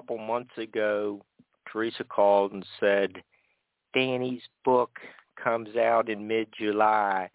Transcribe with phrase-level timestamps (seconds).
[0.00, 1.20] Couple months ago,
[1.70, 3.12] Teresa called and said,
[3.92, 4.98] Danny's book
[5.42, 7.28] comes out in mid-July.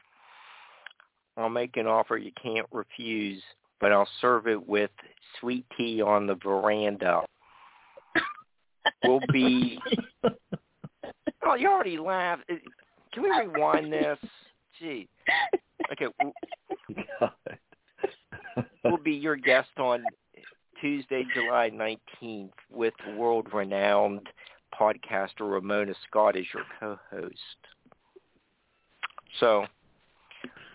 [1.38, 3.44] I'll make an offer you can't refuse,
[3.80, 4.90] but I'll serve it with
[5.40, 7.22] sweet tea on the veranda.
[9.04, 9.80] we'll be...
[11.48, 12.50] Oh, you already laughed.
[13.14, 14.18] Can we rewind this?
[14.80, 15.08] Gee.
[15.92, 16.08] Okay.
[16.90, 17.30] We'll,
[18.84, 20.04] we'll be your guest on
[20.82, 24.28] Tuesday, July 19th with world-renowned
[24.80, 27.36] podcaster Ramona Scott as your co-host.
[29.40, 29.66] So,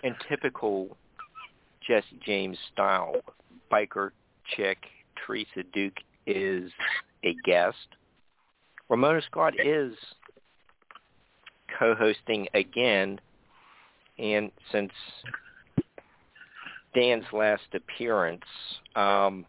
[0.03, 0.97] in typical
[1.87, 3.17] Jesse James style,
[3.71, 4.11] biker
[4.57, 4.79] chick
[5.17, 6.71] Teresa Duke is
[7.25, 7.77] a guest.
[8.89, 9.95] Ramona Scott is
[11.79, 13.21] co-hosting again,
[14.19, 14.93] and since
[16.95, 18.43] Dan's last appearance,
[18.97, 19.47] um,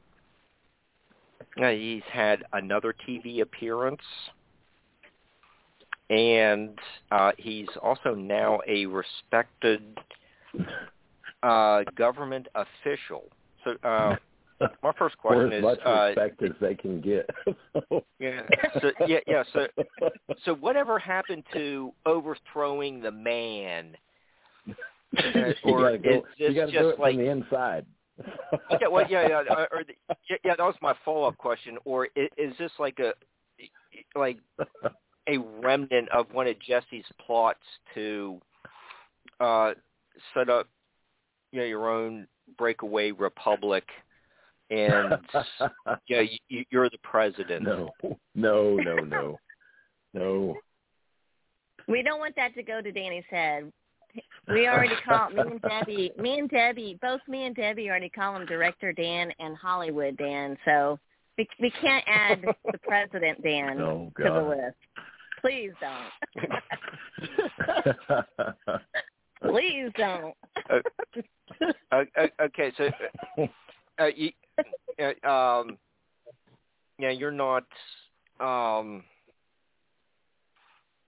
[1.55, 4.01] he's had another TV appearance,
[6.09, 6.77] and
[7.11, 9.81] uh, he's also now a respected
[11.43, 13.23] uh, government official.
[13.63, 14.15] So uh,
[14.83, 17.29] my first question is, as much uh, respect as they can get.
[18.19, 18.41] yeah,
[18.81, 19.43] so, yeah, yeah.
[19.53, 19.67] So,
[20.45, 23.95] so whatever happened to overthrowing the man?
[25.13, 27.85] Uh, or you gotta go, you gotta do it like from the inside.
[28.73, 29.93] okay, well, yeah, yeah, uh, or the,
[30.29, 31.77] yeah, yeah, that was my follow-up question.
[31.85, 33.13] Or is, is this like a
[34.15, 34.37] like
[35.27, 37.59] a remnant of one of Jesse's plots
[37.93, 38.39] to
[39.39, 39.73] uh,
[40.33, 40.67] set up,
[41.51, 42.27] you know, your own
[42.57, 43.83] breakaway republic,
[44.69, 45.17] and
[46.07, 47.63] yeah, you, you're the president.
[47.63, 47.89] No,
[48.35, 49.39] no, no, no,
[50.13, 50.55] no.
[51.87, 53.71] We don't want that to go to Danny's head.
[54.47, 56.11] We already call me and Debbie.
[56.17, 60.57] Me and Debbie, both me and Debbie already call him Director Dan and Hollywood Dan.
[60.65, 60.99] So
[61.37, 64.77] we we can't add the President Dan Oh, to the list.
[65.41, 66.11] Please don't.
[69.51, 70.35] Please don't.
[71.91, 72.89] Uh, uh, okay, so
[73.99, 74.31] uh, you,
[74.99, 75.77] uh, um,
[76.99, 77.65] yeah, you're not,
[78.39, 79.03] um,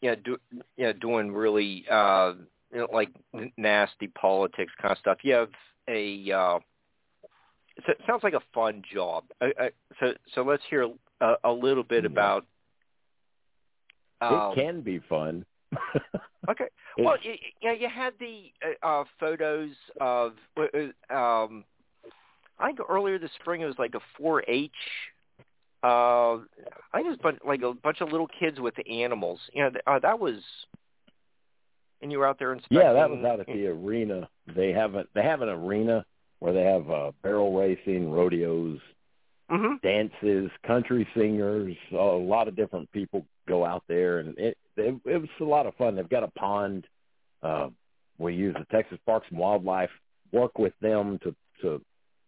[0.02, 0.38] yeah, do,
[0.78, 2.34] yeah, doing really, uh,
[2.74, 3.10] you know, like
[3.58, 5.20] nasty politics kind of stuff.
[5.22, 5.50] You have
[5.88, 6.60] a, uh,
[7.86, 9.26] so it sounds like a fun job.
[9.42, 10.90] Uh, uh, so, so let's hear
[11.22, 12.46] a, a little bit about.
[14.22, 15.46] Um, it can be fun.
[16.50, 16.66] Okay.
[16.98, 18.52] Well, you, you know, you had the
[18.84, 19.72] uh, uh, photos
[20.02, 20.34] of.
[21.10, 21.64] Um,
[22.60, 24.72] I think earlier this spring it was like a 4-H.
[25.84, 26.40] Uh, I
[26.96, 29.40] think it was bun- like a bunch of little kids with animals.
[29.54, 30.36] You know, uh, that was.
[32.04, 32.78] And you were out there inspecting.
[32.80, 34.28] yeah, that was out at the arena.
[34.54, 36.06] They have a they have an arena
[36.40, 38.80] where they have uh, barrel racing, rodeos,
[39.50, 44.96] hmm dances, country singers, a lot of different people go out there, and it it,
[45.06, 45.96] it was a lot of fun.
[45.96, 46.86] They've got a pond.
[47.42, 47.70] Uh,
[48.18, 49.90] we use the Texas Parks and Wildlife.
[50.34, 51.82] Work with them to to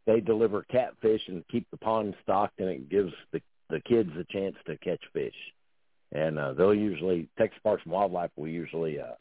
[0.06, 4.24] they deliver catfish and keep the pond stocked, and it gives the the kids a
[4.32, 5.36] chance to catch fish.
[6.14, 9.16] And uh, they'll usually Texas Parks and Wildlife will usually uh,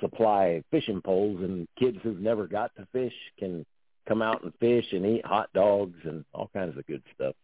[0.00, 3.64] supply fishing poles, and kids who've never got to fish can
[4.08, 7.34] come out and fish and eat hot dogs and all kinds of good stuff.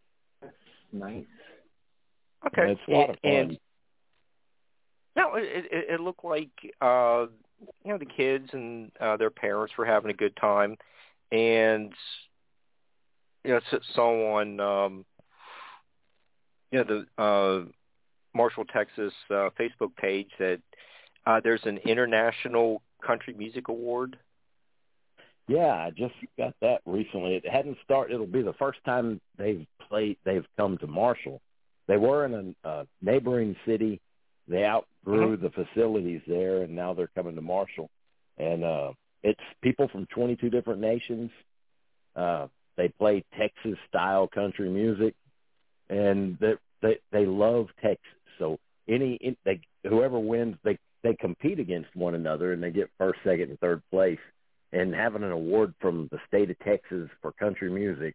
[0.43, 0.55] That's
[0.93, 1.25] nice.
[2.47, 2.63] Okay.
[2.63, 3.33] And it's a lot of fun.
[3.33, 3.59] And,
[5.17, 6.51] no, it, it, it looked like
[6.81, 7.27] uh,
[7.85, 10.77] you know the kids and uh, their parents were having a good time,
[11.33, 11.93] and
[13.45, 15.05] you know s- someone um,
[16.71, 17.65] you know the uh,
[18.35, 20.61] Marshall, Texas uh, Facebook page that
[21.27, 24.17] uh, there's an international country music award.
[25.49, 27.35] Yeah, I just got that recently.
[27.35, 28.15] It hadn't started.
[28.15, 30.17] It'll be the first time they've played.
[30.25, 31.41] They've come to Marshall.
[31.89, 34.01] They were in a uh, neighboring city.
[34.47, 37.91] They outgrew the facilities there, and now they're coming to Marshall.
[38.39, 41.31] And uh, it's people from 22 different nations.
[42.15, 42.47] Uh,
[42.77, 45.15] they play Texas style country music,
[45.89, 48.07] and they they, they love Texas.
[48.39, 48.59] So
[48.89, 53.21] any in, they whoever wins, they they compete against one another, and they get first,
[53.25, 54.19] second, and third place
[54.73, 58.15] and having an award from the state of Texas for country music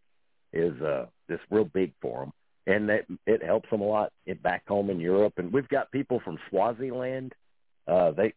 [0.54, 2.32] is uh just real big for them
[2.68, 5.92] and that it helps them a lot in, back home in Europe and we've got
[5.92, 7.34] people from Swaziland
[7.88, 8.34] uh they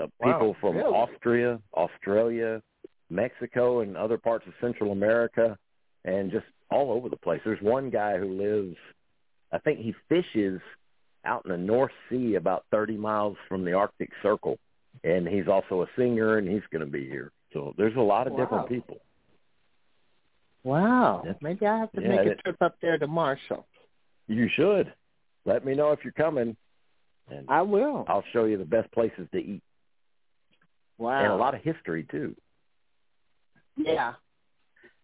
[0.00, 0.94] uh, Wow, people from really?
[0.94, 2.60] Austria, Australia,
[3.08, 5.56] Mexico and other parts of Central America
[6.04, 7.40] and just all over the place.
[7.44, 8.76] There's one guy who lives
[9.52, 10.60] I think he fishes
[11.26, 14.58] out in the North Sea about 30 miles from the Arctic Circle
[15.04, 17.30] and he's also a singer and he's going to be here.
[17.52, 18.38] So there's a lot of Wow.
[18.38, 18.98] different people.
[20.64, 21.22] Wow.
[21.24, 21.32] Yeah.
[21.40, 23.66] Maybe I have to Yeah, make a it- trip up there to Marshall.
[24.26, 24.92] You should.
[25.44, 26.56] Let me know if you're coming,
[27.28, 28.04] and I will.
[28.08, 29.62] I'll show you the best places to eat
[30.98, 31.22] Wow.
[31.22, 32.34] and a lot of history too.
[33.76, 34.14] Yeah.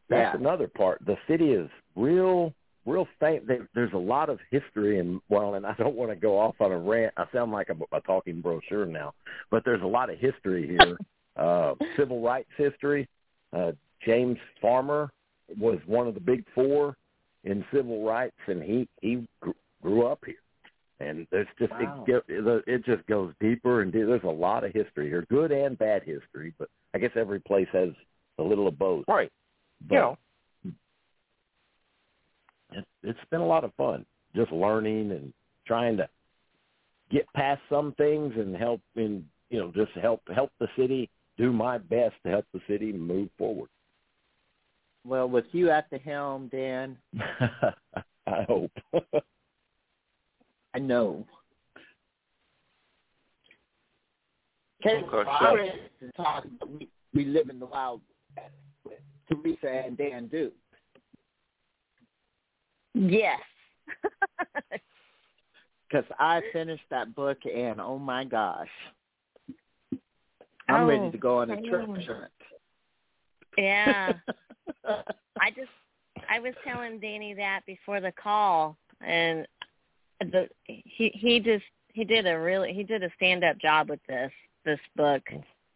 [0.09, 0.41] That's Yeah.
[0.41, 1.05] another part.
[1.05, 2.55] The city is real,
[2.87, 3.45] real famous.
[3.47, 6.57] There, there's a lot of history, and well, and I don't want to go off
[6.61, 7.13] on a rant.
[7.17, 9.15] I sound like a, a talking brochure now,
[9.51, 10.99] but there's a lot of history here.
[11.37, 13.09] uh, civil rights history.
[13.53, 13.73] Uh,
[14.05, 15.11] James Farmer
[15.59, 16.97] was one of the big four
[17.45, 19.27] in civil rights, and he he
[19.83, 20.37] grew up here.
[21.01, 22.05] And there's just Wow.
[22.07, 24.07] it, it just goes deeper and deeper.
[24.07, 26.55] There's a lot of history here, good and bad history.
[26.59, 27.89] But I guess every place has
[28.39, 29.05] a little of both.
[29.09, 29.33] Right.
[29.89, 30.19] But You know.
[32.75, 34.05] It, it's been a lot of fun
[34.35, 35.33] just learning and
[35.67, 36.09] trying to
[37.11, 41.53] get past some things and help in you know just help help the city do
[41.53, 43.69] my best to help the city move forward
[45.05, 46.97] Well, with you at the helm, Dan,
[48.27, 48.71] i hope
[50.75, 51.27] I know.
[54.85, 55.71] Okay, Okay, I
[56.01, 58.01] to talk we, we live in the wild
[59.29, 60.55] Teresa and Dan Duke.
[62.95, 63.41] Yes.
[65.89, 68.71] Because I finished that book and oh my gosh.
[70.67, 71.87] I'm Oh, ready to go on a trip
[73.59, 74.15] yeah.
[74.87, 75.69] I just
[76.31, 79.47] I was telling Danny that before the call and
[80.21, 84.01] the he he just he did a really he did a stand up job with
[84.09, 84.33] this
[84.65, 85.23] this book.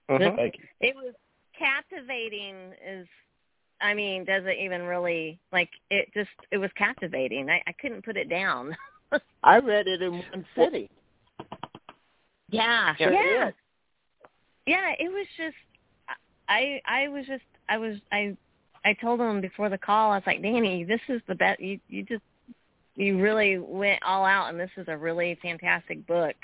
[0.09, 0.37] Mhm.
[0.37, 1.15] thank you It was
[1.59, 3.07] captivating is
[3.81, 7.51] I mean, doesn't even really like it just it was captivating.
[7.51, 8.77] I, I couldn't put it down.
[9.43, 10.91] I read it in one city.
[12.51, 12.95] yeah.
[12.99, 13.11] Yeah.
[13.11, 13.51] Yeah.
[14.67, 15.57] Yeah, it was just
[16.49, 18.37] I I was just I was I
[18.85, 21.79] I told him before the call, I was like, Danny, this is the best you
[21.89, 22.23] you just
[22.95, 26.35] you really went all out and this is a really fantastic book.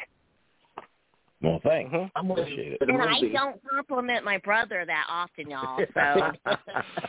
[1.42, 2.10] Well thanks Mhm.
[2.14, 2.78] I'm Appreciate it.
[2.78, 5.84] for the And I don't compliment my brother that often, y'all.
[5.94, 6.32] So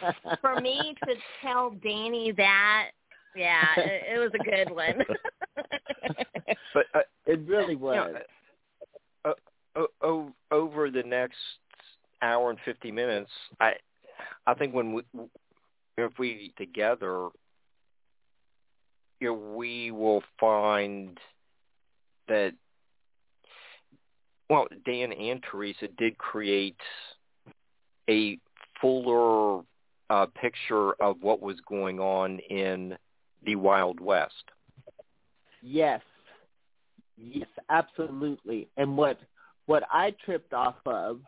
[0.42, 2.92] for me to tell Danny that,
[3.36, 5.06] yeah, it, it was a good one.
[6.74, 8.16] But uh, it really you was.
[9.24, 9.34] know, uh,
[9.76, 11.38] o- o- over the next
[12.22, 13.74] hour and 50 minutes, I
[14.48, 15.04] I think when we
[15.98, 17.30] if we together,
[19.20, 21.20] you know, we will find
[22.28, 22.54] that
[24.50, 26.78] well, Dan and Teresa did create
[28.10, 28.38] a
[28.82, 29.64] fuller
[30.10, 32.96] uh, picture of what was going on in
[33.46, 34.44] the Wild West.
[35.62, 36.02] Yes.
[37.18, 38.68] Yes, absolutely.
[38.78, 39.18] And what
[39.66, 41.22] what I tripped off of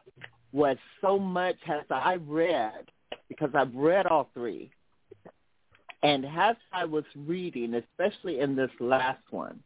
[0.52, 2.92] was so much as I read
[3.30, 4.72] because I've read all three.
[6.04, 9.60] And as I was reading, especially in this last one,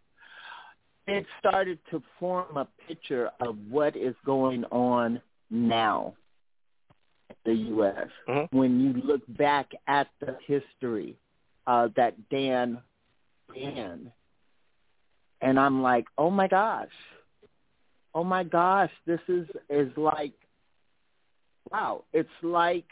[1.09, 6.13] it started to form a picture of what is going on now
[7.45, 8.07] the U.S.
[8.27, 8.51] Mhm.
[8.51, 11.15] When you look back at the history
[11.67, 12.81] uh, that Dan
[13.49, 14.11] ran,
[15.41, 16.89] and I'm like, oh my gosh,
[18.13, 20.33] oh my gosh, this is is like,
[21.71, 22.87] wow, it's like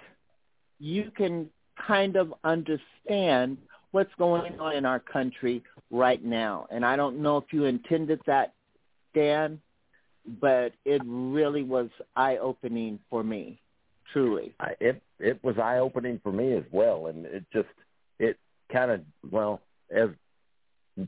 [0.80, 1.50] you can
[1.88, 3.58] kind of understand
[3.98, 6.68] what's going on in our country right now.
[6.70, 8.54] And I don't know if you intended that,
[9.16, 9.60] Dan,
[10.40, 13.60] but it really was eye-opening for me,
[14.14, 14.54] truly.
[14.60, 17.70] I, it it was eye opening for me as well, and it just
[18.20, 18.38] it
[18.72, 19.02] kind of
[19.32, 20.10] well as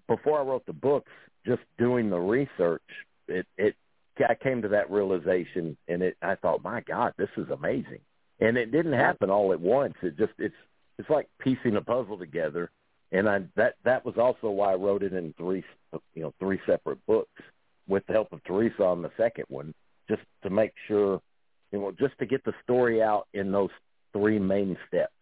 [0.08, 1.12] before I wrote the books,
[1.46, 2.82] just doing the research,
[3.28, 3.76] it it
[4.28, 8.02] I came to that realization, and it I thought, my God, this is amazing,
[8.40, 9.94] and it didn't happen all at once.
[10.02, 10.56] It just it's
[10.98, 12.72] it's like piecing a puzzle together,
[13.12, 15.64] and I that that was also why I wrote it in three
[16.14, 17.42] you know three separate books
[17.88, 19.74] with the help of Teresa on the second one,
[20.08, 21.22] just to make sure
[21.72, 23.72] you know just to get the story out in those
[24.14, 25.14] three main steps.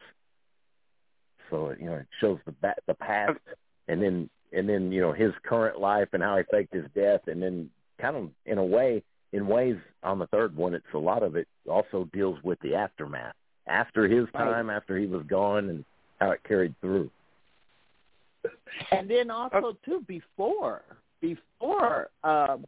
[1.49, 3.39] So you know it shows the ba- the past,
[3.87, 7.21] and then and then you know his current life and how he faked his death,
[7.27, 9.01] and then kind of in a way,
[9.31, 12.75] in ways on the third one, it's a lot of it also deals with the
[12.75, 13.33] aftermath
[13.65, 15.85] after his time, after he was gone, and
[16.19, 17.09] how it carried through.
[18.91, 20.83] And then also too before
[21.21, 22.65] before um,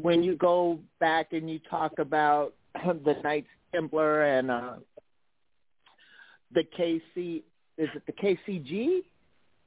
[0.00, 4.74] when you go back and you talk about the Knights Templar and uh,
[6.52, 7.42] the KC
[7.78, 9.02] is it the KCG?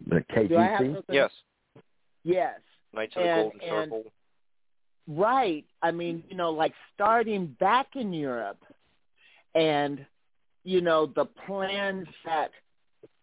[0.07, 1.03] The Do KGC.
[1.09, 1.31] Yes.
[2.23, 2.59] Yes.
[2.93, 4.11] Knights of the And- Golden and- Circle.
[5.05, 5.65] Right.
[5.81, 8.63] I mean, you know, like starting back in Europe
[9.53, 10.05] and,
[10.63, 12.51] you know, the plans that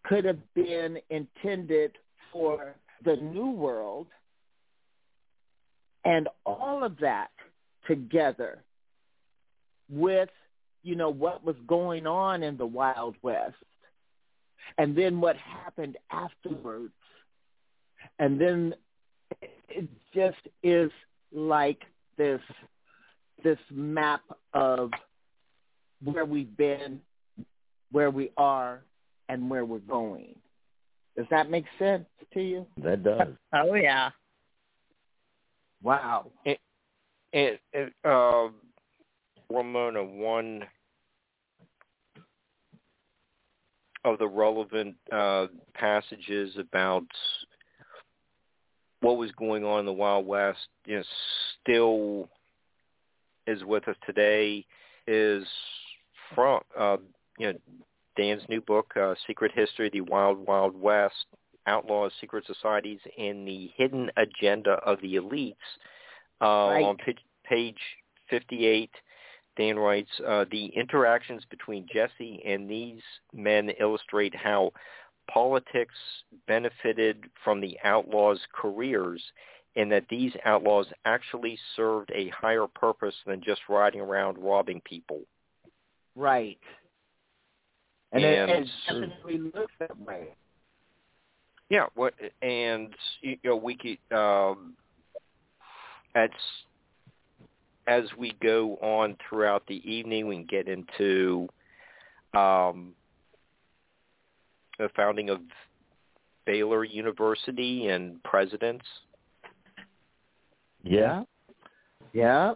[0.03, 1.93] could have been intended
[2.31, 4.07] for the New World
[6.05, 7.29] and all of that
[7.87, 8.63] together
[9.89, 10.29] with,
[10.83, 13.55] you know, what was going on in the Wild West
[14.77, 16.93] and then what happened afterwards.
[18.19, 18.73] And then
[19.69, 20.91] it just is
[21.31, 21.81] like
[22.17, 22.41] this
[23.43, 24.21] this map
[24.53, 24.91] of
[26.03, 27.01] where we've been,
[27.91, 28.81] where we are,
[29.29, 30.35] and where we're going.
[31.15, 32.65] Does that make sense to you?
[32.83, 33.27] That does.
[33.53, 34.11] Oh yeah.
[35.83, 36.31] Wow.
[36.45, 38.47] And, and uh,
[39.49, 40.63] Ramona, one
[44.05, 47.05] of the relevant uh, passages about
[49.01, 51.03] what was going on in the Wild West, you know,
[51.61, 52.29] still
[53.47, 54.65] is with us today.
[55.07, 55.43] Is
[56.35, 56.97] from uh,
[57.39, 57.59] you know
[58.21, 61.25] Dan's new book, uh, Secret History: The Wild Wild West,
[61.65, 65.55] Outlaws, Secret Societies, and the Hidden Agenda of the Elites.
[66.39, 66.83] Uh, Right.
[66.83, 67.79] On page, page
[68.29, 68.91] 58,
[69.57, 73.01] Dan writes, uh, the interactions between Jesse and these
[73.33, 74.71] men illustrate how
[75.27, 75.95] politics
[76.47, 79.21] benefited from the outlaws' careers
[79.75, 85.21] and that these outlaws actually served a higher purpose than just riding around robbing people.
[86.15, 86.59] Right.
[88.11, 90.35] And, it, it definitely looks that way.
[91.69, 94.73] Yeah, what and you know we could um,
[96.15, 96.29] as
[97.87, 101.47] as we go on throughout the evening, we can get into
[102.33, 102.93] um,
[104.77, 105.39] the founding of
[106.45, 108.85] Baylor University and presidents.
[110.83, 111.23] Yeah.
[112.13, 112.53] Yeah.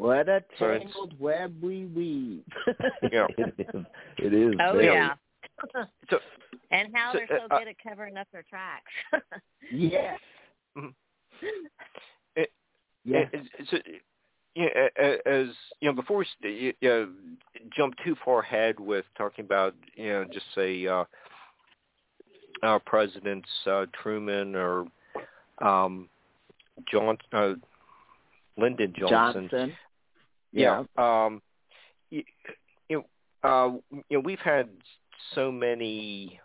[0.00, 2.44] What a So it's- tangled web we weave.
[3.12, 3.26] Yeah.
[3.38, 3.84] it is.
[4.16, 4.54] It is.
[4.58, 5.12] Oh very- yeah.
[6.08, 6.18] So
[6.70, 8.90] and how So, they're so uh, good at covering up their tracks.
[9.70, 10.18] yes.
[12.34, 12.52] It-
[13.04, 13.28] Yes.
[13.32, 14.00] It- it's- it's-
[14.54, 15.48] yeah, a- a- as
[15.80, 17.12] you know, before we you know,
[17.76, 21.04] jump too far ahead with talking about you know just say uh,
[22.62, 24.86] our presidents uh, Truman or
[25.60, 26.08] um,
[26.90, 27.54] John uh,
[28.56, 29.48] Lyndon Johnson.
[29.50, 29.76] Johnson.
[30.52, 30.84] Yeah.
[30.96, 31.42] Um,
[32.10, 32.24] you,
[32.88, 33.04] you
[33.42, 34.68] know, uh, you know, we've had
[35.34, 36.40] so many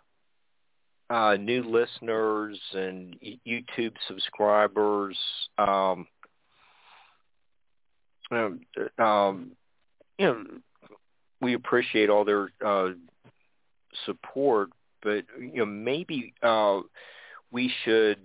[1.10, 5.16] uh, new listeners and YouTube subscribers.
[5.58, 6.06] Um,
[8.30, 8.60] um,
[8.98, 9.52] um,
[10.18, 10.44] you know,
[11.40, 12.90] we appreciate all their uh,
[14.04, 14.70] support,
[15.02, 16.80] but you know, maybe uh,
[17.52, 18.18] we should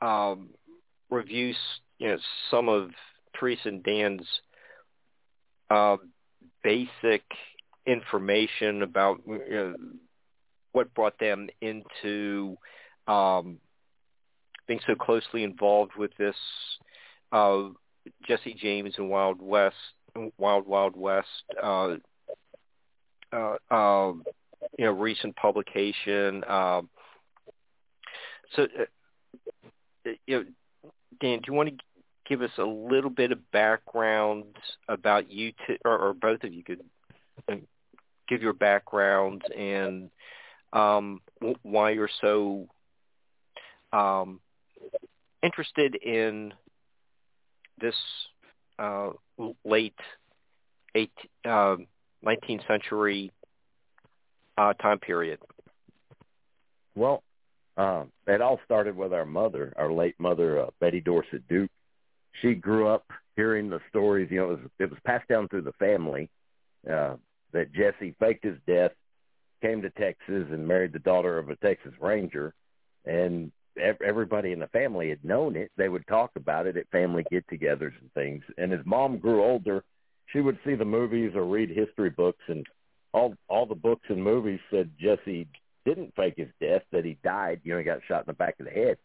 [0.00, 0.48] um,
[1.10, 1.54] review,
[1.98, 2.18] you know,
[2.50, 2.90] some of
[3.44, 4.26] Teresa and Dan's
[5.70, 5.98] uh,
[6.62, 7.22] basic
[7.86, 9.74] information about you know,
[10.72, 12.56] what brought them into
[13.06, 13.58] um,
[14.66, 16.34] being so closely involved with this
[17.32, 17.64] uh,
[18.26, 19.76] Jesse James and Wild West,
[20.38, 21.28] Wild Wild West,
[21.62, 21.96] uh,
[23.30, 24.12] uh, uh,
[24.78, 26.42] you know, recent publication.
[26.48, 26.88] Um,
[28.56, 30.44] so, uh, you know,
[31.20, 31.84] Dan, do you want to
[32.26, 34.44] give us a little bit of background
[34.88, 36.80] about you, two, or, or both of you could
[37.48, 37.56] uh,
[38.28, 40.10] give your background and
[40.72, 41.20] um,
[41.62, 42.66] why you're so
[43.92, 44.40] um,
[45.42, 46.52] interested in
[47.80, 47.94] this
[48.78, 49.10] uh,
[49.64, 49.94] late
[50.94, 51.12] eight,
[51.44, 51.76] uh,
[52.24, 53.30] 19th century
[54.56, 55.38] uh, time period?
[56.94, 57.22] Well,
[57.76, 61.70] uh, it all started with our mother, our late mother, uh, Betty Dorsett Duke.
[62.40, 64.28] She grew up hearing the stories.
[64.30, 66.30] You know, it was, it was passed down through the family
[66.90, 67.16] uh,
[67.52, 68.92] that Jesse faked his death,
[69.62, 72.54] came to Texas, and married the daughter of a Texas Ranger.
[73.04, 73.52] And
[74.04, 75.70] everybody in the family had known it.
[75.76, 78.42] They would talk about it at family get-togethers and things.
[78.58, 79.84] And as mom grew older,
[80.26, 82.66] she would see the movies or read history books, and
[83.12, 85.46] all all the books and movies said Jesse
[85.84, 87.60] didn't fake his death; that he died.
[87.62, 88.96] You know, he got shot in the back of the head.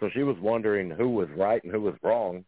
[0.00, 2.44] So she was wondering who was right and who was wrong.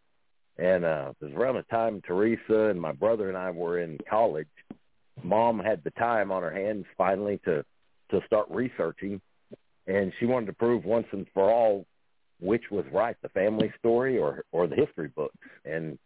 [0.59, 3.99] And uh, it was around the time Teresa and my brother and I were in
[4.09, 4.49] college.
[5.23, 7.65] Mom had the time on her hands finally to
[8.11, 9.21] to start researching
[9.89, 11.85] and she wanted to prove once and for all
[12.41, 15.35] which was right, the family story or or the history books.
[15.65, 15.99] And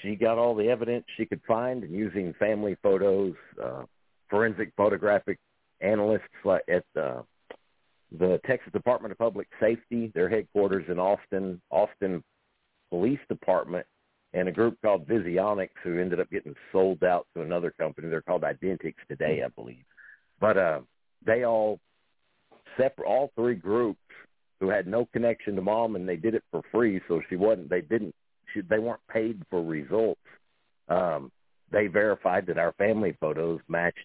[0.00, 3.82] she got all the evidence she could find, and using family photos, uh,
[4.28, 5.38] forensic photographic
[5.80, 7.24] analysts at the
[8.16, 12.22] the Texas Department of Public Safety, their headquarters in Austin, Austin
[12.90, 13.86] Police Department,
[14.32, 18.08] and a group called Visionics, who ended up getting sold out to another company.
[18.08, 19.84] They're called Identix today, I believe.
[20.40, 20.80] But uh,
[21.24, 21.80] they all
[22.76, 24.00] separate all three groups
[24.60, 27.68] who had no connection to mom and they did it for free so she wasn't
[27.68, 28.14] they didn't
[28.52, 30.20] she, they weren't paid for results
[30.88, 31.30] um
[31.70, 33.98] they verified that our family photos matched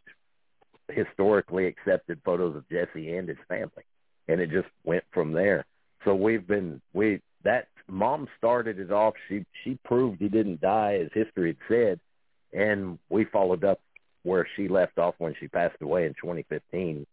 [0.90, 3.84] historically accepted photos of Jesse and his family
[4.28, 5.66] and it just went from there
[6.06, 10.96] so we've been we that mom started it off she she proved he didn't die
[11.04, 12.00] as history had said
[12.54, 13.80] and we followed up
[14.24, 17.06] where she left off when she passed away in 2015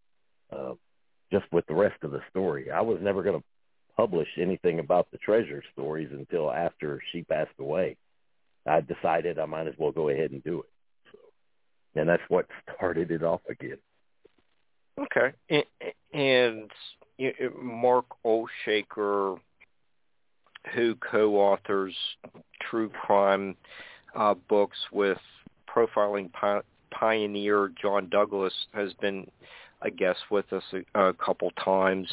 [0.53, 0.75] uh,
[1.31, 2.71] just with the rest of the story.
[2.71, 3.45] I was never going to
[3.97, 7.97] publish anything about the treasure stories until after she passed away.
[8.67, 10.71] I decided I might as well go ahead and do it.
[11.12, 13.79] So, and that's what started it off again.
[14.99, 15.33] Okay.
[15.49, 15.64] And,
[16.12, 16.71] and
[17.61, 19.38] Mark Olshaker,
[20.75, 21.94] who co-authors
[22.61, 23.57] true crime
[24.14, 25.18] uh, books with
[25.68, 26.31] profiling
[26.90, 29.31] pioneer John Douglas, has been
[29.83, 30.62] a guest with us
[30.94, 32.09] a, a couple times,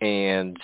[0.00, 0.58] and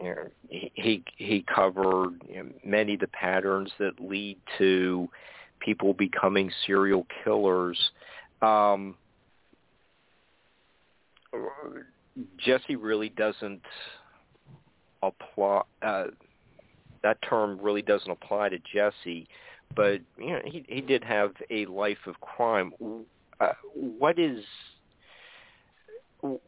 [0.00, 5.08] you know, he he covered you know, many of the patterns that lead to
[5.60, 7.78] people becoming serial killers.
[8.40, 8.94] Um,
[12.38, 13.62] Jesse really doesn't
[15.02, 15.62] apply.
[15.82, 16.04] Uh,
[17.02, 19.28] that term really doesn't apply to Jesse,
[19.76, 22.72] but you know he he did have a life of crime.
[23.40, 24.44] Uh, what is
[26.22, 26.40] you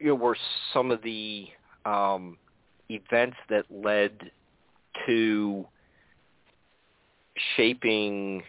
[0.00, 0.36] know, were
[0.72, 1.46] some of the
[1.84, 2.36] um,
[2.88, 4.30] events that led
[5.06, 5.66] to
[7.56, 8.42] shaping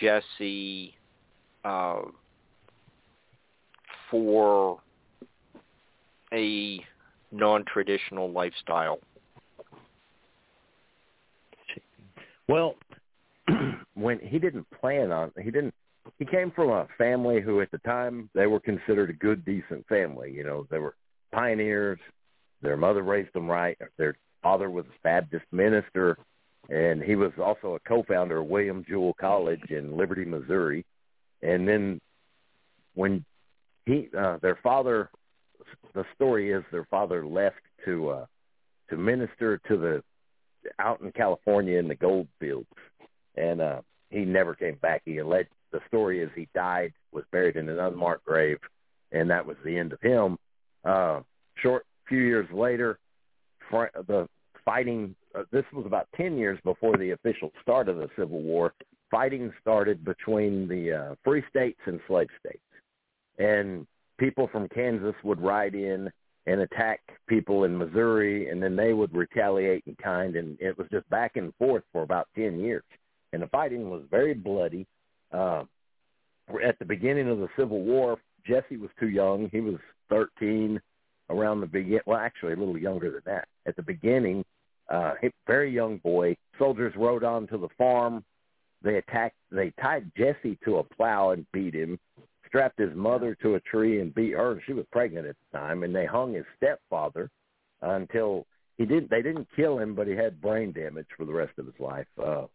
[0.00, 0.94] Jesse
[1.64, 2.02] uh,
[4.10, 4.80] for
[6.32, 6.80] a
[7.36, 8.98] non-traditional lifestyle?
[12.48, 12.74] Well,
[13.94, 15.74] when he didn't plan on, he didn't
[16.18, 19.86] he came from a family who at the time they were considered a good decent
[19.88, 20.30] family.
[20.30, 20.94] You know they were
[21.32, 21.98] pioneers.
[22.62, 23.76] Their mother raised them right.
[23.98, 26.18] Their father was a baptist minister.
[26.68, 30.84] And he was also a co-founder of william jewell college in liberty missouri.
[31.42, 32.00] And then
[32.94, 33.24] when
[33.84, 35.10] he uh their father
[35.94, 38.26] the story is their father left to uh
[38.90, 40.02] to minister to the
[40.78, 42.68] out in california in the gold fields
[43.36, 47.56] and uh he never came back he alleged the story is he died, was buried
[47.56, 48.58] in an unmarked grave,
[49.12, 50.38] and that was the end of him.
[50.84, 51.20] Uh,
[51.56, 52.98] short few years later,
[53.70, 54.28] fr- the
[54.64, 55.14] fighting.
[55.34, 58.72] Uh, this was about ten years before the official start of the Civil War.
[59.10, 62.58] Fighting started between the uh, free states and slave states,
[63.38, 63.86] and
[64.18, 66.10] people from Kansas would ride in
[66.46, 70.86] and attack people in Missouri, and then they would retaliate in kind, and it was
[70.92, 72.84] just back and forth for about ten years.
[73.32, 74.86] And the fighting was very bloody.
[75.32, 75.64] Uh,
[76.64, 79.48] at the beginning of the Civil War, Jesse was too young.
[79.50, 79.76] He was
[80.10, 80.80] 13
[81.30, 82.00] around the begin.
[82.06, 83.48] Well, actually, a little younger than that.
[83.66, 84.44] At the beginning,
[84.88, 85.14] uh,
[85.46, 86.36] very young boy.
[86.58, 88.24] Soldiers rode on to the farm.
[88.82, 89.36] They attacked.
[89.50, 91.98] They tied Jesse to a plow and beat him.
[92.48, 94.62] Strapped his mother to a tree and beat her.
[94.66, 97.30] She was pregnant at the time, and they hung his stepfather
[97.82, 98.46] until
[98.78, 99.10] he didn't.
[99.10, 102.06] They didn't kill him, but he had brain damage for the rest of his life.
[102.22, 102.46] Uh,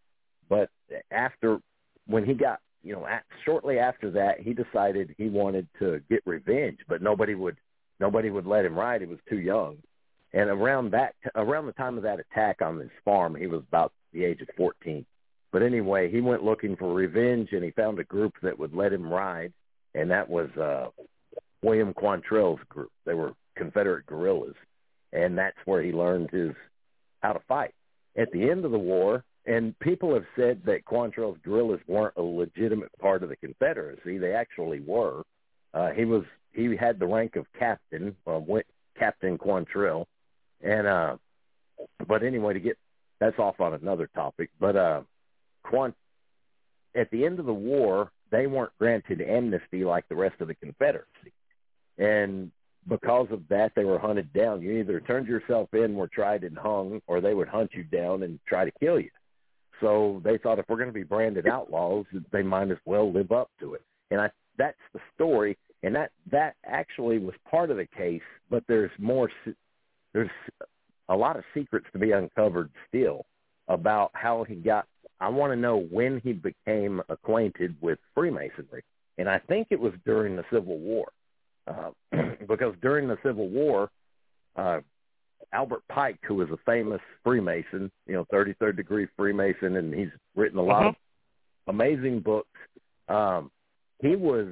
[0.49, 0.69] but
[1.11, 1.59] after
[2.07, 6.21] when he got you know, at, shortly after that, he decided he wanted to get
[6.25, 7.57] revenge, but nobody would
[7.99, 9.01] nobody would let him ride.
[9.01, 9.77] He was too young.
[10.33, 13.93] And around that around the time of that attack on his farm, he was about
[14.13, 15.05] the age of 14.
[15.51, 18.93] But anyway, he went looking for revenge, and he found a group that would let
[18.93, 19.51] him ride,
[19.95, 20.89] and that was uh,
[21.61, 22.91] William Quantrill's group.
[23.05, 24.55] They were Confederate guerrillas,
[25.13, 26.51] and that's where he learned his
[27.21, 27.73] how to fight.
[28.17, 32.21] At the end of the war, and people have said that Quantrill's guerrillas weren't a
[32.21, 34.17] legitimate part of the Confederacy.
[34.17, 35.23] They actually were.
[35.73, 36.23] Uh, he was
[36.53, 38.65] he had the rank of captain, uh, went
[38.97, 40.05] Captain Quantrill,
[40.61, 41.15] and uh,
[42.07, 42.77] but anyway, to get
[43.19, 44.49] that's off on another topic.
[44.59, 45.01] But uh,
[45.63, 45.95] Quant
[46.95, 50.55] at the end of the war, they weren't granted amnesty like the rest of the
[50.55, 51.33] Confederacy,
[51.97, 52.51] and
[52.87, 54.61] because of that, they were hunted down.
[54.61, 58.23] You either turned yourself in, were tried and hung, or they would hunt you down
[58.23, 59.11] and try to kill you.
[59.79, 63.31] So they thought if we're going to be branded outlaws, they might as well live
[63.31, 63.81] up to it.
[64.09, 68.21] And I, that's the story, and that that actually was part of the case.
[68.49, 69.29] But there's more.
[70.13, 70.29] There's
[71.09, 73.25] a lot of secrets to be uncovered still
[73.67, 74.87] about how he got.
[75.21, 78.83] I want to know when he became acquainted with Freemasonry,
[79.19, 81.11] and I think it was during the Civil War,
[81.67, 81.91] uh,
[82.47, 83.89] because during the Civil War,
[84.55, 84.79] uh,
[85.53, 90.57] Albert Pike, who was a famous Freemason, you know, 33rd degree Freemason, and he's written
[90.57, 90.89] a lot uh-huh.
[90.89, 90.95] of
[91.67, 92.59] amazing books.
[93.07, 93.51] Um,
[93.99, 94.47] he was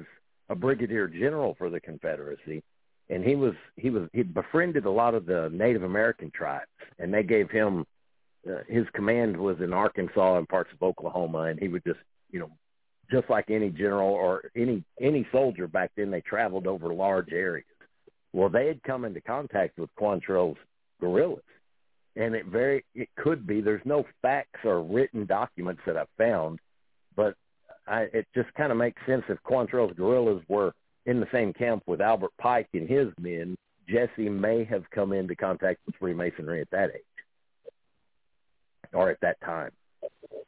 [0.50, 2.62] a brigadier general for the Confederacy,
[3.08, 6.66] and he was he was he befriended a lot of the Native American tribes,
[7.00, 7.84] and they gave him
[8.48, 12.00] uh, his command was in Arkansas and parts of Oklahoma, and he would just
[12.30, 12.50] you know
[13.10, 17.66] just like any general or any any soldier back then, they traveled over large areas.
[18.32, 20.58] Well, they had come into contact with Quantrill's
[21.00, 21.42] guerrillas.
[22.16, 23.60] And it very it could be.
[23.60, 26.58] There's no facts or written documents that I've found,
[27.16, 27.34] but
[27.86, 30.72] I, it just kind of makes sense if Quantrill's guerrillas were
[31.06, 33.56] in the same camp with Albert Pike and his men.
[33.88, 37.02] Jesse may have come into contact with Freemasonry at that age
[38.92, 39.70] or at that time.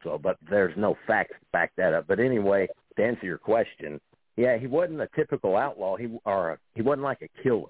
[0.03, 2.07] So, but there's no facts to back that up.
[2.09, 4.01] But anyway, to answer your question,
[4.37, 5.97] yeah, he wasn't a typical outlaw.
[5.97, 7.69] He or a, he wasn't like a killer.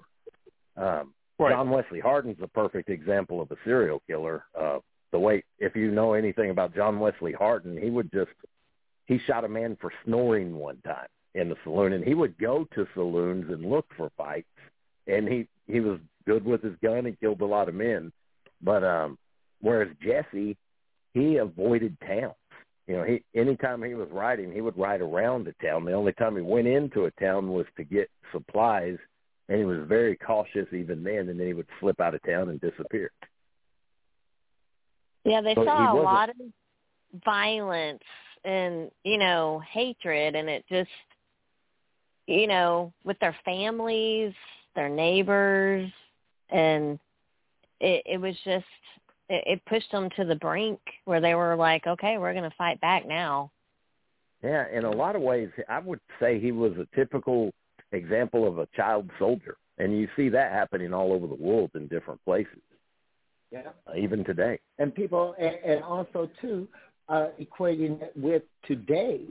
[0.77, 1.51] Um, Right.
[1.51, 4.45] John Wesley Hardin's a perfect example of a serial killer.
[4.59, 4.79] Uh,
[5.11, 8.31] the way, if you know anything about John Wesley Hardin, he would just
[9.07, 12.67] he shot a man for snoring one time in the saloon, and he would go
[12.75, 14.47] to saloons and look for fights,
[15.07, 18.11] and he he was good with his gun and killed a lot of men.
[18.61, 19.17] But um,
[19.59, 20.55] whereas Jesse,
[21.13, 22.33] he avoided towns.
[22.87, 25.85] You know, he anytime he was riding, he would ride around a town.
[25.85, 28.97] The only time he went into a town was to get supplies
[29.49, 32.49] and he was very cautious even then, and then he would slip out of town
[32.49, 33.11] and disappear.
[35.25, 36.35] Yeah, they so saw a lot of
[37.23, 38.03] violence
[38.43, 40.89] and you know hatred, and it just
[42.27, 44.33] you know with their families,
[44.75, 45.91] their neighbors,
[46.49, 46.99] and
[47.79, 48.65] it, it was just
[49.33, 52.55] it, it pushed them to the brink where they were like, okay, we're going to
[52.55, 53.51] fight back now.
[54.43, 57.51] Yeah, in a lot of ways, I would say he was a typical
[57.91, 61.87] example of a child soldier, and you see that happening all over the world in
[61.87, 62.59] different places.
[63.51, 64.59] Yeah, uh, even today.
[64.79, 66.67] And people, and, and also too,
[67.07, 69.21] uh, equating it with today,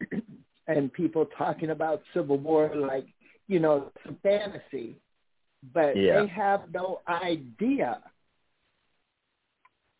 [0.66, 3.06] and people talking about Civil War like
[3.48, 4.96] you know some fantasy,
[5.74, 6.20] but yeah.
[6.20, 7.98] they have no idea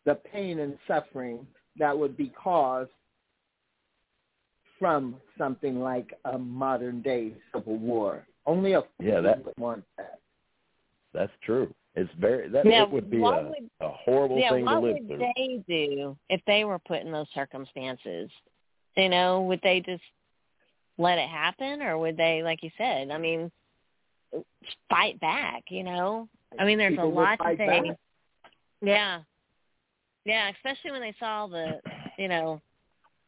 [0.05, 1.47] the pain and suffering
[1.79, 2.91] that would be caused
[4.79, 8.27] from something like a modern day civil war.
[8.47, 10.21] Only a yeah that would want that.
[11.13, 11.73] That's true.
[11.95, 14.97] It's very that now, it would be a, would, a horrible yeah, thing to live
[14.99, 15.07] through.
[15.07, 15.19] through.
[15.19, 18.31] What would they do if they were put in those circumstances?
[18.97, 20.03] You know, would they just
[20.97, 23.51] let it happen, or would they, like you said, I mean,
[24.89, 25.65] fight back?
[25.71, 27.67] You know, I mean, there's People a lot to say.
[27.67, 27.97] Back.
[28.81, 29.21] Yeah,
[30.29, 31.81] yeah, especially when they saw the,
[32.19, 32.61] you know,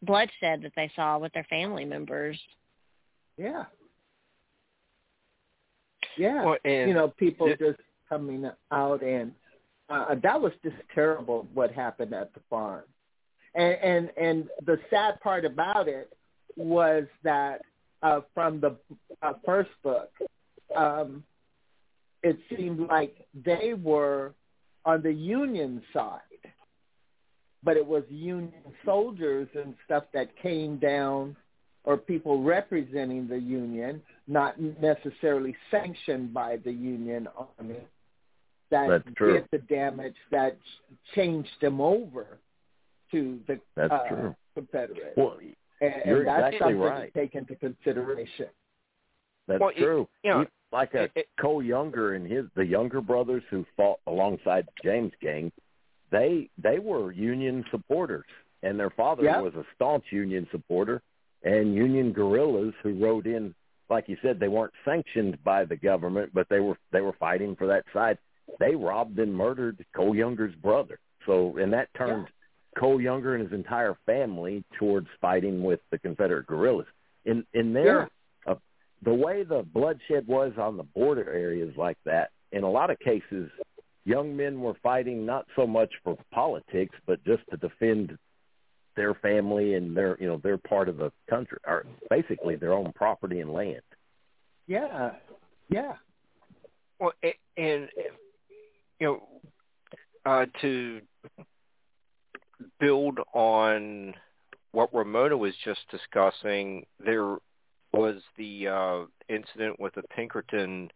[0.03, 2.39] bloodshed that they saw with their family members.
[3.39, 3.65] Yeah.
[6.19, 6.45] Yeah.
[6.45, 9.33] Well, you know, people th- just coming out and
[9.89, 12.85] uh, that was just terrible what happened at the farm.
[13.55, 16.13] And and and the sad part about it
[16.57, 17.63] was that
[18.03, 18.77] uh, from the
[19.23, 20.11] uh, first book,
[20.77, 21.25] um,
[22.23, 24.35] it seemed like they were
[24.85, 26.21] on the Union side,
[27.63, 28.53] but it was Union
[28.85, 31.37] soldiers and stuff that came down
[31.85, 37.27] or people representing the Union, not necessarily sanctioned by the Union
[37.59, 37.77] Army,
[38.71, 39.33] that That's true.
[39.35, 40.57] did the damage that
[41.15, 42.39] changed them over
[43.13, 44.37] to the That's uh, true.
[44.55, 45.17] Confederates.
[45.17, 45.39] Well,
[45.81, 47.13] and, you're that's exactly something right.
[47.15, 48.47] to take into consideration.
[49.49, 50.09] that's Well, it- true.
[50.23, 53.99] you know, like a it- it- Cole Younger and his the younger brothers who fought
[54.07, 55.51] alongside James Gang,
[56.11, 58.27] they they were Union supporters,
[58.63, 59.43] and their father Yep.
[59.43, 61.03] was a staunch Union supporter,
[61.43, 63.55] and Union guerrillas who rode in.
[63.89, 67.57] Like you said, they weren't sanctioned by the government, but they were they were fighting
[67.57, 68.19] for that side.
[68.59, 70.99] They robbed and murdered Cole Younger's brother.
[71.27, 72.29] So, and that turned
[72.79, 76.87] Cole Younger and his entire family towards fighting with the Confederate guerrillas.
[77.25, 78.09] In in their
[78.47, 78.55] uh,
[79.03, 82.99] the way the bloodshed was on the border areas like that, in a lot of
[83.01, 83.51] cases,
[84.05, 88.17] young men were fighting not so much for politics, but just to defend
[88.97, 92.93] their family and their you know their part of the country, or basically their own
[92.95, 93.83] property and land.
[94.67, 95.13] Yeah,
[95.69, 95.95] yeah,
[96.99, 97.89] Well, a- and
[98.99, 99.29] you know,
[100.27, 101.01] uh, to
[102.79, 104.15] build on
[104.73, 107.37] what Ramona was just discussing, there
[107.93, 110.91] was the uh, incident with the Pinkerton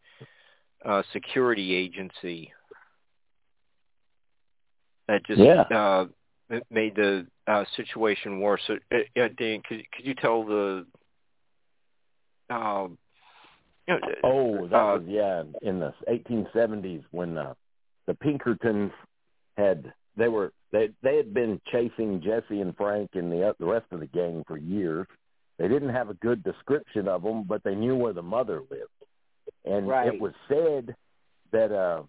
[0.85, 2.53] uh, security agency
[5.09, 5.63] that just Yeah.
[5.63, 6.07] uh,
[6.71, 8.63] made the uh, situation worse.
[8.67, 10.87] So, uh, Dan, could could you tell the
[12.51, 12.99] um,
[13.87, 17.55] you know, Oh, that uh, was yeah, in the 1870s when uh,
[18.07, 18.93] the Pinkertons
[19.57, 23.87] had they were they they had been chasing Jesse and Frank and the the rest
[23.91, 25.07] of the gang for years.
[25.59, 28.91] They didn't have a good description of them, but they knew where the mother lived,
[29.65, 30.09] and Right.
[30.09, 30.95] it was said
[31.53, 32.03] that uh,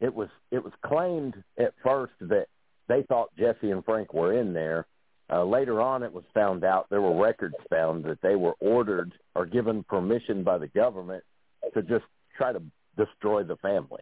[0.00, 2.46] it was it was claimed at first that
[2.88, 4.86] they thought Jesse and Frank were in there.
[5.30, 9.12] Uh, later on, it was found out there were records found that they were ordered
[9.34, 11.22] or given permission by the government
[11.74, 12.04] to just
[12.36, 12.62] try to
[12.96, 14.00] destroy the family.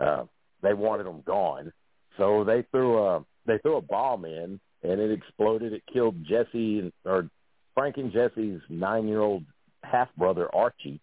[0.00, 0.24] Uh,
[0.62, 1.72] they wanted them gone,
[2.16, 5.72] so they threw a they threw a bomb in, and it exploded.
[5.72, 7.28] It killed Jesse and or
[7.74, 9.44] Frank and Jesse's nine year old
[9.82, 11.00] half brother Archie,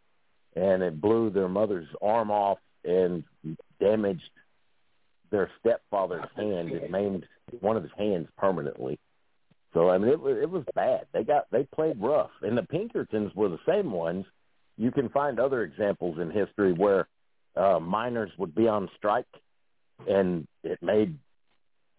[0.56, 3.24] and it blew their mother's arm off and
[3.80, 4.30] damaged
[5.32, 6.72] their stepfather's hand.
[6.72, 7.26] It maimed
[7.62, 9.00] one of his hands permanently.
[9.74, 11.06] So I mean, it was it was bad.
[11.14, 14.26] They got they played rough, and the Pinkertons were the same ones.
[14.78, 17.08] You can find other examples in history where
[17.56, 19.28] uh, miners would be on strike,
[20.08, 21.16] and it made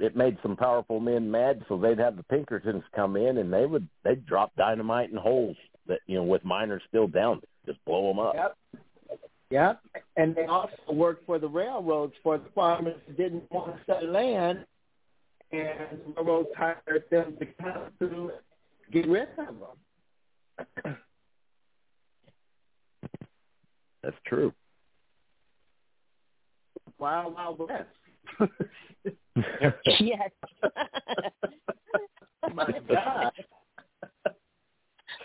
[0.00, 1.64] it made some powerful men mad.
[1.68, 5.56] So they'd have the Pinkertons come in, and they would they'd drop dynamite in holes
[5.86, 8.34] that you know with miners still down, just blow them up.
[8.34, 8.56] Yep.
[9.50, 9.80] Yep.
[10.16, 14.04] And they also worked for the railroads for the farmers who didn't want to sell
[14.06, 14.64] land,
[15.50, 18.30] and the railroads hired them to come to
[18.92, 19.56] get rid of
[20.84, 20.96] them.
[24.02, 24.52] That's true.
[26.98, 27.88] Wild, wild west.
[30.00, 30.30] yes.
[32.54, 33.32] My God.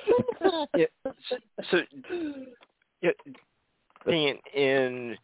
[0.78, 1.36] yeah, so,
[1.72, 1.78] so
[3.02, 3.12] yeah,
[4.08, 5.18] Dan, in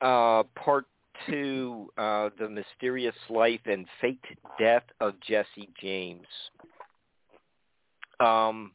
[0.00, 0.86] uh, part
[1.26, 4.26] two, uh, the mysterious life and faked
[4.58, 6.26] death of Jesse James.
[8.20, 8.72] Um,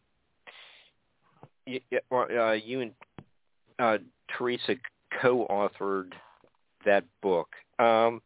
[1.65, 2.91] y- y- uh, you and
[3.80, 3.97] uh,
[4.38, 4.75] Teresa
[5.21, 6.13] co-authored
[6.86, 7.49] that book.
[7.80, 8.21] Um,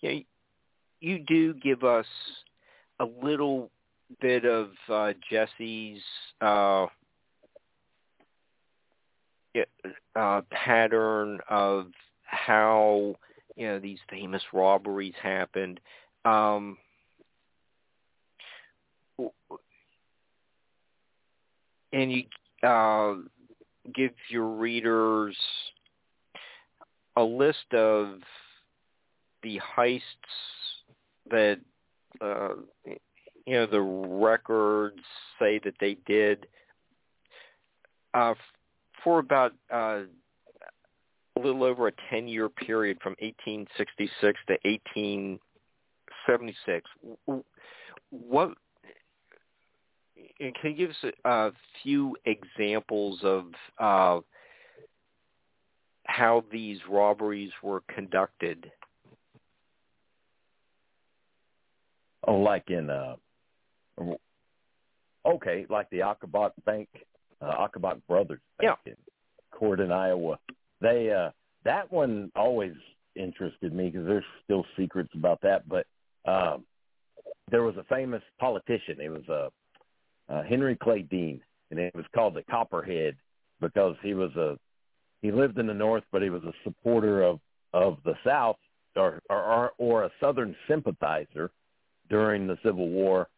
[0.00, 0.20] you, know,
[1.00, 2.06] you do give us
[3.00, 3.70] a little
[4.20, 6.02] bit of uh, Jesse's
[6.40, 6.86] uh,
[10.16, 11.86] uh, pattern of
[12.24, 13.14] how
[13.56, 15.80] you know these famous robberies happened.
[16.24, 16.76] Um,
[21.92, 22.22] and you
[22.62, 23.14] uh,
[23.94, 25.36] give your readers
[27.16, 28.20] a list of
[29.42, 30.02] the heists
[31.30, 31.58] that
[32.20, 32.50] uh,
[32.84, 35.00] you know the records
[35.38, 36.46] say that they did
[38.14, 38.34] uh,
[39.08, 40.00] for about uh,
[41.34, 46.90] a little over a ten year period from 1866 to 1876.
[48.10, 48.50] What
[50.38, 53.46] can you give us a, few examples of
[53.78, 54.20] uh,
[56.04, 58.70] how these robberies were conducted?
[62.26, 63.16] Oh, like in uh,
[65.24, 66.90] okay, like the Ocobock Bank
[67.40, 68.92] uh, Ocobock Brothers back Yeah.
[68.92, 68.96] in
[69.52, 70.38] Corydon, Iowa.
[70.80, 71.30] They uh,
[71.64, 72.74] that one always
[73.14, 75.68] interested me because there's still secrets about that.
[75.68, 75.86] But
[76.24, 76.64] um,
[77.50, 79.00] there was a famous politician.
[79.00, 83.16] It was uh, uh, Henry Clay Dean, and it was called the Copperhead
[83.60, 84.58] because he was a
[85.22, 87.40] he lived in the North, but he was a supporter of
[87.72, 88.58] of the South
[88.96, 91.50] or or, or a Southern sympathizer
[92.08, 93.28] during the Civil War.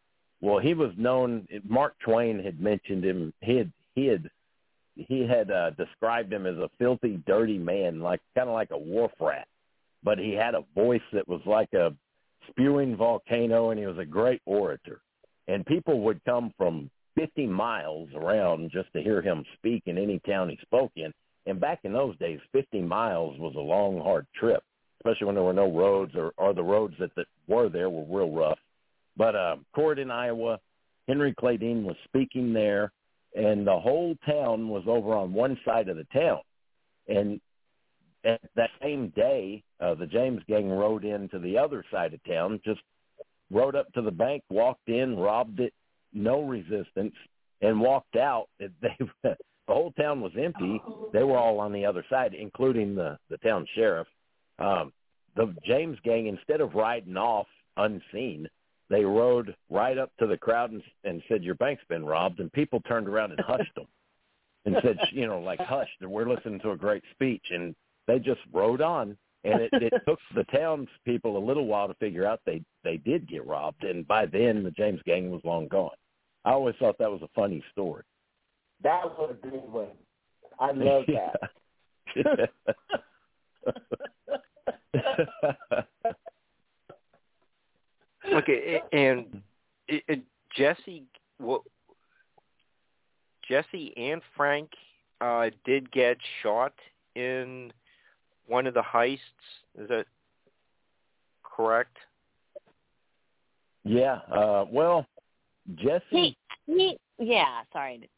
[0.43, 1.47] Well, he was known.
[1.65, 3.33] Mark Twain had mentioned him.
[3.41, 4.31] He had he had
[4.97, 8.79] he had uh, described him as a filthy, dirty man, like kind of like a
[8.79, 9.47] wharf rat.
[10.03, 11.95] But he had a voice that was like a
[12.49, 15.01] spewing volcano, and he was a great orator.
[15.49, 20.21] And people would come from 50 miles around just to hear him speak in any
[20.27, 21.13] town he spoke in.
[21.47, 24.63] And back in those days, 50 miles was a long, hard trip,
[25.01, 28.05] especially when there were no roads or, or the roads that, that were there were
[28.05, 28.59] real rough.
[29.17, 30.61] But uh, Corydon, Iowa,
[31.09, 32.93] Henry Clay Dean was speaking there,
[33.35, 36.41] and the whole town was over on one side of the town.
[37.09, 37.41] And
[38.25, 42.61] at that same day, uh, the James gang rode into the other side of town,
[42.65, 42.81] just
[43.51, 45.73] rode up to the bank, walked in, robbed it,
[46.13, 47.15] no resistance,
[47.61, 48.49] and walked out.
[48.81, 49.37] They,
[49.69, 50.83] the whole town was empty.
[51.13, 54.09] They were all on the other side, including the the town sheriff.
[54.59, 54.93] Um,
[55.37, 58.49] the James gang, instead of riding off unseen,
[58.91, 62.53] they rode right up to the crowd and, and said, "Your bank's been robbed," and
[62.53, 63.87] people turned around and hushed them
[64.65, 67.75] and said, you know, like hush, we're listening to a great speech, and
[68.07, 69.17] they just rode on.
[69.43, 73.27] And it, it took the townspeople a little while to figure out they they did
[73.27, 75.97] get robbed, and by then the James gang was long gone.
[76.45, 78.03] I always thought that was a funny story.
[78.83, 79.89] That was a good one.
[80.59, 82.51] I love that.
[88.33, 89.43] Okay, a- and
[89.89, 90.23] it, it,
[90.57, 91.05] Jesse,
[91.39, 91.63] what?
[93.49, 94.71] Jesse and Frank
[95.21, 96.73] uh, did get shot
[97.17, 97.73] in
[98.47, 99.19] one of the heists.
[99.79, 100.07] Is that
[101.43, 101.97] correct?
[103.85, 104.19] yeah.
[104.33, 105.07] Uh, well,
[105.77, 107.63] Jesse He, he, yeah.
[107.73, 108.09] Sorry.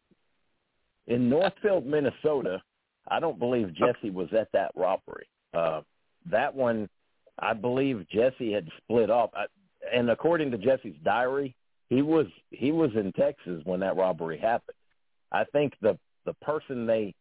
[1.06, 2.60] in Northfield, Minnesota,
[3.08, 5.26] I don't believe Jesse was at that robbery.
[5.54, 5.80] Uh,
[6.30, 6.88] that one,
[7.38, 9.30] I believe Jesse had split off.
[9.34, 9.44] I,
[9.92, 11.54] and according to Jesse's diary,
[11.88, 14.76] he was he was in Texas when that robbery happened.
[15.30, 17.14] I think the the person they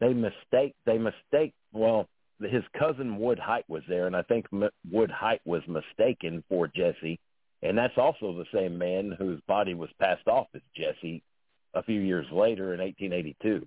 [0.00, 2.08] they mistake they mistake well
[2.40, 6.68] his cousin Wood Hite was there, and I think M- Wood Hite was mistaken for
[6.68, 7.18] Jesse,
[7.62, 11.22] and that's also the same man whose body was passed off as Jesse
[11.74, 13.66] a few years later in 1882,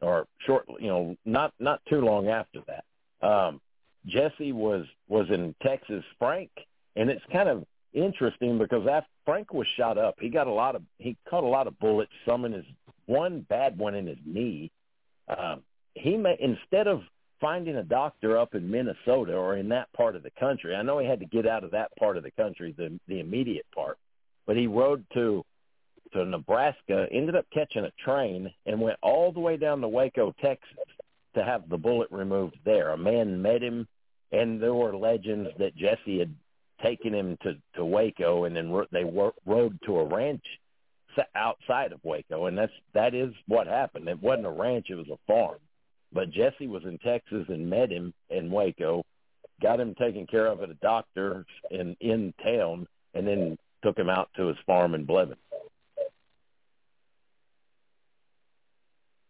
[0.00, 2.84] or short, you know, not not too long after that.
[3.26, 3.60] Um,
[4.06, 6.04] Jesse was was in Texas.
[6.18, 6.50] Frank,
[6.96, 10.76] and it's kind of interesting because after Frank was shot up, he got a lot
[10.76, 12.12] of he caught a lot of bullets.
[12.26, 12.64] Some in his
[13.06, 14.70] one bad one in his knee.
[15.28, 15.62] Um,
[15.94, 17.02] he may instead of
[17.40, 20.74] finding a doctor up in Minnesota or in that part of the country.
[20.74, 23.20] I know he had to get out of that part of the country, the the
[23.20, 23.98] immediate part,
[24.46, 25.44] but he rode to
[26.12, 30.32] to Nebraska, ended up catching a train and went all the way down to Waco,
[30.40, 30.78] Texas
[31.34, 32.90] to have the bullet removed there.
[32.90, 33.88] A man met him
[34.34, 36.34] and there were legends that Jesse had
[36.82, 40.44] taken him to to Waco and then ro- they wor- rode to a ranch
[41.36, 44.08] outside of Waco and that's that is what happened.
[44.08, 45.58] It wasn't a ranch, it was a farm.
[46.12, 49.04] But Jesse was in Texas and met him in Waco,
[49.60, 54.08] got him taken care of at a doctor in in town and then took him
[54.08, 55.38] out to his farm in Blevins.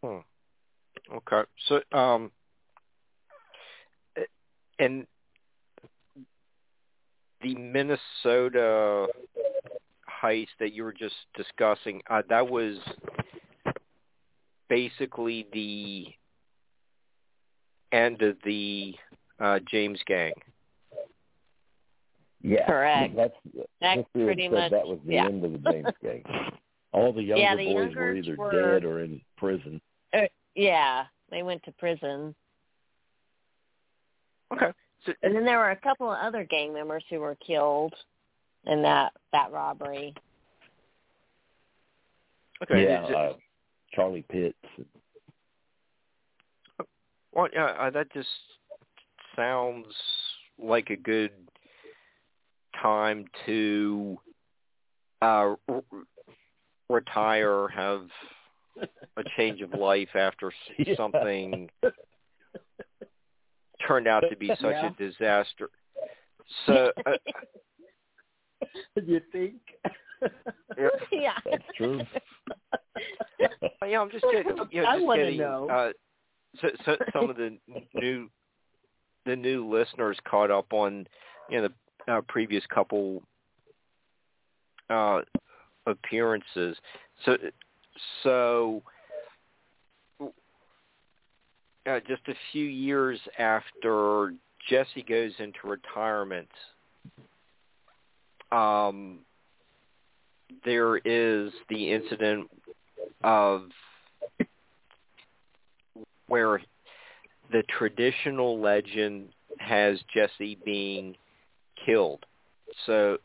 [0.03, 0.19] Hmm.
[1.15, 1.43] Okay.
[1.67, 2.31] So, um,
[4.79, 5.07] and
[7.45, 9.07] the Minnesota
[10.23, 12.79] heist that you were just discussing, uh, that was
[14.69, 16.07] basically the
[17.97, 18.95] end of the
[19.39, 20.33] uh, James Gang.
[22.43, 23.15] Yeah, Correct.
[23.17, 23.35] That's
[23.81, 25.27] That pretty much- that was the yeah.
[25.27, 26.23] end of the James gang.
[26.93, 29.81] All the younger Yeah, the boys were either were- dead or in prison.
[30.13, 30.23] Uh,
[30.55, 32.35] yeah, they went to prison.
[34.53, 34.73] Okay.
[35.07, 37.95] So, And then there were a couple of other gang members who were killed
[38.67, 40.15] in that that robbery.
[42.63, 42.85] okay.
[42.85, 43.33] yeah, is it- uh,
[43.93, 44.57] Charlie Pitts.
[47.33, 48.29] Well, yeah, uh, that just
[49.37, 49.87] sounds
[50.59, 51.33] like a good
[52.81, 54.19] time to
[55.23, 55.83] uh, r-
[56.89, 58.07] retire, have
[59.17, 60.55] a change of life after s-
[60.87, 60.97] Yeah.
[60.97, 61.69] something
[63.87, 64.91] turned out to be such Yeah.
[64.91, 65.71] a disaster.
[66.67, 67.13] So, uh,
[68.97, 69.55] you think?
[70.77, 71.33] yeah, yeah.
[71.51, 72.03] That's true.
[73.41, 74.57] yeah, I'm just getting.
[74.71, 75.69] You know, I just wanna getting, know.
[75.71, 75.93] Uh,
[76.61, 77.57] so, so some of the
[77.95, 78.29] new
[79.27, 81.07] the new listeners caught up on
[81.49, 81.69] you know
[82.07, 83.23] the uh, previous couple
[84.91, 85.21] uh,
[85.87, 86.77] appearances.
[87.25, 87.37] So
[88.23, 88.83] so
[91.87, 94.35] uh, just a few years after
[94.69, 96.49] Jesse goes into retirement,
[98.53, 99.19] um,
[100.65, 102.51] there is the incident
[103.23, 103.69] of
[106.29, 106.61] where
[107.53, 109.29] the traditional legend
[109.59, 111.15] has Jesse being
[111.85, 112.25] killed.
[112.87, 113.19] So,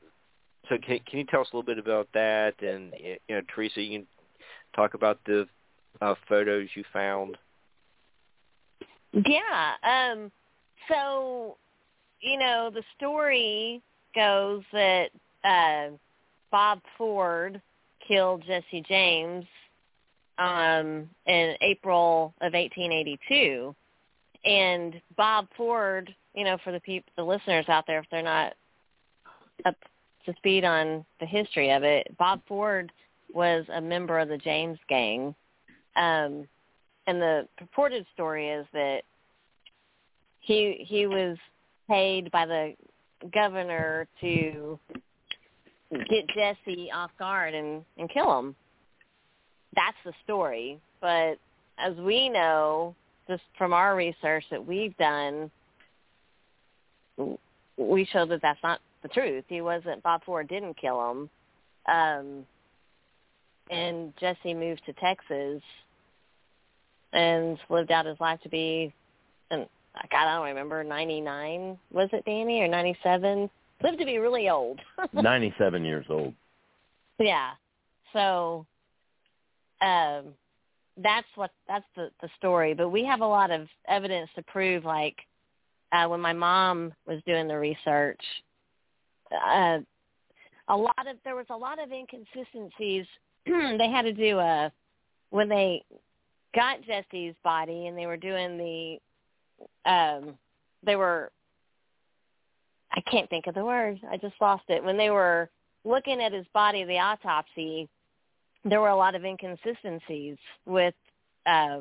[0.68, 2.62] so can, can you tell us a little bit about that?
[2.62, 4.08] And you know, Teresa, you can
[4.76, 5.48] talk about the
[6.02, 7.38] uh, photos you found.
[9.14, 9.74] Yeah.
[9.84, 10.32] Um
[10.88, 11.58] so
[12.22, 13.82] you know, the story
[14.16, 15.10] goes that
[15.44, 15.96] uh
[16.52, 17.62] Bob Ford
[18.08, 19.46] killed Jesse James
[20.38, 23.76] um in April of 1882
[24.46, 28.54] and Bob Ford, you know, for the people the listeners out there if they're not
[29.66, 29.76] up
[30.26, 32.92] to speed on the history of it, Bob Ford
[33.34, 35.36] was a member of the James gang.
[35.96, 36.48] Um
[37.10, 39.02] and the purported story is that
[40.42, 41.38] he he was
[41.90, 42.76] paid by the
[43.34, 44.80] governor to
[45.92, 48.56] get Jesse off guard and and kill him.
[49.76, 50.80] That's the story.
[51.02, 51.40] But
[51.80, 52.96] as we know,
[53.28, 55.50] just from our research that we've done,
[57.78, 59.46] we show that that's not the truth.
[59.48, 60.04] He wasn't.
[60.04, 61.30] Bob Ford didn't kill him.
[61.92, 62.46] Um,
[63.72, 65.64] and Jesse moved to Texas
[67.14, 68.94] and lived out his life to be,
[69.52, 69.68] and
[70.12, 73.50] God, I don't remember, 99, was it, Danny, or 97?
[73.82, 74.80] Lived to be really old.
[75.14, 76.34] 97 years old.
[77.20, 77.52] Yeah.
[78.14, 78.66] So
[79.82, 80.34] um
[81.02, 84.84] that's what that's the the story, but we have a lot of evidence to prove
[84.84, 85.16] like
[85.92, 88.20] uh when my mom was doing the research
[89.32, 89.80] uh
[90.68, 93.06] a lot of there was a lot of inconsistencies
[93.46, 94.72] they had to do a
[95.30, 95.84] when they
[96.56, 100.38] got Jesse's body and they were doing the um
[100.84, 101.32] they were
[102.92, 104.00] I can't think of the word.
[104.10, 104.84] I just lost it.
[104.84, 105.50] When they were
[105.86, 107.88] looking at his body, the autopsy,
[108.66, 110.96] there were a lot of inconsistencies with
[111.46, 111.80] uh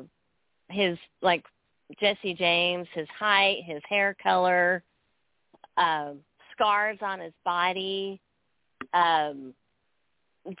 [0.69, 1.43] his like
[1.99, 4.83] Jesse James, his height, his hair color,
[5.77, 6.19] um,
[6.53, 8.21] scars on his body.
[8.93, 9.53] Um,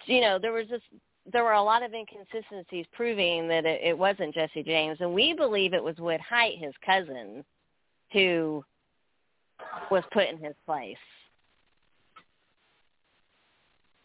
[0.05, 0.83] you know, there was just
[1.31, 5.33] there were a lot of inconsistencies proving that it, it wasn't Jesse James, and we
[5.33, 7.43] believe it was Wood Hite, his cousin,
[8.11, 8.63] who
[9.91, 10.97] was put in his place.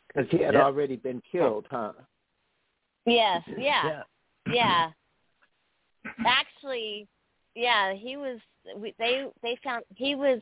[0.09, 0.63] Because he had Yeah.
[0.63, 1.93] already been killed, huh?
[3.07, 4.03] Yes, yeah,
[4.47, 4.91] yeah.
[6.25, 7.07] Actually,
[7.55, 8.39] yeah, he was.
[8.77, 10.41] We, they they found he was.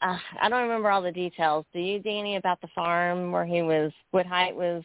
[0.00, 1.64] Uh, I don't remember all the details.
[1.72, 3.92] Do you, Danny, about the farm where he was?
[4.12, 4.84] Wood Hite was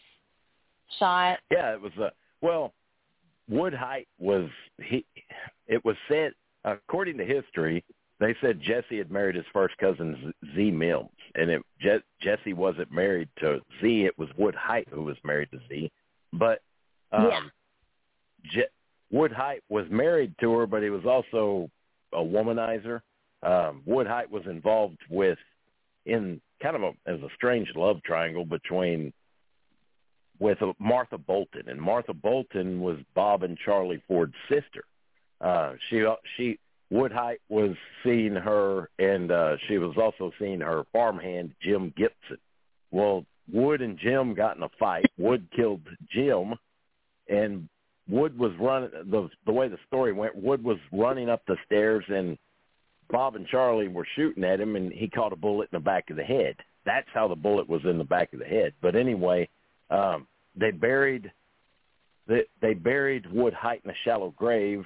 [1.00, 1.40] shot.
[1.52, 2.12] Yeah, it was a
[2.42, 2.74] well.
[3.50, 4.50] Wood Hite was
[4.82, 5.06] he.
[5.68, 6.34] It was said,
[6.66, 7.84] according to history,
[8.20, 12.92] they said Jesse had married his first cousin Zee Mimms, and it Je- Jesse wasn't
[12.92, 14.06] married to Z.
[14.06, 15.92] It was Wood Hite who was married to Z.
[16.34, 16.62] But
[17.12, 17.42] um, Yeah.
[18.52, 18.68] Je-
[19.12, 21.70] Wood Hite was married to her, but he was also
[22.12, 23.02] a womanizer.
[23.44, 25.38] Um, Wood Hite was involved with
[26.06, 29.14] in kind of a as a strange love triangle between
[30.40, 34.84] with Martha Bolton, and Martha Bolton was Bob and Charlie Ford's sister.
[35.42, 36.60] Uh, she she
[36.90, 42.38] Wood Hite was seeing her, and uh, she was also seeing her farmhand Jim Gibson.
[42.92, 45.06] Well, Wood and Jim got in a fight.
[45.18, 45.82] Wood killed
[46.12, 46.54] Jim,
[47.28, 47.68] and
[48.10, 50.36] Wood was running the the way the story went.
[50.36, 52.38] Wood was running up the stairs, and
[53.10, 56.10] Bob and Charlie were shooting at him, and he caught a bullet in the back
[56.10, 56.56] of the head.
[56.86, 58.74] That's how the bullet was in the back of the head.
[58.82, 59.50] But anyway,
[59.90, 61.32] um, they buried
[62.28, 64.84] they, they buried Wood Hite in a shallow grave,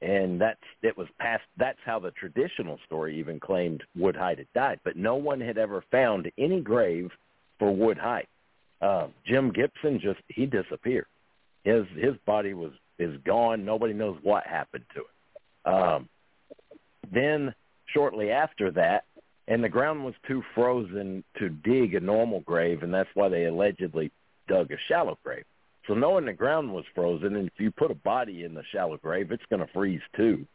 [0.00, 1.42] and that's it was past.
[1.56, 4.80] That's how the traditional story even claimed Wood Hite had died.
[4.84, 7.10] But no one had ever found any grave
[7.58, 8.28] for Wood Hite.
[8.80, 11.06] Uh, Jim Gibson just he disappeared.
[11.64, 13.64] His his body was is gone.
[13.64, 15.74] Nobody knows what happened to it.
[15.74, 16.08] Um,
[17.12, 17.54] then
[17.92, 19.04] shortly after that,
[19.48, 23.46] and the ground was too frozen to dig a normal grave, and that's why they
[23.46, 24.10] allegedly
[24.48, 25.44] dug a shallow grave.
[25.86, 28.96] So knowing the ground was frozen, and if you put a body in the shallow
[28.96, 30.46] grave, it's going to freeze too,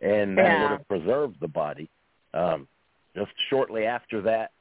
[0.00, 0.62] and that Yeah.
[0.62, 1.88] would have preserved the body.
[2.34, 2.68] Um,
[3.14, 4.52] just shortly after that,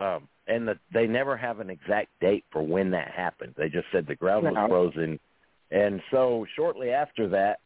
[0.00, 3.54] um, and the, they never have an exact date for when that happened.
[3.56, 5.20] They just said the ground was frozen,
[5.70, 7.60] And so shortly after that,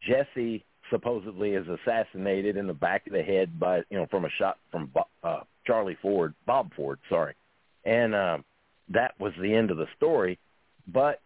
[0.00, 4.30] Jesse supposedly is assassinated in the back of the head by you know from a
[4.30, 4.90] shot from
[5.22, 7.34] uh, Charlie Ford, Bob Ford, sorry,
[7.84, 8.38] and uh,
[8.90, 10.38] that was the end of the story.
[10.86, 11.20] But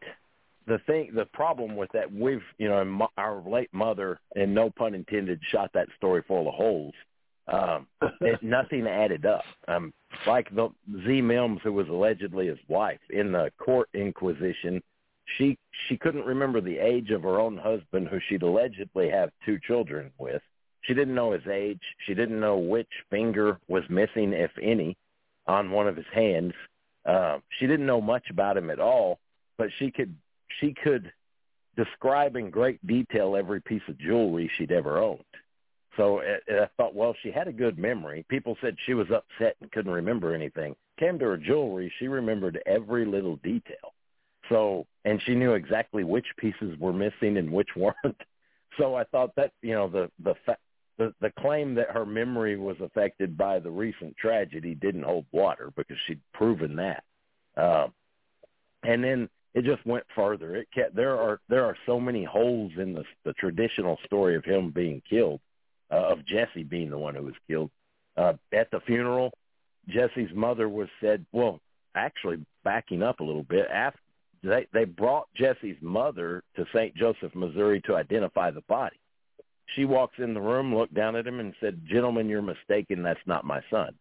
[0.66, 4.94] the thing, the problem with that, we've you know our late mother, and no pun
[4.94, 6.94] intended, shot that story full of holes.
[7.48, 7.86] Um,
[8.20, 9.44] it, nothing added up.
[9.68, 9.92] Um,
[10.26, 10.68] like the
[11.04, 14.82] Zee Mimms, who was allegedly his wife in the court inquisition,
[15.38, 15.58] she
[15.88, 20.10] she couldn't remember the age of her own husband, who she'd allegedly have two children
[20.18, 20.42] with.
[20.82, 21.80] She didn't know his age.
[22.06, 24.96] She didn't know which finger was missing, if any,
[25.46, 26.54] on one of his hands.
[27.04, 29.18] Uh, she didn't know much about him at all,
[29.58, 30.14] but she could
[30.60, 31.12] she could
[31.76, 35.24] describe in great detail every piece of jewelry she'd ever owned.
[35.96, 38.24] So I thought, well, she had a good memory.
[38.28, 40.74] People said she was upset and couldn't remember anything.
[40.98, 43.92] Came to her jewelry, she remembered every little detail.
[44.48, 48.20] So, and she knew exactly which pieces were missing and which weren't.
[48.78, 50.58] So I thought that, you know, the the fa-
[51.02, 55.72] the the claim that her memory was affected by the recent tragedy didn't hold water
[55.76, 57.04] because she'd proven that.
[57.56, 57.88] Uh,
[58.84, 60.56] and then it just went further.
[60.56, 64.44] It kept there are there are so many holes in the the traditional story of
[64.44, 65.40] him being killed,
[65.90, 67.70] uh, of Jesse being the one who was killed.
[68.16, 69.32] Uh, at the funeral,
[69.88, 71.60] Jesse's mother was said, well,
[71.94, 73.98] actually backing up a little bit, after
[74.42, 76.94] they they brought Jesse's mother to St.
[76.96, 78.96] Joseph, Missouri to identify the body.
[79.74, 83.02] She walks in the room, looked down at him and said, "Gentlemen, you're mistaken.
[83.02, 83.94] That's not my son."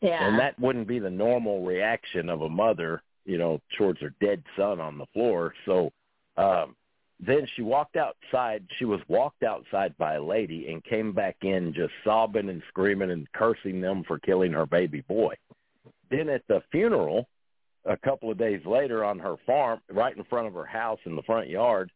[0.00, 0.26] Yeah.
[0.26, 4.42] And that wouldn't be the normal reaction of a mother, you know, towards her dead
[4.56, 5.54] son on the floor.
[5.64, 5.92] So
[6.36, 6.76] um
[7.18, 8.66] then she walked outside.
[8.78, 13.10] She was walked outside by a lady and came back in just sobbing and screaming
[13.10, 15.34] and cursing them for killing her baby boy.
[16.10, 17.26] Then at the funeral,
[17.86, 21.16] a couple of days later on her farm, right in front of her house in
[21.16, 21.90] the front yard,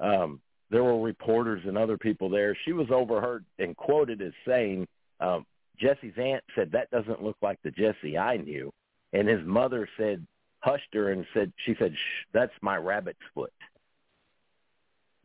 [0.00, 0.40] um,
[0.72, 2.56] there were reporters and other people there.
[2.64, 4.88] She was overheard and quoted as saying,
[5.20, 5.44] um,
[5.78, 8.72] Jesse's aunt said, that doesn't look like the Jesse I knew.
[9.12, 10.26] And his mother said,
[10.60, 13.52] hushed her and said, she said, Shh, that's my rabbit's foot.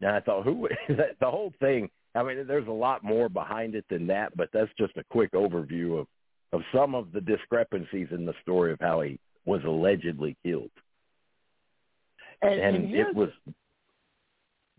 [0.02, 3.86] And I thought, who, the whole thing, I mean, there's a lot more behind it
[3.90, 6.08] than that, but that's just a quick overview of,
[6.52, 10.72] of some of the discrepancies in the story of how he was allegedly killed.
[12.42, 13.30] And, And, and it was,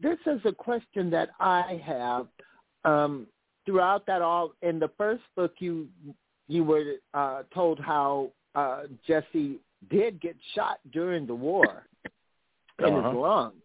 [0.00, 2.26] this is a question that I have.
[2.84, 3.26] Um,
[3.66, 5.88] throughout that all in the first book, you
[6.46, 9.58] you were uh, told how uh, Jesse
[9.90, 11.84] did get shot during the war
[12.78, 13.08] in Uh-huh.
[13.10, 13.62] his lungs,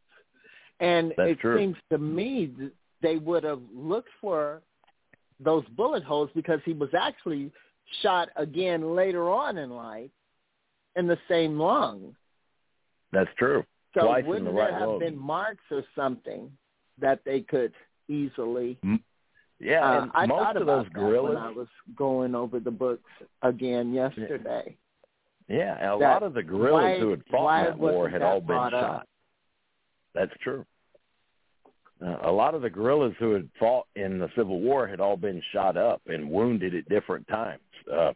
[0.80, 1.58] and That's it true.
[1.58, 2.52] seems to me
[3.02, 4.62] they would have looked for
[5.40, 7.52] those bullet holes because he was actually
[8.02, 10.10] shot again later on in life
[10.96, 12.16] in the same lung.
[13.12, 13.64] that's true.
[13.94, 15.00] So Twice wouldn't the there have lung.
[15.00, 16.52] been marks or something
[17.00, 17.74] that they could
[18.08, 18.78] easily?
[19.60, 22.36] Yeah, Uh, and I most thought of about those that guerrillas, when I was going
[22.36, 23.10] over the books
[23.44, 24.76] again yesterday.
[25.48, 28.22] yeah, and a lot of the guerrillas why- who had fought in that war had
[28.22, 28.82] that all been brought up?
[29.00, 29.08] shot.
[30.14, 30.66] That's true.
[32.02, 35.16] Uh, a lot of the guerrillas who had fought in the Civil War had all
[35.16, 37.62] been shot up and wounded at different times.
[37.92, 38.14] Uh,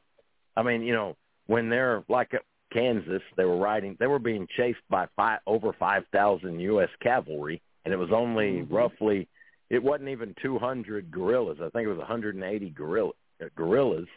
[0.57, 1.15] I mean, you know,
[1.45, 2.33] when they're like
[2.71, 6.89] Kansas, they were riding, they were being chased by five, over 5,000 U.S.
[7.01, 8.67] cavalry, and it was only Mhm.
[8.71, 9.27] roughly,
[9.69, 11.59] it wasn't even 200 guerrillas.
[11.61, 13.11] I think it was 180 guerrilla,
[13.41, 14.07] uh, guerrillas,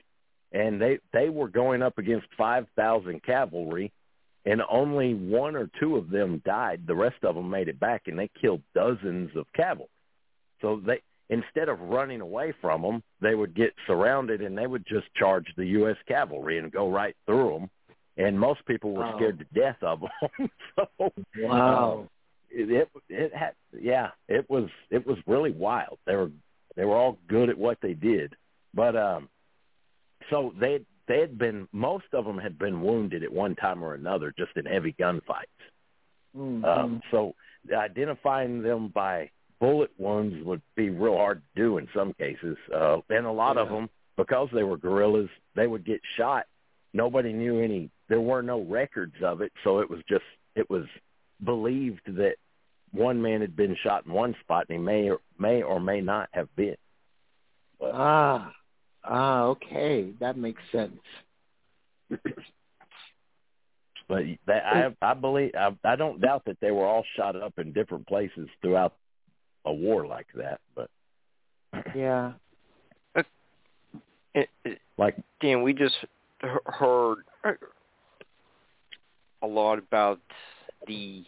[0.53, 3.93] and they they were going up against 5,000 cavalry,
[4.45, 6.87] and only one or two of them died.
[6.87, 9.91] The rest of them made it back, and they killed dozens of cavalry.
[10.61, 14.85] So they instead of running away from them, they would get surrounded, and they would
[14.85, 15.97] just charge the U.S.
[16.09, 17.71] cavalry and go right through them.
[18.21, 19.17] And most people were Wow.
[19.17, 20.51] scared to death of them.
[20.77, 22.01] so Wow.
[22.03, 22.07] uh,
[22.51, 25.99] it, it it had yeah it was it was really wild.
[26.07, 26.31] They were
[26.77, 28.35] they were all good at what they did,
[28.75, 29.29] but um,
[30.29, 33.95] so they they had been most of them had been wounded at one time or
[33.95, 35.61] another, just in heavy gunfights.
[36.37, 36.65] Mhm.
[36.65, 37.35] Um, so
[37.73, 42.57] identifying them by bullet wounds would be real hard to do in some cases.
[42.75, 46.47] Uh, and a lot of them, because they were guerrillas, they would get shot.
[46.93, 47.91] Nobody knew any.
[48.11, 50.25] There were no records of it, so it was just
[50.57, 50.85] it was
[51.45, 52.35] believed that
[52.93, 56.01] one man had been shot in one spot, and he may or may or may
[56.01, 56.75] not have been.
[57.79, 58.53] But, Ah,
[59.05, 61.01] ah, okay, that makes sense.
[64.09, 67.61] but that I I believe I, I don't doubt that they were all shot up
[67.61, 68.95] in different places throughout
[69.65, 70.61] a war like that.
[70.75, 70.91] But
[71.95, 72.33] Yeah.
[74.33, 75.97] It, it, like Dan, we just
[76.41, 77.19] heard
[79.43, 80.21] a lot about
[80.87, 81.25] the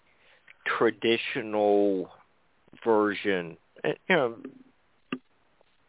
[0.66, 2.10] traditional
[2.84, 3.56] version.
[3.84, 4.36] You know,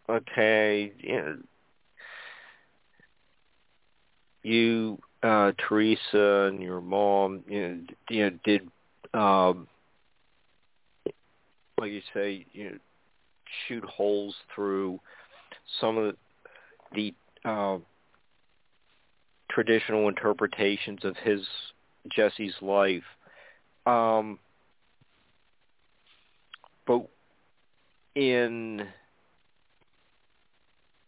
[0.09, 1.37] okay, you know,
[4.43, 8.69] you uh Teresa and your mom, you know, you know did
[9.13, 9.67] um
[11.79, 12.77] like you say, you know,
[13.67, 14.99] shoot holes through
[15.81, 16.15] some of
[16.93, 17.13] the
[17.45, 17.77] uh,
[19.49, 21.41] traditional interpretations of his
[22.09, 23.03] Jesse's life.
[23.85, 24.39] Um,
[26.85, 27.07] but
[28.15, 28.87] in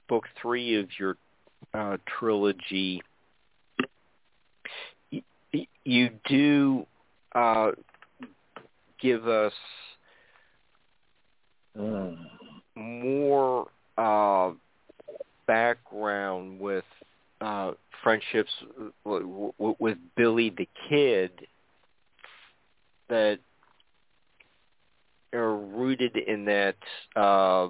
[0.08, 1.18] book three of your
[1.74, 3.02] uh, trilogy,
[5.84, 6.86] you do
[7.34, 7.72] uh,
[9.02, 9.54] give us
[11.78, 12.18] Mm.
[12.76, 13.68] more
[13.98, 14.52] uh,
[15.46, 16.86] background with
[17.42, 17.72] uh,
[18.06, 18.52] friendships
[19.04, 21.32] w- w- with Billy the Kid
[23.10, 23.40] that
[25.34, 26.76] are rooted in that
[27.16, 27.70] uh,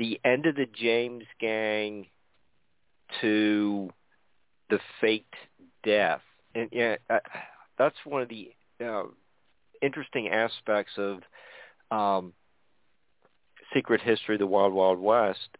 [0.00, 2.06] the end of the James gang
[3.20, 3.88] to
[4.68, 5.36] the faked
[5.84, 6.22] death,
[6.56, 7.20] and yeah, uh,
[7.78, 8.50] that's one of the
[8.84, 9.04] uh,
[9.80, 11.20] interesting aspects of
[11.96, 12.32] um,
[13.72, 15.50] Secret History the Wild Wild West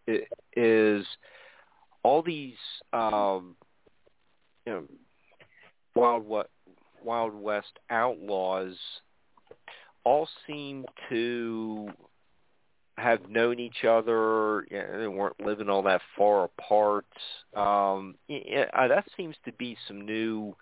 [0.56, 1.06] is
[2.04, 2.54] all these
[2.92, 3.56] um,
[4.64, 4.84] you know
[5.96, 6.46] Wild
[7.02, 8.76] Wild West outlaws
[10.04, 11.88] all seem to
[12.96, 14.66] have known each other.
[14.70, 17.06] You know, they weren't living all that far apart.
[17.56, 20.54] Um, yeah, uh, that seems to be some new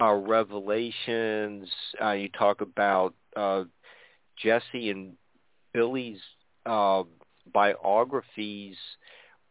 [0.00, 1.68] uh, revelations.
[2.02, 3.64] Uh, you talk about uh,
[4.42, 5.12] Jesse and
[5.72, 6.20] Billy's
[6.66, 7.04] uh,
[7.52, 8.76] biographies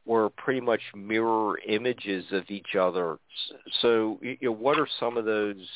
[0.07, 3.17] were pretty much mirror images of each other.
[3.81, 5.67] So, you know, what are some of those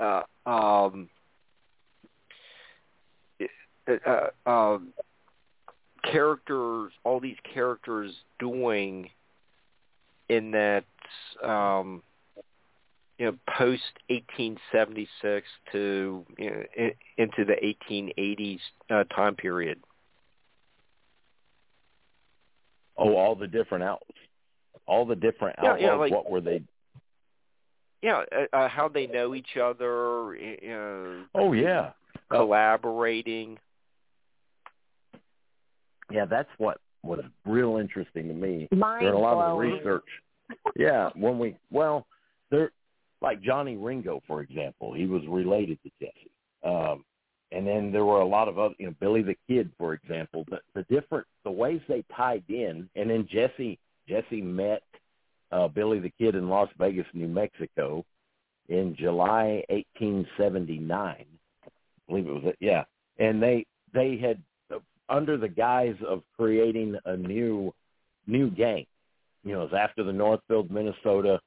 [0.00, 1.08] uh, um,
[3.88, 4.78] uh, uh,
[6.10, 6.92] characters?
[7.04, 9.10] All these characters doing
[10.28, 10.84] in that
[11.42, 12.02] um,
[13.18, 18.58] you know post 1876 to you know, into the 1880s
[18.90, 19.78] uh, time period.
[22.96, 24.18] Oh, all the different outlets,
[24.86, 25.82] all the different Yeah, outlaws.
[25.82, 26.62] yeah, like- what were they?
[28.02, 30.34] Yeah, uh, uh, how they know each other.
[30.36, 31.92] You know, Oh yeah,
[32.30, 33.58] collaborating.
[36.10, 36.26] yeah.
[36.26, 40.04] That's what was real interesting to me Mind during a lot of research.
[40.76, 42.06] Yeah, when we well,
[42.50, 42.70] there
[43.22, 46.30] like Johnny Ringo, for example, he was related to Jesse.
[46.62, 47.04] Um,
[47.52, 50.44] and then there were a lot of other, you know, Billy the Kid, for example.
[50.48, 53.78] The the different the ways they tied in, and then Jesse
[54.08, 54.82] Jesse met
[55.52, 58.04] uh, Billy the Kid in Las Vegas, New Mexico,
[58.68, 61.26] in July 1879.
[61.64, 61.68] I
[62.08, 62.54] believe it was.
[62.60, 62.84] Yeah,
[63.18, 64.42] and they they had
[64.74, 67.72] uh, under the guise of creating a new
[68.26, 68.86] new gang.
[69.44, 71.40] You know, it was after the Northfield, Minnesota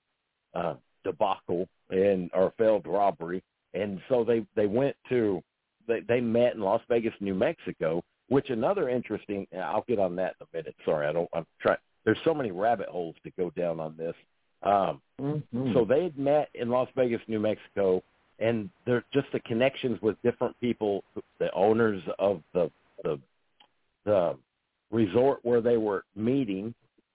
[0.54, 3.44] uh, debacle and or failed robbery,
[3.74, 5.42] and so they they went to
[5.88, 8.04] they they met in Las Vegas, New Mexico.
[8.30, 9.48] Which another interesting.
[9.58, 10.76] I'll get on that in a minute.
[10.84, 11.30] Sorry, I don't.
[11.34, 11.78] I'm trying.
[12.04, 14.16] There's so many rabbit holes to go down on this.
[14.64, 15.74] Um, Mm-hmm.
[15.74, 18.04] so they had met in Las Vegas, New Mexico,
[18.38, 21.04] and they're just the connections with different people,
[21.40, 22.70] the owners of the
[23.04, 23.20] the
[24.06, 24.38] the
[24.92, 26.74] resort where they were meeting,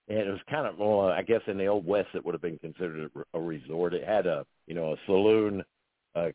[0.08, 2.42] and it was kind of well, I guess in the old west it would have
[2.42, 3.94] been considered a, a resort.
[3.94, 5.62] It had a you know a saloon,
[6.16, 6.32] a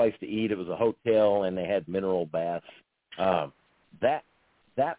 [0.00, 0.50] place to eat.
[0.50, 2.64] It was a hotel, and they had mineral baths.
[3.18, 3.52] Um,
[4.00, 4.24] that
[4.76, 4.96] that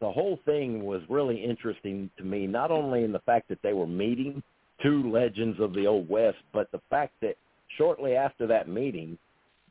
[0.00, 3.72] the whole thing was really interesting to me, not only in the fact that they
[3.72, 4.42] were meeting
[4.80, 7.34] two legends of the old west, but the fact that
[7.76, 9.18] shortly after that meeting,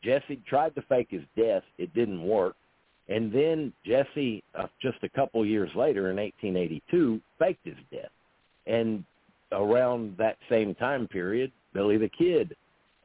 [0.04, 1.64] Jesse tried to fake his death.
[1.78, 2.56] It didn't work.
[3.08, 8.12] And then Jesse, uh, just a couple years later in 1882, faked his death.
[8.68, 9.04] And
[9.52, 12.56] around that same time period, Billy the Kid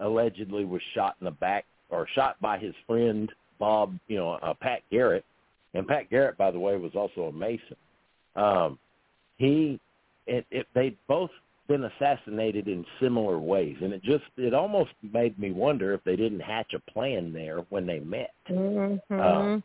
[0.00, 4.54] allegedly was shot in the back or shot by his friend Bob, you know, uh,
[4.60, 5.24] Pat Garrett.
[5.74, 7.76] And Pat Garrett, by the way, was also a Mason.
[8.34, 8.78] Um,
[9.36, 9.80] he,
[10.26, 11.30] it, it, they both
[11.68, 16.16] been assassinated in similar ways, and it just it almost made me wonder if they
[16.16, 18.32] didn't hatch a plan there when they met.
[18.48, 19.20] Mm-hmm.
[19.20, 19.60] Uh,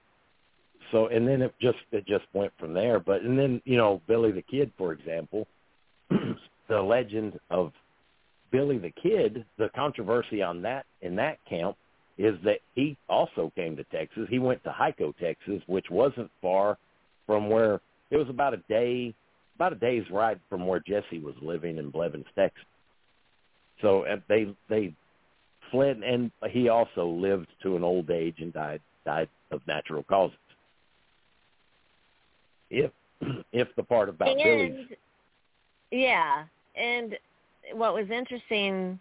[0.92, 3.00] So and then it just it just went from there.
[3.00, 5.48] But and then you know Billy the Kid, for example,
[6.68, 7.72] the legend of
[8.52, 9.46] Billy the Kid.
[9.58, 11.78] The controversy on that in that camp
[12.18, 14.28] is that he also came to Texas.
[14.30, 16.78] He went to Hico, Texas, which wasn't far
[17.26, 19.14] from where it was about a day
[19.56, 22.64] about a day's ride from where Jesse was living in Blevins, Texas.
[23.82, 24.94] So uh, they they
[25.72, 30.38] Flint, and he also lived to an old age and died died of natural causes.
[32.70, 32.92] If
[33.52, 34.88] if the part about and, Billy's
[35.92, 36.44] yeah,
[36.76, 37.18] and
[37.74, 39.00] what was interesting,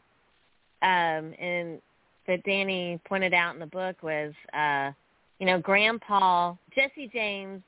[0.82, 1.80] um, and
[2.26, 4.92] that Danny pointed out in the book was, uh,
[5.38, 7.62] you know, Grandpa Jesse James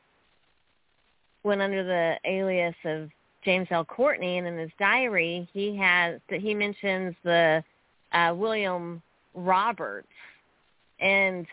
[1.43, 3.11] went under the alias of
[3.45, 3.85] James L.
[3.85, 7.63] Courtney, and in his diary, he has that he mentions the
[8.13, 9.03] uh, William
[9.35, 10.07] Roberts,
[11.01, 11.47] and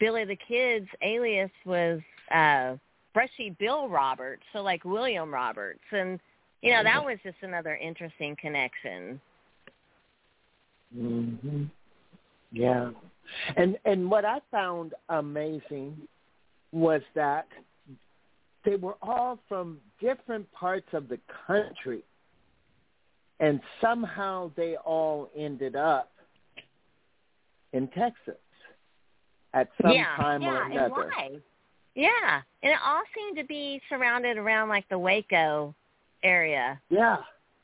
[0.00, 2.00] Billy the Kid's alias was
[2.32, 2.76] uh,
[3.12, 6.18] Brushy Bill Roberts, so like William Roberts, and
[6.62, 9.20] you know that was just another interesting connection.
[10.96, 11.70] Mhm.
[12.52, 12.90] Yeah.
[13.56, 16.08] And and what I found amazing
[16.72, 17.46] was that
[18.64, 22.02] they were all from different parts of the country
[23.40, 26.10] and somehow they all ended up
[27.72, 28.34] in Texas
[29.54, 31.30] at some yeah, time yeah, or and why?
[31.94, 35.74] Yeah, and it all seemed to be surrounded around like the Waco
[36.22, 36.80] area.
[36.90, 37.18] Yeah.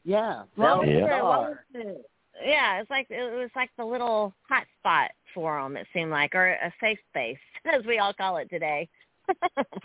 [0.05, 0.43] Yeah.
[0.57, 1.19] Well, Yeah.
[1.19, 2.05] the- what was the-
[2.45, 5.77] yeah, it's like it was like the little hot spot for them.
[5.77, 8.89] It seemed like, or a safe space, as we all call it today.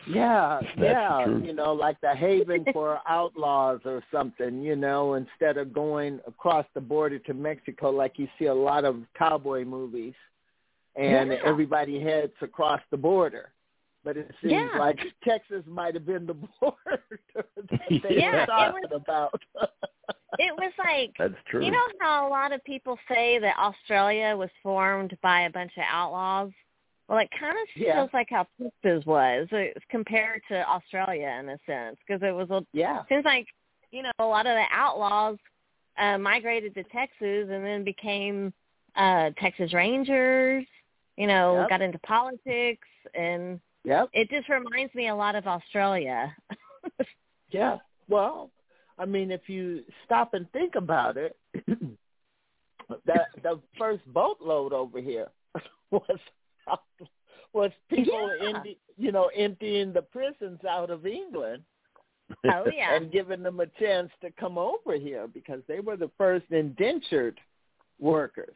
[0.08, 1.44] Yeah, That's yeah, true.
[1.46, 6.66] you know, like the haven for outlaws or something, you know, instead of going across
[6.74, 10.16] the border to Mexico like you see a lot of cowboy movies
[10.96, 11.38] and Yeah.
[11.46, 13.52] everybody heads across the border.
[14.10, 14.80] But it seems Yeah.
[14.80, 17.04] like Texas might have been the border
[17.36, 17.46] that
[18.04, 19.40] they Yeah, were it was- about.
[20.40, 21.64] it was like That's true.
[21.64, 25.74] You know how a lot of people say that Australia was formed by a bunch
[25.78, 26.50] of outlaws?
[27.08, 27.98] Well, it kind of Yeah.
[27.98, 32.50] feels like how Texas was It's compared to Australia in a sense, because it was
[32.50, 33.04] a yeah.
[33.10, 33.46] seems like
[33.92, 35.38] you know a lot of the outlaws
[36.00, 38.52] uh, migrated to Texas and then became
[38.96, 40.66] uh, Texas Rangers.
[41.16, 41.70] You know, Yep.
[41.70, 44.10] got into politics, and Yep.
[44.14, 46.36] it just reminds me a lot of Australia.
[47.52, 47.78] Yeah.
[48.08, 48.52] Well,
[49.00, 51.36] I mean, if you stop and think about it,
[51.66, 55.28] the the first boatload over here
[55.92, 56.20] was
[57.54, 58.50] was people Yeah.
[58.64, 61.64] in you know emptying the prisons out of England
[62.54, 66.12] oh yeah, and giving them a chance to come over here because they were the
[66.18, 67.40] first indentured
[68.00, 68.56] workers.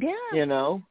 [0.00, 0.12] yeah.
[0.32, 0.82] You know,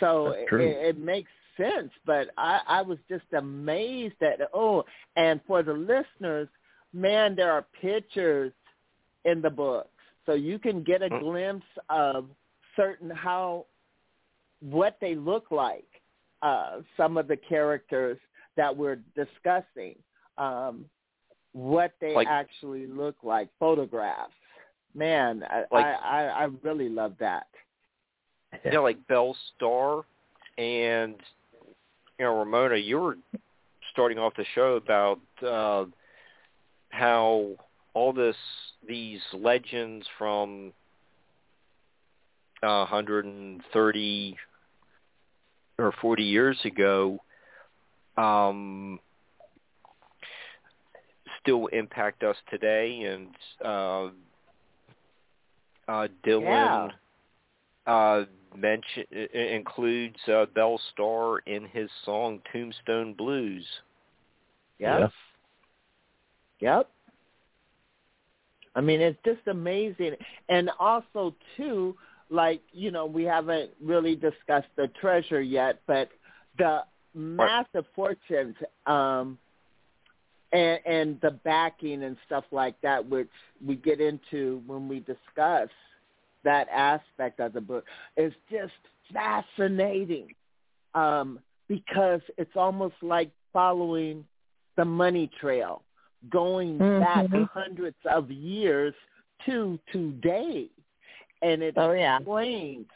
[0.00, 1.90] so it, it makes sense.
[2.06, 4.84] But I, I was just amazed at oh,
[5.16, 6.48] and for the listeners,
[6.94, 8.52] man, there are pictures
[9.26, 9.90] in the books,
[10.24, 11.20] so you can get a Mm.
[11.20, 12.26] glimpse of
[12.76, 13.66] certain how
[14.60, 15.84] what they look like.
[16.40, 18.16] Uh, some of the characters
[18.56, 19.96] that we're discussing,
[20.38, 20.84] um,
[21.52, 24.32] what they Like- actually look like, photographs.
[24.94, 27.48] Man, I, Like- I, I, I really love that.
[28.72, 30.04] know, like Belle Starr
[30.58, 31.16] and
[32.18, 33.18] you know Ramona, you were
[33.92, 35.84] starting off the show about uh,
[36.90, 37.50] how
[37.94, 38.36] all this
[38.86, 40.72] these legends from
[42.62, 44.36] uh, 130
[45.78, 47.18] or 40 years ago
[48.16, 48.98] um,
[51.40, 53.28] still impact us today, and
[53.64, 54.08] uh,
[55.88, 56.92] uh, Dylan
[57.86, 58.24] Yeah.
[58.56, 63.66] Mention i- i- includes uh, Belle Starr in his song Tombstone Blues.
[64.78, 65.10] Yep.
[66.60, 66.90] Yep.
[68.74, 70.14] I mean, it's just amazing.
[70.48, 71.96] And also, too,
[72.30, 76.10] like, you know, we haven't really discussed the treasure yet, but
[76.58, 76.84] the
[77.14, 78.54] massive fortunes
[78.86, 79.38] um,
[80.52, 83.28] and, and the backing and stuff like that, which
[83.64, 85.68] we get into when we discuss
[86.44, 87.84] that aspect of the book,
[88.16, 88.72] is just
[89.12, 90.28] fascinating
[90.94, 94.24] um, because it's almost like following
[94.76, 95.82] the money trail,
[96.30, 97.48] going back Mhm.
[97.52, 98.94] hundreds of years
[99.46, 100.68] to today.
[101.42, 102.18] And it Oh yeah.
[102.18, 102.86] explains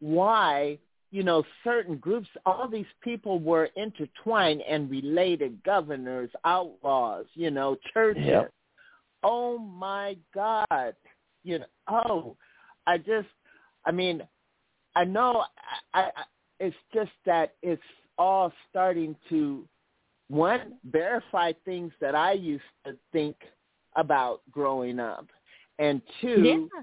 [0.00, 0.78] why,
[1.10, 7.76] you know, certain groups, all these people were intertwined and related, governors, outlaws, you know,
[7.92, 8.24] churches.
[8.24, 8.52] Yep.
[9.24, 10.94] Oh my God.
[11.44, 12.36] You know, oh,
[12.88, 13.28] I just,
[13.84, 14.16] I mean,
[14.96, 15.44] I know
[15.94, 16.24] I, I,
[16.58, 17.82] it's just that it's
[18.16, 19.64] all starting to
[20.28, 23.36] one verify things that I used to think
[23.96, 25.26] about growing up,
[25.78, 26.42] and two
[26.74, 26.82] Yeah.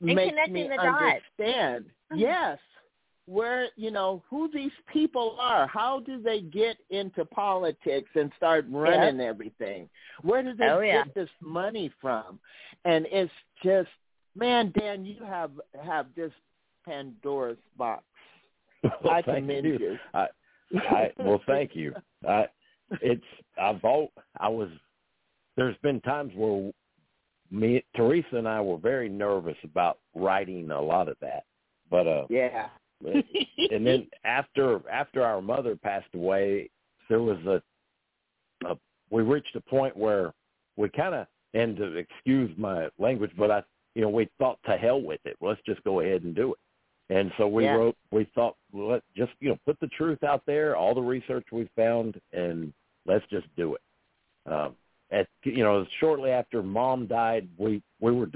[0.00, 1.22] Make me the dots.
[1.38, 1.84] understand.
[2.12, 2.18] Mhm.
[2.18, 2.58] Yes,
[3.26, 5.66] where you know who these people are.
[5.68, 9.88] How do they get into politics and start running everything?
[10.22, 11.04] Where do they Oh, yeah.
[11.04, 12.40] get this money from?
[12.84, 13.32] And it's
[13.62, 13.90] just,
[14.34, 15.50] man, Dan, you have
[15.82, 16.34] have just
[16.86, 18.02] Pandora's box.
[18.82, 19.78] well, I commend you.
[19.78, 19.98] you.
[20.14, 20.26] I,
[20.74, 21.94] I well, thank you.
[22.28, 22.46] I,
[23.00, 23.22] it's
[23.60, 24.68] I've all I was.
[25.56, 26.72] There's been times where
[27.50, 31.44] me, Teresa, and I were very nervous about writing a lot of that,
[31.90, 32.68] but uh, Yeah.
[33.04, 36.70] and then after after our mother passed away,
[37.08, 37.60] there was a,
[38.66, 38.76] a
[39.10, 40.32] we reached a point where
[40.76, 43.62] we kind of and to excuse my language, but I
[43.94, 45.36] you know we thought to hell with it.
[45.40, 46.58] Let's just go ahead and do it.
[47.14, 47.74] And so we Yeah.
[47.76, 47.96] wrote.
[48.10, 51.46] We thought well, let just you know put the truth out there, all the research
[51.52, 52.72] we found, and
[53.06, 53.80] let's just do it.
[54.50, 54.76] Um,
[55.10, 58.30] at you know shortly after mom died, we we were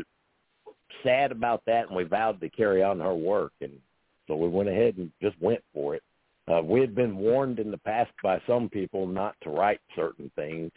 [1.03, 3.73] sad about that, and we vowed to carry on her work, and
[4.27, 6.03] so we went ahead and just went for it.
[6.49, 10.31] Uh, we had been warned in the past by some people not to write certain
[10.37, 10.71] things.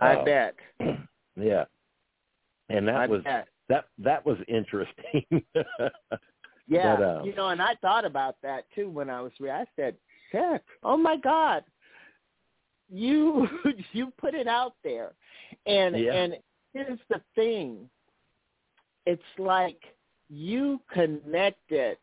[0.00, 0.54] I Uh, bet.
[1.36, 1.66] Yeah,
[2.68, 3.46] and that I was bet.
[3.68, 5.24] That that was interesting.
[6.70, 9.32] Yeah, But, uh, you know, and I thought about that too when I was.
[9.40, 9.96] re- I said,
[10.30, 11.64] "Heck, oh my God,
[12.90, 13.48] you
[13.92, 15.14] you put it out there,"
[15.64, 16.12] and Yeah.
[16.12, 16.36] and
[16.74, 17.88] here's the thing.
[19.06, 19.80] It's like
[20.28, 21.96] you connected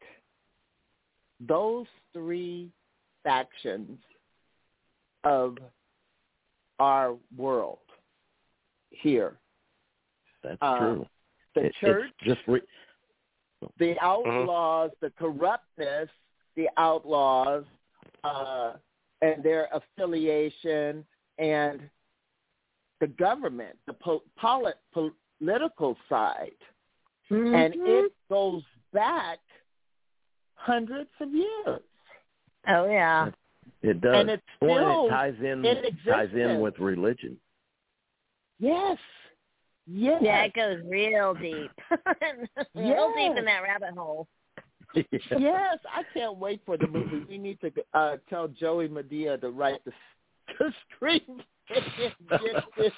[1.40, 2.72] those three
[3.24, 4.00] factions
[5.24, 5.58] of
[6.80, 7.78] our world
[8.90, 9.38] here.
[10.44, 11.06] That's Uh, true.
[11.56, 12.62] The It- it's church, just re-
[13.78, 16.10] the outlaws, the corruptness,
[16.56, 17.66] the outlaws,
[18.24, 18.74] uh,
[19.22, 21.06] and their affiliation,
[21.40, 21.90] and
[23.00, 26.56] the government, the po- polit- political side,
[27.30, 27.86] and Mm-hmm.
[27.88, 29.40] it goes back
[30.56, 31.82] hundreds of years.
[32.68, 33.32] oh yeah.
[33.82, 34.16] it does.
[34.16, 37.40] And it's Well, and still it ties in in ties in with religion.
[38.60, 38.98] Yes,
[39.88, 41.72] yes, Yeah, it goes real deep.
[42.76, 44.28] real deep in that rabbit hole.
[44.96, 45.78] yes.
[45.94, 47.26] I can't wait for the movie.
[47.30, 49.92] We need to uh, tell Joey Medea to write the,
[50.60, 51.44] the screenplay.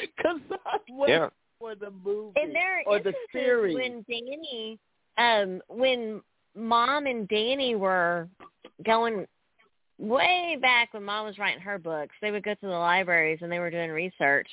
[0.00, 1.28] Because I'm waiting Yeah.
[1.58, 3.74] for the movie And there are or the series.
[3.74, 4.78] when Danny,
[5.18, 6.22] um, when
[6.54, 8.28] Mom and Danny were
[8.84, 9.26] going
[10.02, 13.50] way back when Mom was writing her books, they would go to the libraries and
[13.50, 14.48] they were doing research,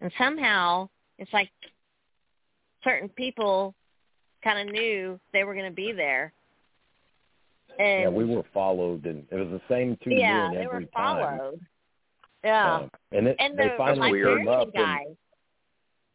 [0.00, 0.88] and somehow
[1.18, 1.50] it's like
[2.82, 3.74] certain people
[4.42, 6.32] kind of knew they were going to be there.
[7.78, 10.84] And yeah, we were followed, and it was the same two yeah, men they every
[10.84, 11.38] were time.
[11.38, 11.60] followed.
[12.44, 15.16] Yeah, Uh, and it, and they the finally librarian came up and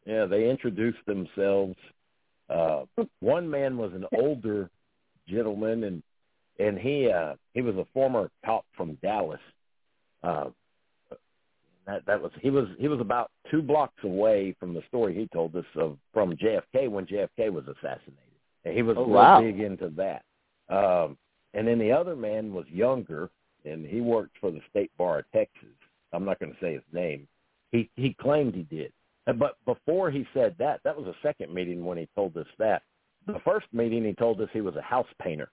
[0.05, 1.75] yeah, they introduced themselves.
[2.49, 2.83] Uh,
[3.19, 4.69] one man was an older
[5.27, 6.03] gentleman, and
[6.59, 9.39] and he uh, he was a former cop from Dallas.
[10.23, 10.49] Uh,
[11.87, 15.27] that that was he was he was about two blocks away from the story he
[15.33, 18.15] told us of from JFK when JFK was assassinated.
[18.65, 19.41] And he was Oh, real wow.
[19.41, 20.23] big into that.
[20.69, 21.17] Um,
[21.53, 23.29] and then the other man was younger,
[23.65, 25.69] and he worked for the State Bar of Texas.
[26.13, 27.27] I'm not going to say his name.
[27.71, 28.91] He he claimed he did,
[29.27, 32.47] Uh, but before he said that, that was a second meeting when he told us
[32.59, 32.83] that.
[33.27, 35.49] The first meeting he told us he was a house painter,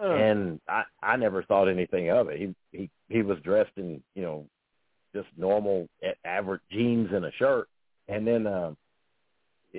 [0.00, 2.38] Uh, and I I never thought anything of it.
[2.38, 4.46] He he he was dressed in you know
[5.14, 7.68] just normal a- average jeans and a shirt,
[8.08, 8.76] and then um,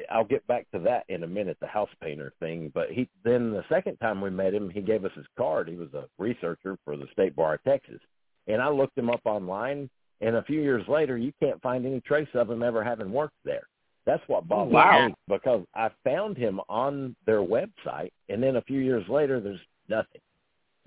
[0.09, 2.71] I'll get back to that in a minute, the house painter thing.
[2.73, 5.67] But he then the second time we met him, he gave us his card.
[5.67, 7.99] He was a researcher for the State Bar of Texas,
[8.47, 9.89] and I looked him up online.
[10.23, 13.33] And a few years later, you can't find any trace of him ever having worked
[13.43, 13.63] there.
[14.05, 15.07] That's what bothered Wow.
[15.07, 19.59] me because I found him on their website, and then a few years later, there's
[19.91, 20.21] nothing.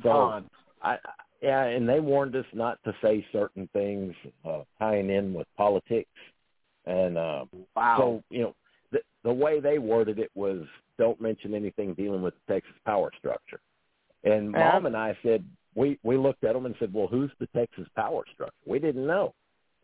[0.02, 0.50] So Gone.
[0.82, 0.98] I, I
[1.42, 4.14] yeah, and they warned us not to say certain things
[4.48, 6.08] uh, tying in with politics,
[6.86, 7.44] and uh,
[7.76, 7.96] Wow.
[7.98, 8.54] so you know
[8.92, 10.62] the the way they worded it was
[10.98, 13.60] don't mention anything dealing with the Texas power structure.
[14.24, 14.70] And Yeah.
[14.72, 15.44] mom and I said
[15.74, 18.54] we we looked at them and said, well, who's the Texas power structure?
[18.66, 19.34] We didn't know,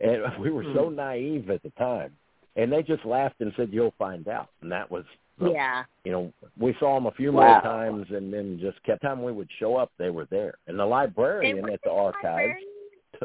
[0.01, 2.17] and we were so naive at the time.
[2.57, 5.05] And they just laughed and said, "You'll find out." And that was
[5.41, 5.85] Yeah.
[6.05, 7.53] you know, we saw them a few Wow.
[7.53, 10.55] more times, and then just kept time we would show up, they were there.
[10.67, 12.55] And the librarian at the archives,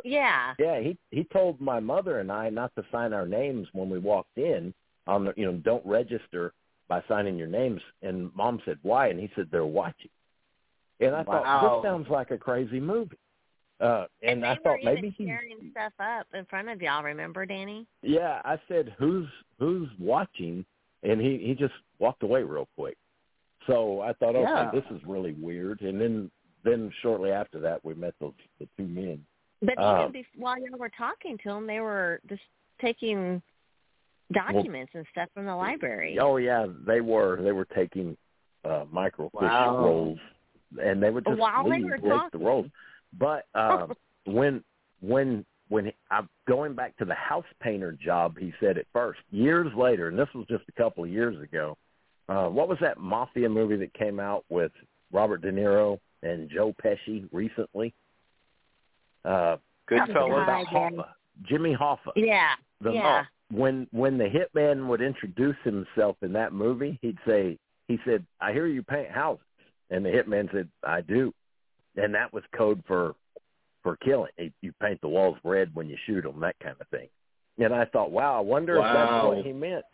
[0.04, 0.54] Yeah.
[0.60, 4.00] yeah, he he told my mother and I not to sign our names when we
[4.00, 4.74] walked in.
[5.08, 6.52] On the, you know, don't register
[6.88, 7.80] by signing your names.
[8.02, 10.10] And mom said, "Why?" And he said, "They're watching."
[11.00, 13.18] And I thought this sounds like a crazy movie.
[13.80, 17.04] Uh, and, they I thought maybe even he tearing stuff up in front of y'all.
[17.04, 17.86] Remember, Danny?
[18.02, 19.28] Yeah, I said, "Who's
[19.60, 20.66] who's watching?"
[21.06, 22.98] And he he just walked away real quick.
[23.68, 24.72] So I thought, okay, Yeah.
[24.72, 25.82] this is really weird.
[25.82, 26.32] And then
[26.64, 29.26] then shortly after that, we met those the two men.
[29.62, 32.42] But Uh, even bef- while y'all were talking to them, they were just
[32.82, 33.42] taking
[34.32, 36.18] documents well, and stuff from the library.
[36.20, 37.42] Oh yeah, they were.
[37.42, 38.18] They were taking
[38.64, 39.78] uh microfiche wow.
[39.78, 40.20] rolls,
[40.82, 42.66] and they would just While leave, they were leave the rolls.
[43.14, 43.94] But um,
[44.26, 44.64] when
[45.02, 49.72] when when I'm going back to the house painter job, he said at first, years
[49.76, 51.78] later, and this was just a couple of years ago.
[52.30, 54.72] Uh, what was that mafia movie that came out with
[55.12, 57.94] Robert De Niro and Joe Pesci recently?
[59.24, 59.58] Uh,
[59.90, 60.44] Goodfellas.
[60.44, 61.06] About Hoffa,
[61.44, 62.12] Jimmy Hoffa.
[62.16, 62.54] Yeah.
[62.82, 63.24] The, yeah.
[63.52, 67.58] when when the hitman would introduce himself in that movie, he'd say,
[67.88, 69.46] he said, "I hear you paint houses,"
[69.90, 71.34] and the hitman said, "I do,"
[71.96, 73.16] and that was code for
[73.86, 74.32] for killing.
[74.62, 77.08] You paint the walls red when you shoot them, that kind of thing.
[77.60, 78.88] And I thought, wow, I wonder wow.
[78.88, 79.86] if that's what he meant.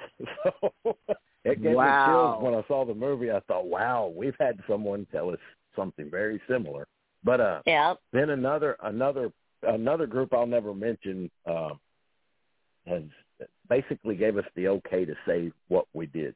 [0.83, 0.97] so
[1.43, 2.07] it gave wow.
[2.07, 3.29] me chills when I saw the movie.
[3.31, 5.39] I thought, wow, we've had someone tell us
[5.75, 6.87] something very similar.
[7.23, 7.99] But uh, yep.
[8.13, 9.31] then another another
[9.61, 11.71] another group I'll never mention uh,
[12.87, 13.03] has
[13.69, 16.33] basically gave us the okay to say what we did.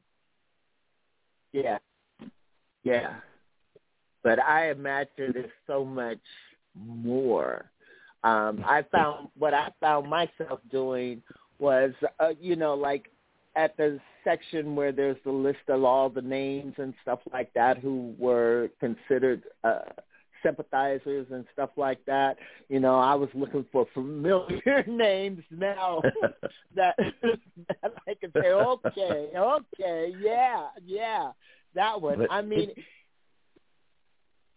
[1.52, 1.78] Yeah,
[2.84, 3.14] yeah.
[4.22, 6.18] But I imagine there's so much
[6.84, 7.70] more.
[8.24, 11.22] Um, I found what I found myself doing
[11.58, 13.10] was, uh, you know, like
[13.54, 17.78] at the section where there's the list of all the names and stuff like that
[17.78, 19.80] who were considered uh,
[20.42, 22.36] sympathizers and stuff like that.
[22.68, 26.02] You know, I was looking for familiar names now
[26.74, 31.30] that, that I could say, okay, okay, yeah, yeah,
[31.74, 32.18] that one.
[32.18, 32.70] But I mean.
[32.70, 32.78] It,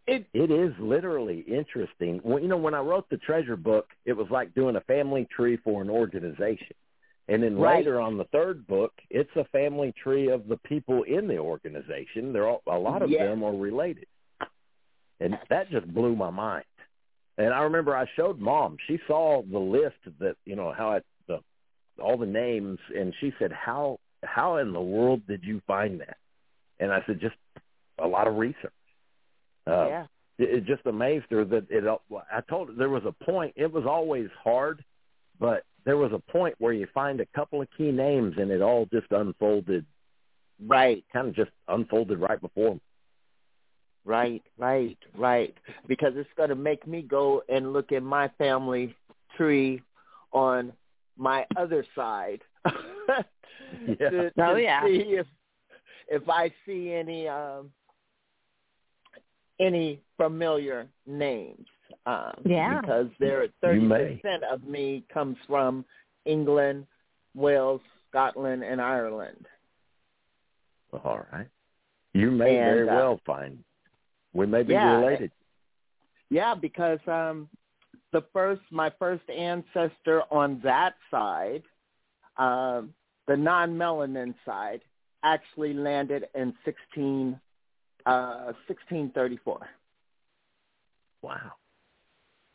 [0.10, 2.20] it, it is literally interesting.
[2.24, 5.28] Well, you know, when I wrote the treasure book, it was like doing a family
[5.36, 6.76] tree for an organization.
[7.28, 7.78] And then Right.
[7.78, 12.34] later on the third book, it's a family tree of the people in the organization.
[12.34, 13.28] They're all, a lot of Yeah.
[13.28, 14.08] them are related,
[15.20, 16.66] and that just blew my mind.
[17.38, 18.78] And I remember I showed mom.
[18.88, 21.40] She saw the list that you know how it the
[22.02, 26.18] all the names, and she said, "How how in the world did you find that?"
[26.80, 27.38] And I said, "Just
[28.00, 28.74] a lot of research."
[29.70, 30.06] Uh, yeah.
[30.38, 31.84] it, it just amazed her that it.
[31.86, 33.54] I told her there was a point.
[33.56, 34.84] It was always hard,
[35.40, 38.62] but there was a point where you find a couple of key names and it
[38.62, 39.86] all just unfolded,
[40.68, 42.82] Right, kind of just unfolded right before me.
[44.06, 45.56] right, right, right.
[45.88, 48.94] Because it's going to make me go and look at my family
[49.38, 49.82] tree
[50.34, 50.74] on
[51.18, 52.42] my other side.
[54.00, 54.10] Yeah.
[54.10, 54.84] to, Oh, yeah.
[54.84, 55.28] see if
[56.10, 57.72] if I see any um
[59.60, 61.66] any familiar names.
[62.06, 62.82] Um, Yeah.
[62.82, 64.16] Because there You thirty may.
[64.22, 65.86] percent of me comes from
[66.26, 66.86] England,
[67.36, 69.46] Wales, Scotland, and Ireland.
[71.04, 71.48] All right.
[72.14, 73.64] You may And, very uh, well find.
[74.34, 75.32] We may be yeah, related.
[76.30, 77.50] Yeah, because um
[78.12, 81.64] the first my first ancestor on that side,
[82.38, 82.94] um,
[83.28, 84.82] the non melanin side,
[85.24, 87.40] actually landed in sixteen
[88.10, 89.60] uh sixteen thirty four.
[91.22, 91.54] Wow.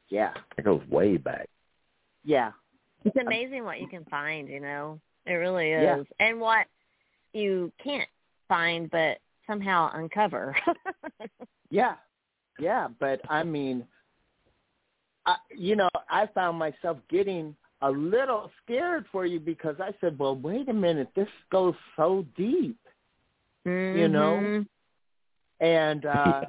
[0.09, 0.33] Yeah.
[0.57, 1.49] That goes way back.
[2.25, 2.53] Yeah.
[3.05, 4.99] It's amazing what you can find, you know.
[5.27, 5.83] It really is.
[5.83, 6.27] Yeah.
[6.27, 6.67] And what
[7.33, 8.09] you can't
[8.49, 10.57] find but somehow uncover.
[11.71, 11.95] Yeah.
[12.61, 13.85] Yeah, but I mean
[15.27, 20.19] I, you know, I found myself getting a little scared for you because I said,
[20.19, 22.79] "Well, wait a minute, this goes so deep."
[23.65, 24.65] You know?
[25.61, 26.43] And uh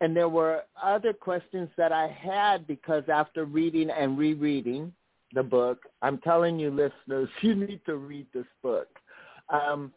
[0.00, 4.92] and there were other questions that I had because after reading and rereading
[5.34, 8.88] the book, I'm telling you listeners, you need to read this book.
[9.50, 9.92] Um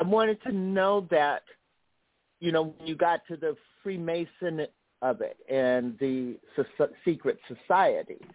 [0.00, 1.42] I wanted to know that
[2.40, 4.66] you know when you got to the Freemason
[5.02, 8.32] of it and the so- secret societies.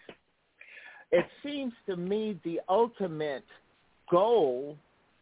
[1.11, 3.45] It seems to me the ultimate
[4.09, 4.77] goal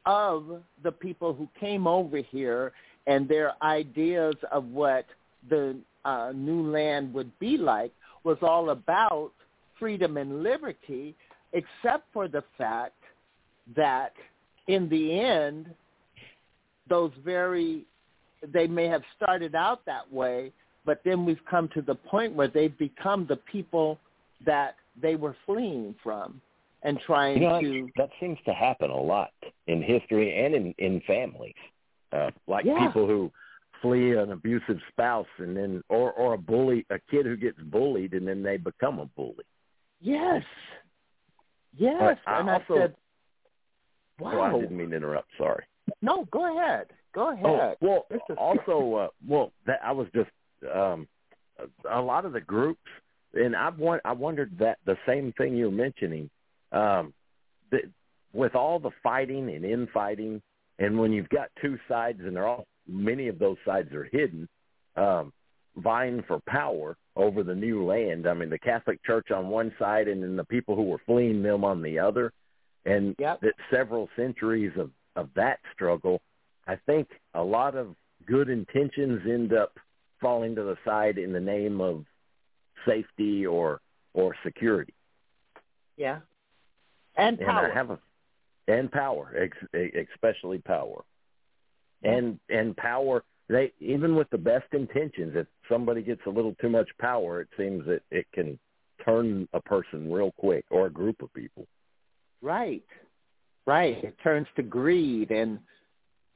[0.05, 2.71] of the people who came over here
[3.07, 5.05] and their ideas of what
[5.49, 7.91] the uh, new land would be like
[8.23, 9.31] was all about
[9.77, 11.15] freedom and liberty,
[11.53, 12.95] except for the fact
[13.75, 14.13] that
[14.67, 15.67] in the end,
[16.87, 17.85] those very,
[18.53, 20.51] they may have started out that way,
[20.85, 23.97] but then we've come to the point where they've become the people
[24.45, 26.41] that they were fleeing from
[26.83, 29.31] and trying You know, to that seems to happen a lot
[29.67, 31.55] in history and in in families.
[32.11, 32.85] Uh, like Yeah.
[32.87, 33.31] people who
[33.81, 38.13] flee an abusive spouse and then or or a bully a kid who gets bullied
[38.13, 39.45] and then they become a bully.
[40.01, 40.43] Yes.
[41.77, 41.97] Yes.
[42.25, 42.95] But I and also- I said,
[44.21, 44.57] Oh, wow.
[44.57, 45.29] I didn't mean to interrupt.
[45.37, 45.63] Sorry.
[46.01, 46.87] No, go ahead.
[47.13, 47.77] Go Oh, ahead.
[47.79, 50.29] well, This also, uh, well, that I was just
[50.73, 51.07] um,
[51.57, 52.81] a, a lot of the groups,
[53.33, 56.29] and I've won- I wondered that the same thing you're mentioning.
[56.71, 57.13] Um,
[57.71, 57.79] the,
[58.33, 60.41] with all the fighting and infighting,
[60.77, 64.47] and when you've got two sides and they're all many of those sides are hidden,
[64.95, 65.31] um,
[65.77, 68.27] vying for power over the new land.
[68.27, 71.43] I mean, the Catholic Church on one side, and then the people who were fleeing
[71.43, 72.33] them on the other,
[72.85, 73.41] and Yep.
[73.41, 76.21] that several centuries of of that struggle.
[76.67, 77.95] I think a lot of
[78.25, 79.77] good intentions end up
[80.21, 82.05] falling to the side in the name of
[82.85, 83.81] safety or
[84.13, 84.93] or security.
[85.97, 86.19] Yeah.
[87.19, 87.71] And And power.
[87.71, 87.99] I have a
[88.67, 89.57] and power, ex,
[90.13, 91.03] especially power,
[92.03, 93.23] and and power.
[93.47, 97.47] They even with the best intentions, if somebody gets a little too much power, it
[97.57, 98.59] seems that it can
[99.03, 101.65] turn a person real quick or a group of people.
[102.41, 102.85] Right.
[103.65, 104.03] Right.
[104.03, 105.59] It turns to greed and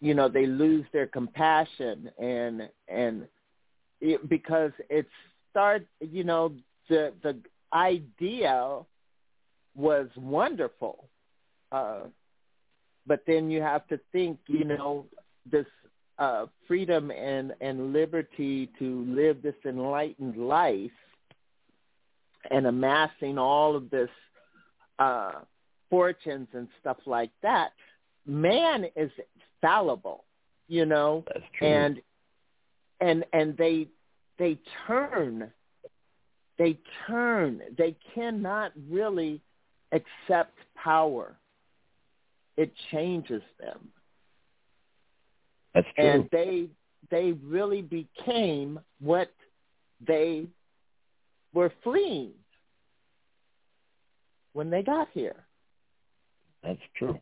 [0.01, 3.27] you know, they lose their compassion and and
[4.01, 5.07] it, because it
[5.51, 6.53] start you know,
[6.89, 7.38] the the
[7.73, 8.79] idea
[9.76, 11.07] was wonderful.
[11.71, 12.01] Uh
[13.05, 15.05] but then you have to think, you know,
[15.51, 15.65] this
[16.19, 20.91] uh freedom and and liberty to live this enlightened life
[22.51, 24.09] and amassing all of this
[24.99, 25.32] uh
[25.89, 27.71] fortunes and stuff like that,
[28.26, 29.11] man is
[29.61, 30.24] fallible,
[30.67, 31.67] you know, That's true.
[31.67, 32.01] and
[33.01, 33.88] and and they
[34.38, 34.57] they
[34.88, 35.51] turn
[36.57, 39.41] they turn they cannot really
[39.93, 41.35] accept power.
[42.57, 43.89] It changes them.
[45.73, 46.05] That's true.
[46.05, 46.67] And they
[47.09, 49.31] they really became what
[50.05, 50.47] they
[51.53, 52.31] were fleeing
[54.53, 55.35] when they got here.
[56.63, 57.19] That's true.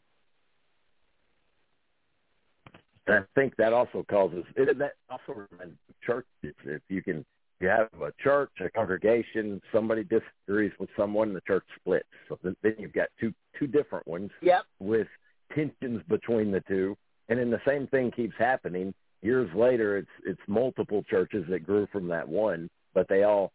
[3.07, 6.55] I think that also causes it, that also reminds churches.
[6.63, 7.25] If you can,
[7.61, 12.07] you have a church, a congregation, somebody disagrees with someone, the church splits.
[12.27, 14.63] So then, then you've got two two different ones Yep.
[14.79, 15.07] with
[15.53, 16.97] tensions between the two,
[17.29, 18.93] and then the same thing keeps happening.
[19.21, 23.51] Years later, it's it's multiple churches that grew from that one, but they all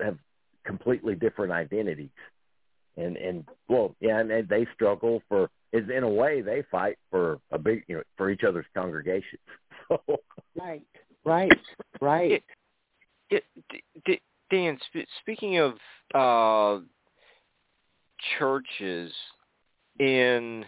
[0.00, 0.18] have
[0.64, 2.10] completely different identities
[2.96, 6.98] and and well yeah and they- they struggle for is in a way they fight
[7.10, 9.40] for a big you know for each other's congregations
[9.88, 10.00] so
[10.54, 10.82] Right.
[11.24, 11.52] Right.
[12.00, 12.44] Right.
[13.32, 14.20] It, D- D-
[14.50, 15.74] Dan, sp- speaking of
[16.14, 16.84] uh,
[18.38, 19.12] churches,
[19.98, 20.64] in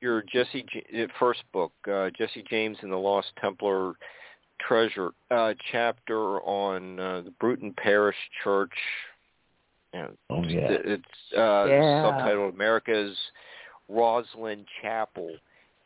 [0.00, 3.94] your Jesse J- uh, first book, uh, Jesse James and the Lost Templar
[4.60, 8.72] Treasure, uh, chapter on uh, the Bruton Parish Church.
[9.94, 11.04] You know, oh yeah it's
[11.36, 12.02] uh, Yeah.
[12.04, 13.16] subtitled America's
[13.90, 15.30] Rosslyn Chapel,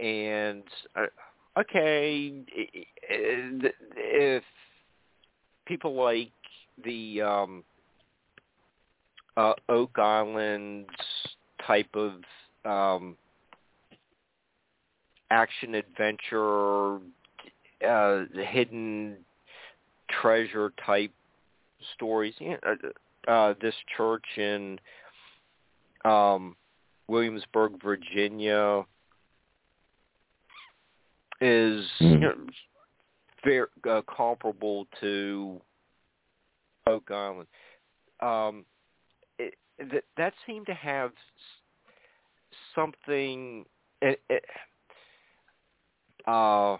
[0.01, 0.65] and
[0.97, 1.07] uh,
[1.59, 4.45] okay, i- i- if
[5.67, 6.33] people like
[6.85, 7.65] the um,
[9.37, 10.87] uh, Oak Island
[11.67, 12.13] type of
[12.65, 13.17] um,
[15.31, 16.97] action adventure,
[17.87, 19.17] uh, hidden
[20.11, 21.13] treasure type
[21.95, 22.35] stories.
[22.39, 22.77] You know,
[23.27, 24.79] uh, uh, this church in
[26.05, 26.57] um,
[27.09, 28.83] Williamsburg, Virginia,
[31.41, 32.21] is you Hmm.
[32.21, 32.35] know,
[33.45, 35.61] very uh, comparable to
[36.87, 37.49] Oak Island.
[38.21, 38.65] Um,
[39.39, 41.13] it, that that seemed to have
[42.75, 43.65] something
[44.01, 44.45] it, it,
[46.27, 46.77] uh,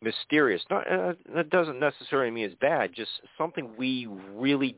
[0.00, 0.62] mysterious.
[0.70, 2.92] Not uh, that doesn't necessarily mean it's bad.
[2.94, 4.76] Just something we really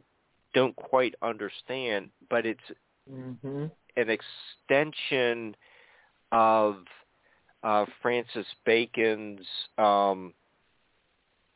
[0.54, 2.60] don't quite understand, but it's
[3.10, 3.70] Mhm.
[3.96, 5.54] an extension
[6.32, 6.84] of
[7.66, 9.44] uh, Francis Bacon's
[9.76, 10.32] um,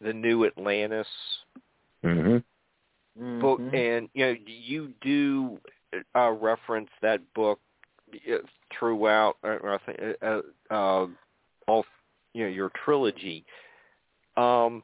[0.01, 1.07] The New Atlantis
[2.05, 2.43] mhm
[3.41, 3.74] book, Mhm.
[3.74, 5.61] and you know you do
[6.16, 7.61] uh, reference that book
[8.12, 8.39] uh,
[8.73, 9.37] throughout.
[9.45, 11.07] Uh, I think uh, uh,
[11.69, 11.85] all
[12.35, 13.45] you know your trilogy.
[14.37, 14.82] Um,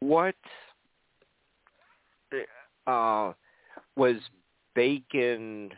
[0.00, 0.36] what
[2.86, 3.32] uh,
[3.96, 4.16] was
[4.74, 5.72] Bacon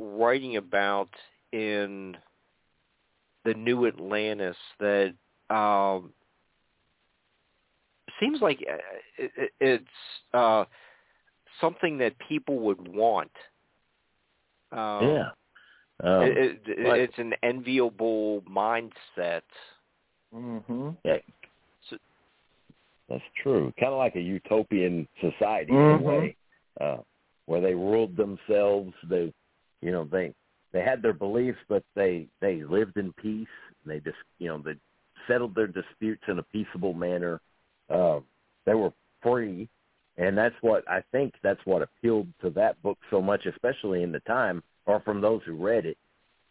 [0.00, 1.08] writing about
[1.52, 2.16] in
[3.44, 5.14] the New Atlantis that
[5.50, 6.12] um,
[8.20, 8.76] seems like uh,
[9.18, 9.84] it, it, it's
[10.32, 10.64] uh,
[11.60, 13.30] something that people would want.
[14.72, 15.28] Um, yeah
[16.02, 19.42] um, it, it, but- it's an enviable mindset.
[20.34, 20.90] Mm-hmm.
[21.04, 21.18] yeah
[21.88, 21.98] So-
[23.08, 25.94] that's true kind of like a utopian society Mhm.
[25.96, 26.36] in a way
[26.80, 26.96] uh
[27.46, 29.32] where they ruled themselves they
[29.84, 30.34] you know they
[30.72, 33.46] they had their beliefs but they they lived in peace
[33.86, 34.74] they just you know they
[35.28, 37.40] settled their disputes in a peaceable manner
[37.90, 38.18] uh,
[38.66, 38.92] they were
[39.22, 39.68] free
[40.16, 44.12] and that's what I think that's what appealed to that book so much, especially in
[44.12, 45.98] the time or from those who read it.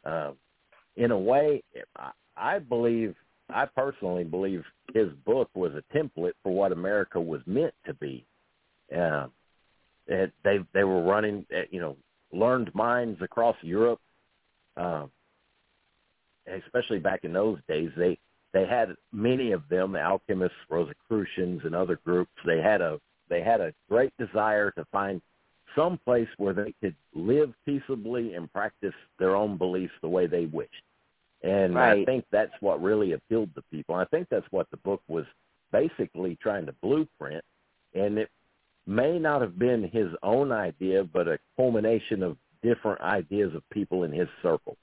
[0.04, 0.32] Uh,
[0.98, 1.64] in a way,
[1.96, 3.16] I, I believe,
[3.50, 8.26] I personally believe, his book was a template for what America was meant to be.
[8.96, 9.28] Uh,
[10.08, 11.96] they they were running, uh, you know,
[12.34, 14.00] learned minds across Europe,
[14.76, 15.06] uh,
[16.48, 17.92] especially back in those days.
[17.96, 18.18] They
[18.54, 22.32] they had many of them, alchemists, Rosicrucians, and other groups.
[22.46, 23.00] They had a
[23.30, 25.22] they had a great desire to find
[25.76, 30.46] some place where they could live peaceably and practice their own beliefs the way they
[30.46, 30.84] wished.
[31.42, 32.02] And right.
[32.02, 33.96] I think that's what really appealed to people.
[33.96, 35.26] I think that's what the book was
[35.72, 37.44] basically trying to blueprint.
[37.96, 38.30] And it
[38.86, 44.04] may not have been his own idea, but a culmination of different ideas of people
[44.04, 44.78] in his circle,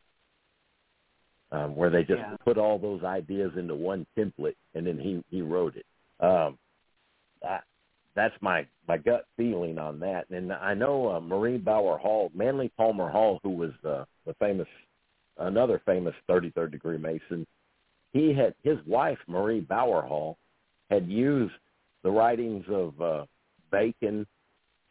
[1.53, 2.37] um, where they just Yeah.
[2.39, 5.87] put all those ideas into one template, and then he he wrote it.
[6.21, 6.59] Um,
[7.43, 7.61] I,
[8.15, 10.29] that's my my gut feeling on that.
[10.31, 14.69] And I know uh, Marie Bauer Hall, Manly Palmer Hall, who was uh, the famous
[15.39, 17.47] another famous 33rd degree Mason.
[18.13, 20.37] He had his wife Marie Bauer Hall
[20.91, 21.55] had used
[22.03, 23.25] the writings of uh,
[23.71, 24.27] Bacon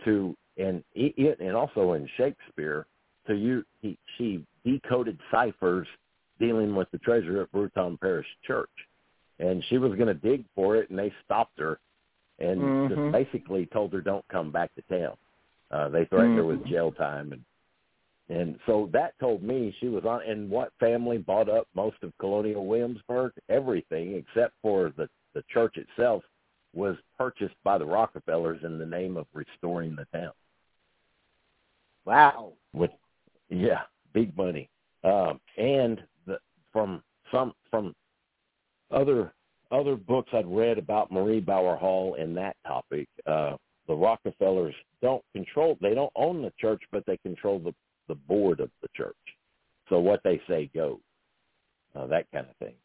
[0.06, 2.86] to and it and also in Shakespeare
[3.28, 5.88] to you he she decoded ciphers
[6.40, 8.70] dealing with the treasure at Bruton Parish Church,
[9.40, 11.80] and she was going to dig for it, and they stopped her
[12.40, 12.90] and Mhm.
[12.90, 15.18] just basically told her don't come back to town.
[15.72, 16.70] Uh, they threatened her with Mhm.
[16.70, 17.44] jail time, and
[18.30, 20.22] and so that told me she was on.
[20.22, 23.34] And what family bought up most of Colonial Williamsburg?
[23.50, 26.24] Everything except for the the church itself
[26.74, 30.32] was purchased by the Rockefellers in the name of restoring the town.
[32.06, 32.54] Wow.
[32.74, 32.92] With
[33.50, 33.82] yeah,
[34.14, 34.70] big money.
[35.04, 36.40] Um, and the,
[36.72, 37.02] from
[37.32, 37.96] some from
[38.92, 39.34] other
[39.72, 43.56] other books I'd read about Marie Bauer Hall and that topic, uh,
[43.88, 45.78] the Rockefellers don't control.
[45.82, 47.74] They don't own the church, but they control the
[48.08, 49.16] the board of the church.
[49.90, 51.00] So what they say goes.
[51.96, 52.76] Uh, that kind of thing.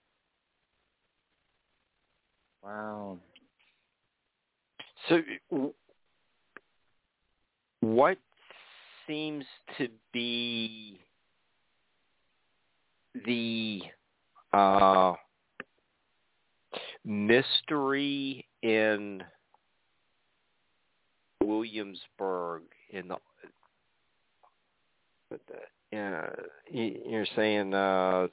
[2.62, 3.18] Wow.
[5.08, 5.20] So,
[7.80, 8.18] what
[9.06, 9.44] seems
[9.78, 10.98] to be
[13.26, 13.82] the
[14.52, 15.14] uh,
[17.04, 19.22] mystery in
[21.42, 23.16] Williamsburg in the
[25.30, 25.60] but the-
[25.92, 26.30] yeah,
[26.70, 28.28] you- you're saying uh,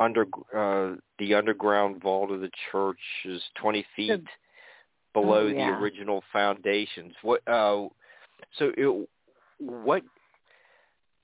[0.00, 4.10] under uh, the underground vault of the church is 20 feet
[5.12, 7.14] below Oh, the original foundations.
[7.22, 7.46] What?
[7.46, 7.88] Uh,
[8.58, 9.08] so it,
[9.58, 10.02] what?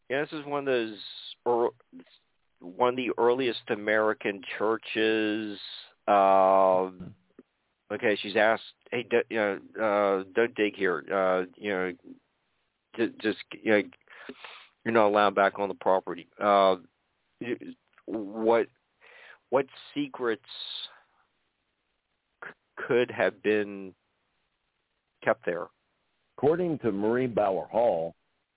[0.09, 0.97] Yeah, this is one of those,
[1.45, 1.71] or
[2.61, 5.59] one of the earliest American churches.
[6.07, 7.15] Um,
[7.93, 11.05] okay, she's asked, "Hey, do, you know, uh, don't dig here.
[11.13, 11.93] Uh, you know,
[12.97, 13.83] j- just you know,
[14.85, 16.77] you're not allowed back on the property." Uh,
[18.07, 18.69] what?
[19.51, 20.43] What secrets
[22.87, 23.95] could have been
[25.23, 25.67] kept there?
[26.37, 28.15] according to Marie Bauer Hall,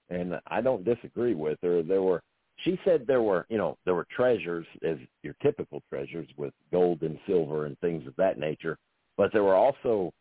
[0.10, 2.22] and I don't disagree with her, there were
[2.66, 7.04] she said there were, you know, there were treasures as your typical treasures with gold
[7.04, 8.78] and silver and things of that nature,
[9.16, 10.12] but there were also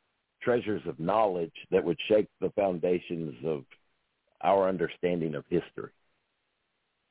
[0.40, 3.64] treasures of knowledge that would shake the foundations of
[4.42, 5.90] our understanding of history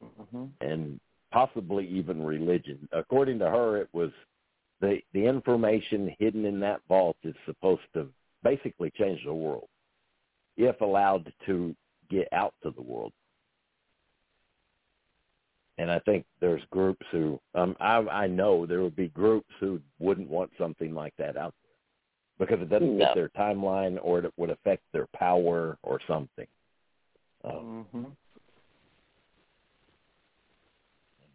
[0.03, 0.45] Mm-hmm.
[0.61, 0.99] and
[1.31, 2.87] possibly even religion.
[2.91, 4.11] According to her, it was
[4.81, 8.07] the the information hidden in that vault is supposed to
[8.43, 9.67] basically change the world
[10.57, 11.75] if allowed to
[12.09, 13.13] get out to the world.
[15.79, 19.79] And I think there's groups who um I I know there would be groups who
[19.99, 23.05] wouldn't want something like that out there because it doesn't No.
[23.05, 26.47] fit their timeline or it would affect their power or something.
[27.43, 28.03] Um, Mm-hmm.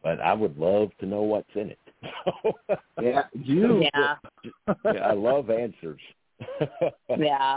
[0.02, 1.78] but I would love to know what's in it.
[2.02, 2.52] So,
[3.00, 3.22] Yeah.
[3.32, 3.84] You.
[3.94, 4.16] Yeah.
[4.84, 6.00] yeah, I love answers.
[7.18, 7.56] Yeah.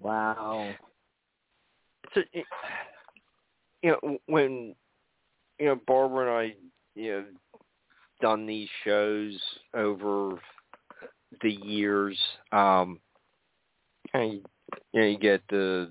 [0.00, 0.74] Wow.
[2.14, 2.46] So, it-
[3.82, 4.74] you know, when
[5.60, 7.24] you know Barbara and I, you know,
[8.20, 9.40] done these shows
[9.74, 10.40] over
[11.42, 12.18] the years,
[12.50, 12.98] um,
[14.14, 14.42] and you,
[14.92, 15.90] you know, you get the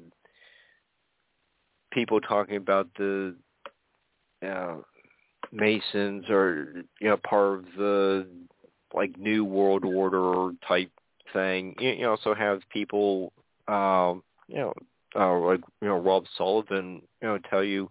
[1.92, 3.36] people talking about the
[4.46, 4.78] uh,
[5.52, 8.28] Masons or you know part of the
[8.94, 10.92] like New World Order type
[11.34, 11.76] thing.
[11.80, 13.34] You, you also have people,
[13.68, 14.74] um, you know,
[15.16, 17.90] uh, like you know Rob Sullivan, you know, tell you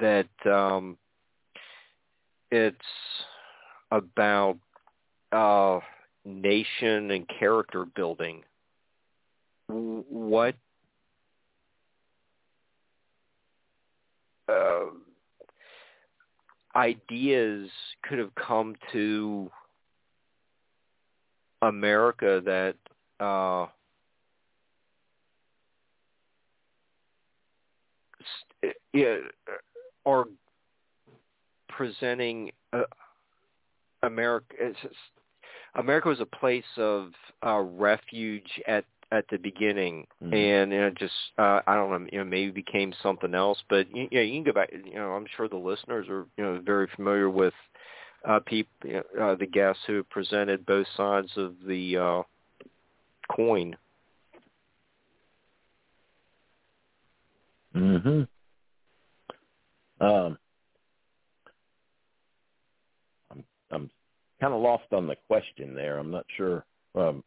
[0.00, 0.96] that um,
[2.50, 2.76] it's
[3.90, 4.58] about
[5.32, 5.80] uh,
[6.24, 8.42] nation and character building.
[9.68, 10.54] what
[14.48, 14.86] uh,
[16.76, 17.68] ideas
[18.02, 19.50] could have come to
[21.62, 22.76] America that
[23.22, 23.66] uh,
[30.06, 30.24] are
[31.68, 32.82] presenting uh,
[34.02, 34.54] America.
[35.76, 37.12] America was a place of
[37.44, 40.32] uh, refuge at at the beginning, mm-hmm.
[40.32, 43.58] and you know, just uh, I don't know, you know, maybe became something else.
[43.68, 44.70] But you, you know, you can go back.
[44.72, 47.54] You know, I'm sure the listeners are you know very familiar with
[48.24, 52.22] uh, people, you know, uh, the guests who presented both sides of the uh,
[53.34, 53.76] coin.
[57.74, 58.26] Mhm.
[60.00, 60.38] Um,
[63.30, 63.90] I'm I'm
[64.40, 65.98] kind of lost on the question there.
[65.98, 66.64] I'm not sure.
[66.94, 67.22] Um,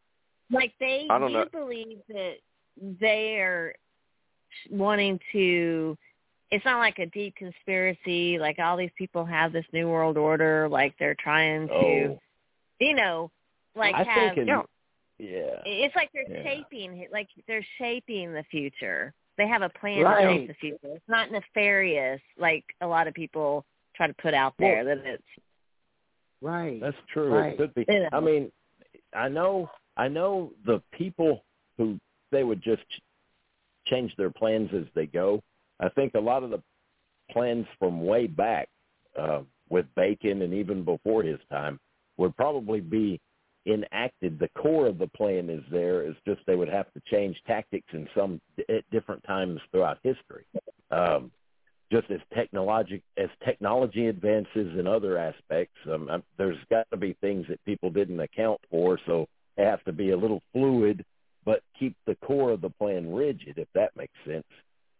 [0.50, 1.46] like they, I don't you know.
[1.52, 2.34] believe that
[3.00, 3.74] they are
[4.70, 5.96] wanting to.
[6.50, 8.38] It's not like a deep conspiracy.
[8.38, 10.68] Like all these people have this new world order.
[10.68, 12.20] Like they're trying to, oh,
[12.80, 13.30] you know,
[13.74, 14.34] like I have.
[14.34, 14.62] think in, yeah.
[15.18, 15.62] yeah.
[15.64, 16.42] It's like they're Yeah.
[16.44, 19.12] shaping, like they're shaping the future.
[19.36, 20.94] They have a plan to shape the future.
[20.94, 23.64] It's not nefarious like a lot of people
[23.96, 25.22] try to put out there that it's.
[26.40, 26.80] Right.
[26.80, 27.32] That's true.
[27.34, 27.52] Right.
[27.54, 27.84] It could be.
[27.88, 28.10] Yeah.
[28.12, 28.52] I mean,
[29.14, 31.44] I know, I know the people
[31.78, 31.98] who
[32.30, 32.82] they would just
[33.86, 35.42] change their plans as they go.
[35.80, 36.62] I think a lot of the
[37.30, 38.68] plans from way back
[39.18, 41.78] uh, with Bacon and even before his time
[42.16, 43.20] would probably be
[43.66, 44.38] enacted.
[44.38, 46.02] The core of the plan is there.
[46.02, 50.44] It's just they would have to change tactics in some at different times throughout history.
[50.90, 51.30] Um,
[51.90, 57.16] just as technology as technology advances in other aspects, um, um, there's got to be
[57.20, 61.04] things that people didn't account for, so have to be a little fluid,
[61.44, 64.44] but keep the core of the plan rigid, if that makes sense.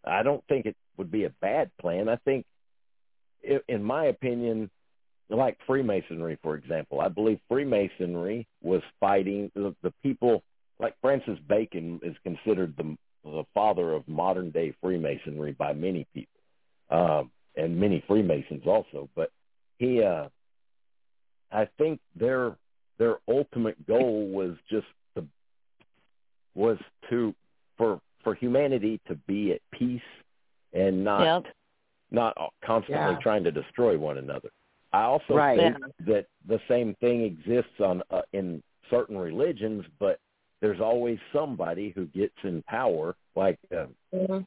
[0.05, 2.07] I don't think it would be a bad plan.
[2.09, 2.45] I think,
[3.67, 4.69] in my opinion,
[5.29, 10.43] like Freemasonry, for example, I believe Freemasonry was fighting the, the people.
[10.79, 16.39] Like Francis Bacon is considered the the father of modern day Freemasonry by many people
[16.89, 19.09] um, and many Freemasons also.
[19.15, 19.31] But
[19.79, 20.27] he, uh,
[21.51, 22.55] I think their
[22.97, 25.25] their ultimate goal was just to
[26.53, 26.77] was
[27.09, 27.33] to
[27.77, 30.01] for for humanity to be at peace
[30.73, 31.53] and not Yep.
[32.11, 33.19] not constantly Yeah.
[33.19, 34.49] trying to destroy one another.
[34.93, 35.57] I also Right.
[35.57, 40.19] think that the same thing exists on uh, in certain religions, but
[40.61, 43.87] there's always somebody who gets in power, like uh,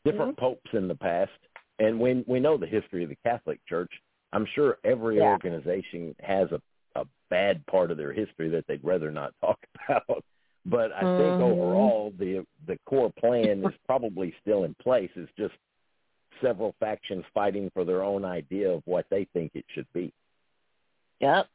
[0.04, 1.32] different popes in the past.
[1.78, 3.92] And when we know the history of the Catholic Church,
[4.32, 5.28] I'm sure every Yeah.
[5.28, 6.60] organization has a,
[6.96, 9.58] a bad part of their history that they'd rather not talk
[9.88, 10.24] about.
[10.66, 11.40] But I think Mhm.
[11.40, 15.10] overall the the core plan is probably still in place.
[15.16, 15.54] It's just
[16.42, 20.12] several factions fighting for their own idea of what they think it should be.
[21.20, 21.48] Yep.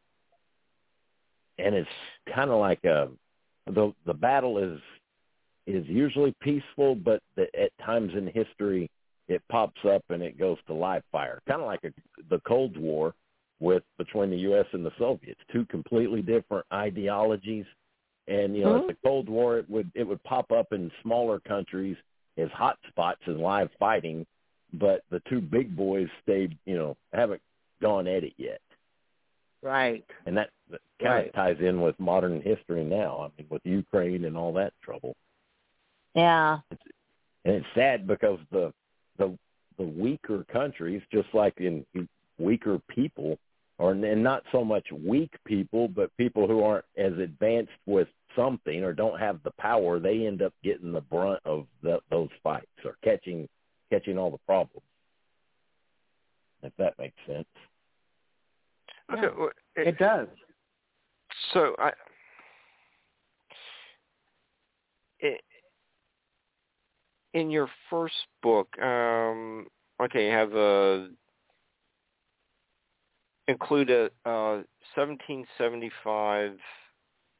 [1.59, 1.89] and it's
[2.33, 3.09] kind of like a
[3.67, 4.79] the the battle is
[5.65, 8.89] is usually peaceful, but the, at times in history
[9.29, 11.93] it pops up and it goes to live fire, kind of like a,
[12.29, 13.13] the Cold War
[13.59, 14.65] with between the U.S.
[14.73, 17.65] and the Soviets, two completely different ideologies.
[18.27, 18.81] And you know, Mhm.
[18.81, 21.97] at the Cold War, it would it would pop up in smaller countries
[22.37, 24.25] as hot spots and live fighting,
[24.73, 27.41] but the two big boys stayed, you know, haven't
[27.81, 28.61] gone at it yet
[29.61, 30.05] Right.
[30.25, 31.27] and that, that kind Right.
[31.27, 33.19] of ties in with modern history now.
[33.19, 35.15] I mean, with Ukraine and all that trouble,
[36.15, 36.59] Yeah.
[37.45, 38.73] and it's sad because the
[39.17, 39.37] the
[39.77, 41.85] the weaker countries, just like in
[42.37, 43.37] weaker people,
[43.77, 48.83] or and not so much weak people, but people who aren't as advanced with something
[48.83, 52.67] or don't have the power, they end up getting the brunt of the, those fights
[52.85, 53.47] or catching
[53.91, 54.85] catching all the problems.
[56.63, 57.45] If that makes sense.
[59.11, 59.27] Okay.
[59.37, 60.27] well, it- It does.
[61.53, 61.91] so I,
[65.21, 65.37] i
[67.33, 69.65] in your first book, um,
[69.99, 71.09] okay, you have a
[73.47, 74.63] include a uh,
[74.95, 76.57] 1775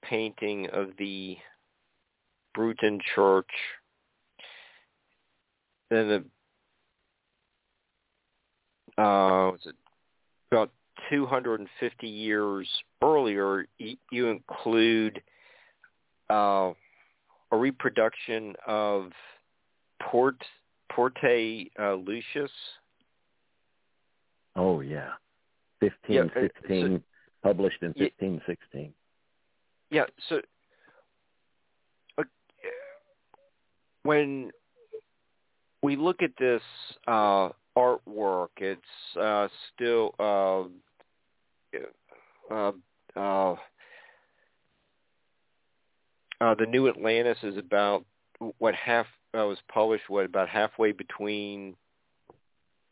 [0.04, 1.38] painting of the
[2.54, 3.50] Bruton Church.
[5.90, 6.24] Then the
[9.02, 9.76] uh, was it
[10.52, 10.72] about
[11.10, 12.68] 250 years
[13.02, 13.66] earlier,
[14.12, 15.22] you include
[16.30, 16.72] uh,
[17.52, 19.12] a reproduction of
[20.02, 20.36] Port
[20.92, 22.52] Porte uh, Lucis.
[24.56, 25.10] Oh yeah,
[25.90, 27.04] fifteen Yeah, uh, sixteen,
[27.42, 28.06] published in Yeah.
[28.06, 28.94] fifteen sixteen.
[29.90, 30.42] Yeah, so
[32.18, 32.24] uh,
[34.04, 34.52] when
[35.82, 36.62] we look at this
[37.08, 40.64] uh, artwork, it's uh, still uh,
[42.54, 42.72] uh,
[43.16, 43.56] uh,
[46.42, 48.06] uh, the New Atlantis is about
[48.58, 49.06] what half
[49.38, 50.10] uh, was published.
[50.10, 51.76] What about halfway between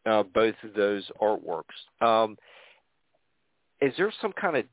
[0.05, 1.77] uh, both of those artworks?
[2.01, 2.37] Um,
[3.81, 4.65] is there some kind of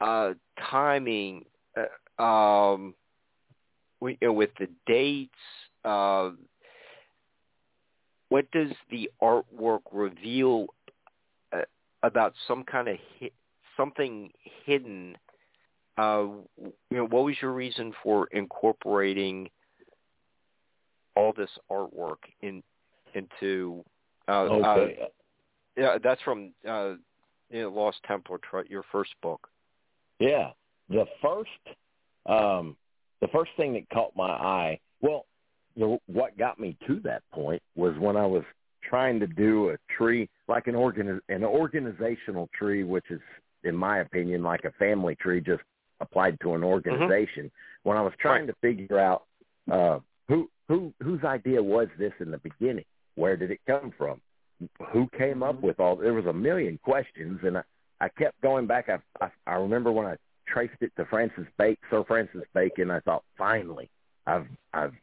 [0.00, 0.34] uh,
[0.70, 1.44] timing
[2.18, 2.94] uh, um,
[4.00, 5.32] we, you know, with the dates?
[5.84, 6.30] Uh,
[8.28, 10.66] what does the artwork reveal
[11.52, 11.62] uh,
[12.02, 13.30] about some kind of hi-
[13.76, 14.30] something
[14.64, 15.16] hidden?
[15.96, 16.26] Uh,
[16.90, 19.48] you know, what was your reason for incorporating
[21.14, 22.62] all this artwork in
[23.14, 23.84] into?
[24.28, 24.98] Uh, okay.
[25.00, 25.06] Uh,
[25.76, 26.94] yeah, that's from uh,
[27.50, 29.48] know, Lost Templar, your first book.
[30.18, 30.50] Yeah,
[30.88, 31.50] the first,
[32.26, 32.76] um,
[33.20, 34.80] the first thing that caught my eye.
[35.00, 35.26] Well,
[35.76, 38.42] the, what got me to that point was when I was
[38.82, 43.20] trying to do a tree like an organ an organizational tree, which is,
[43.64, 45.62] in my opinion, like a family tree just
[46.00, 47.44] applied to an organization.
[47.44, 47.88] Mm-hmm.
[47.88, 49.24] When I was trying to figure out
[49.70, 49.98] uh,
[50.28, 52.84] who who whose idea was this in the beginning,
[53.16, 54.20] where did it come from,
[54.92, 55.96] who came up with all?
[55.96, 57.62] There was a million questions, and I,
[58.00, 58.88] I kept going back.
[58.88, 60.16] I, I I remember when I
[60.46, 62.90] traced it to Francis Bacon, Sir Francis Bacon.
[62.90, 63.90] I thought, finally,
[64.26, 64.94] I've I've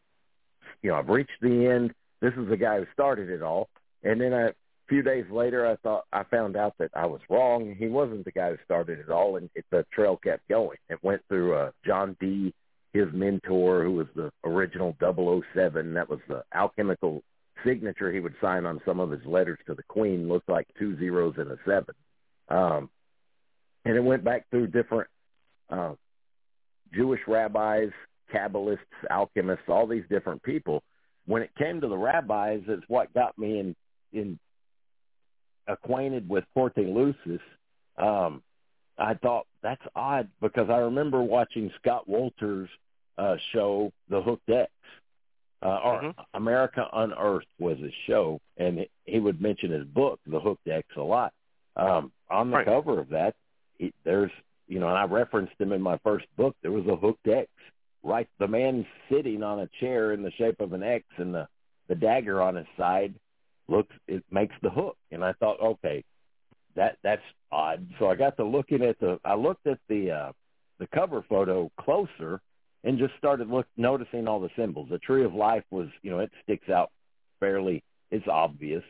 [0.81, 1.93] you know I've reached the end.
[2.21, 3.69] This is the guy who started it all.
[4.03, 4.53] And then a
[4.87, 7.75] few days later, I thought I found out that I was wrong.
[7.77, 10.77] He wasn't the guy who started it all, and it, the trail kept going.
[10.89, 12.53] It went through uh, John Dee,
[12.93, 15.93] his mentor, who was the original 007.
[15.93, 17.23] That was the alchemical
[17.65, 20.27] signature he would sign on some of his letters to the Queen.
[20.27, 21.95] Looked like two zeros and a seven.
[22.49, 22.89] Um,
[23.85, 25.09] and it went back through different
[25.69, 25.93] uh,
[26.93, 27.89] Jewish rabbis,
[28.33, 28.77] Kabbalists,
[29.09, 30.83] alchemists, all these different people.
[31.25, 33.75] When it came to the rabbis, it's what got me in,
[34.11, 34.39] in
[35.67, 37.41] acquainted with Lucis.
[37.97, 38.41] Um,
[38.97, 42.69] I thought that's odd because I remember watching Scott Wolter's
[43.17, 44.71] uh, show, The Hooked X,
[45.63, 46.21] uh, or mm-hmm.
[46.33, 51.01] America Unearthed was his show, and he would mention his book, The Hooked X, a
[51.01, 51.33] lot.
[51.75, 52.65] Um, on the right.
[52.65, 53.33] cover of that,
[53.77, 54.31] he, there's
[54.67, 56.55] you know, and I referenced him in my first book.
[56.61, 57.49] There was a hooked X,
[58.01, 58.27] right?
[58.39, 61.47] The man sitting on a chair in the shape of an X, and the
[61.89, 63.13] the dagger on his side
[63.67, 64.97] looks it makes the hook.
[65.11, 66.03] And I thought, okay,
[66.75, 67.21] that that's
[67.51, 67.87] odd.
[67.99, 70.31] So I got to looking at the I looked at the uh,
[70.79, 72.41] the cover photo closer
[72.83, 74.89] and just started look noticing all the symbols.
[74.89, 76.91] The tree of life was, you know, it sticks out
[77.39, 77.83] fairly.
[78.11, 78.83] It's obvious.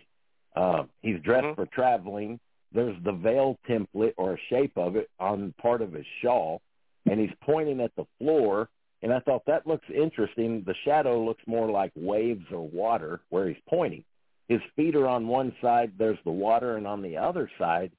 [0.56, 1.62] Uh, he's dressed mm-hmm.
[1.62, 2.40] for traveling
[2.74, 6.62] there's the veil template or a shape of it on part of his shawl,
[7.06, 8.70] and he's pointing at the floor.
[9.02, 10.64] And I thought that looks interesting.
[10.66, 14.04] The shadow looks more like waves or water where he's pointing.
[14.48, 17.92] His feet are on one side, there's the water, and on the other side,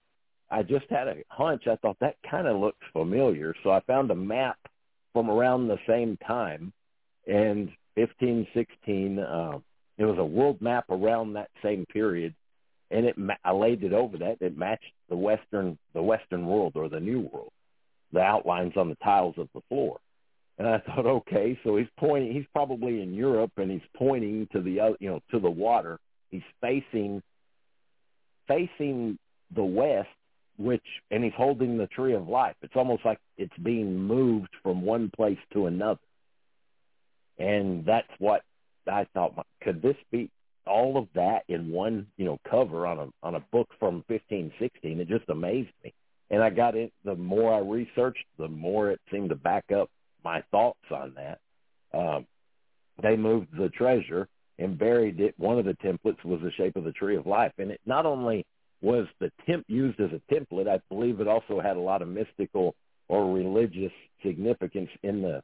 [0.50, 1.66] I just had a hunch.
[1.66, 3.54] I thought that kind of looks familiar.
[3.62, 4.58] So I found a map
[5.14, 6.74] from around the same time,
[7.26, 9.58] and 1516, uh,
[9.96, 12.34] it was a world map around that same period
[12.94, 14.38] and it I laid it over that.
[14.40, 17.52] It matched the western the western world or the new world,
[18.12, 19.98] the outlines on the tiles of the floor.
[20.58, 22.32] And I thought, okay, so he's pointing.
[22.32, 25.98] He's probably in Europe, and he's pointing to the you know to the water.
[26.30, 27.22] He's facing
[28.46, 29.18] facing
[29.54, 30.08] the west,
[30.58, 32.54] which and he's holding the tree of life.
[32.62, 36.00] It's almost like it's being moved from one place to another.
[37.38, 38.42] And that's what
[38.86, 39.46] I thought.
[39.62, 40.30] Could this be?
[40.66, 44.52] all of that in one, you know, cover on a on a book from fifteen
[44.58, 45.00] sixteen.
[45.00, 45.92] It just amazed me.
[46.30, 46.92] And I got it.
[47.04, 49.90] The more I researched, the more it seemed to back up
[50.24, 51.38] my thoughts on that.
[51.96, 52.26] Um,
[53.02, 54.26] they moved the treasure
[54.58, 55.34] and buried it.
[55.36, 58.06] One of the templates was the shape of the tree of life, and it not
[58.06, 58.46] only
[58.80, 62.08] was the temp used as a template, I believe it also had a lot of
[62.08, 62.74] mystical
[63.08, 63.92] or religious
[64.22, 65.42] significance in the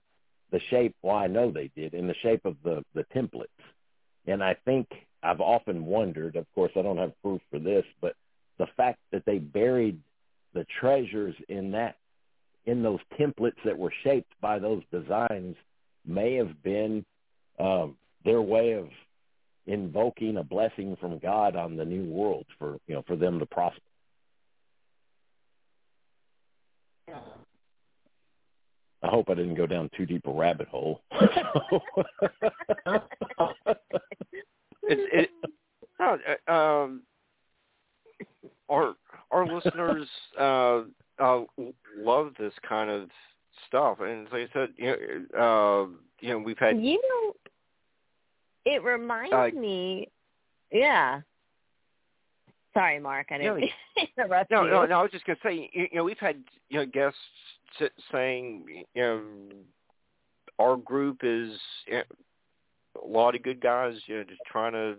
[0.51, 0.97] the shape.
[1.03, 3.47] Well, I know they did in the shape of the the templates,
[4.27, 4.89] and I think
[5.23, 8.15] I've often wondered, of course I don't have proof for this, but
[8.59, 10.01] the fact that they buried
[10.55, 11.97] the treasures in that
[12.67, 15.57] in those templates that were shaped by those designs
[16.05, 17.05] may have been
[17.59, 18.89] um, their way of
[19.71, 23.47] invoking a blessing from God on the new world for you know for them to
[23.47, 23.81] prosper.
[29.03, 31.01] I hope I didn't go down too deep a rabbit hole.
[34.83, 35.31] it's it.
[35.99, 36.19] No,
[36.49, 37.03] uh, um,
[38.69, 38.95] our
[39.31, 40.83] our listeners uh,
[41.19, 41.41] uh,
[41.97, 43.09] love this kind of
[43.67, 44.87] stuff, and like I said, you
[45.35, 45.87] know, uh,
[46.21, 47.35] you know, we've had you know,
[48.65, 50.09] It reminds Uh, me,
[50.71, 51.21] yeah.
[52.75, 53.29] Sorry, Mark.
[53.31, 53.71] I didn't
[54.17, 54.71] interrupt No, you.
[54.71, 55.01] no, no.
[55.01, 57.19] I was just gonna say, you, you know, we've had you know guests
[58.13, 59.23] saying, you know,
[60.59, 62.03] our group is you know,
[63.03, 64.97] a lot of good guys, you know, just trying to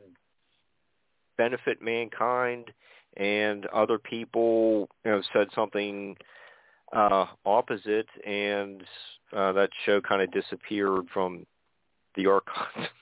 [1.37, 2.71] benefit mankind,
[3.17, 6.17] and other people, you know, said something
[6.93, 8.83] uh opposite, and
[9.33, 11.45] uh that show kind of disappeared from
[12.15, 12.89] the archives.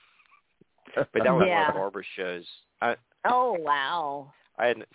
[1.12, 1.68] but that was one Yeah.
[1.68, 2.44] of Barbara's shows.
[2.80, 4.32] I Oh wow.
[4.58, 4.88] I hadn't,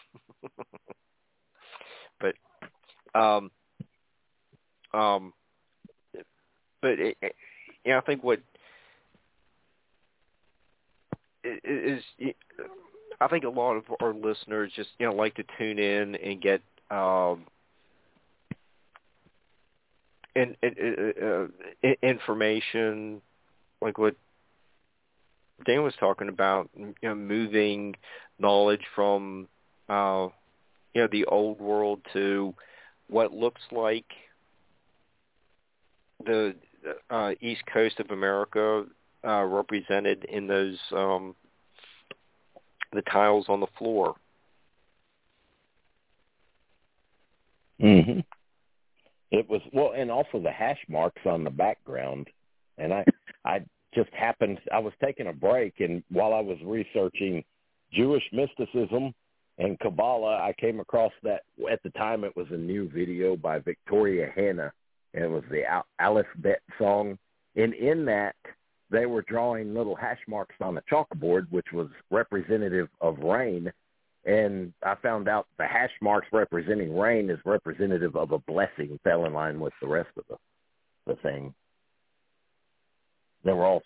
[2.19, 2.35] but
[3.19, 3.51] um,
[4.93, 5.33] um,
[6.81, 7.35] but it, it,
[7.85, 8.39] yeah, I think what
[11.45, 12.35] i- i-
[13.29, 16.61] think a lot of our listeners just you know like to tune in and get
[16.91, 17.45] um
[20.35, 21.13] in, in,
[21.83, 23.21] uh, information
[23.81, 24.15] like what
[25.65, 27.95] Dan was talking about, you know, moving
[28.39, 29.47] knowledge from
[29.87, 30.27] uh,
[30.93, 32.53] you know the old world to
[33.07, 34.05] what looks like
[36.25, 36.55] the
[37.09, 38.85] uh, east coast of America
[39.25, 41.35] uh, represented in those um,
[42.93, 44.15] the tiles on the floor.
[47.79, 48.19] hmm
[49.31, 52.27] It was well, and also the hash marks on the background.
[52.77, 53.05] And I,
[53.45, 53.61] I
[53.95, 54.59] just happened.
[54.71, 57.43] I was taking a break, and while I was researching
[57.93, 59.13] Jewish mysticism
[59.57, 61.43] and Kabbalah, I came across that.
[61.71, 64.71] At the time, it was a new video by Victoria Hanna,
[65.13, 67.17] and it was the Al- Aleph Bet song.
[67.55, 68.35] And in that,
[68.91, 73.71] they were drawing little hash marks on a chalkboard, which was representative of rain
[74.25, 79.25] and I found out the hash marks representing rain is representative of a blessing, fell
[79.25, 80.35] in line with the rest of the
[81.05, 81.53] the thing.
[83.45, 83.81] They were all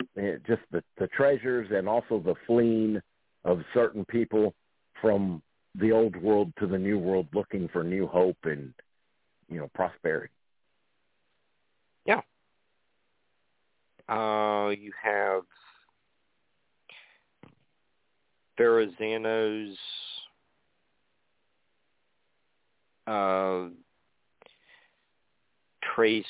[0.47, 2.99] just the the treasures and also the fleeing
[3.43, 4.55] of certain people
[5.01, 5.41] from
[5.75, 8.73] the old world to the new world, looking for new hope and
[9.49, 10.33] you know prosperity.
[12.05, 12.21] Yeah.
[14.07, 15.43] Uh, you have
[18.57, 19.77] Verrazano's
[23.07, 23.67] uh,
[25.95, 26.27] traced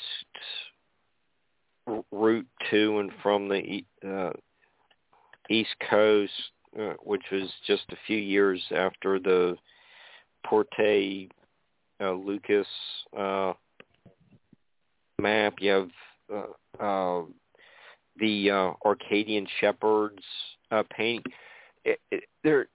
[2.12, 4.32] route to and from the uh,
[5.48, 6.32] East Coast,
[6.78, 9.56] uh, which was just a few years after the
[10.46, 11.28] Porte
[12.00, 12.66] uh, Lucis
[13.18, 13.52] uh,
[15.20, 15.54] map.
[15.60, 15.88] You have
[16.32, 17.22] uh, uh,
[18.18, 20.22] the uh, Arcadian shepherds
[20.70, 21.32] uh, painting.
[21.84, 22.68] It, it, there,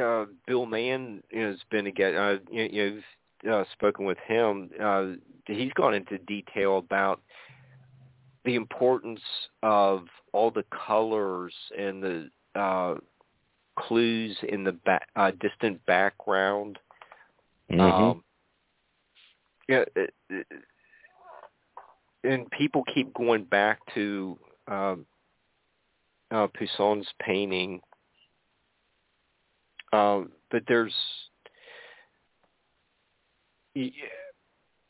[0.00, 2.16] uh, Bill Mann has been again.
[2.16, 4.70] Uh, you, you've uh, spoken with him.
[4.80, 5.06] Uh,
[5.46, 7.20] he's gone into detail about
[8.44, 9.20] the importance
[9.62, 12.94] of all the colors and the uh,
[13.78, 16.78] clues in the ba- uh, distant background.
[17.80, 18.24] Um,
[19.68, 20.46] yeah, it, it,
[22.24, 24.38] and people keep going back to
[24.68, 25.06] um,
[26.30, 27.80] uh, Poussin's painting,
[29.92, 30.94] um, but there's
[33.74, 33.92] y-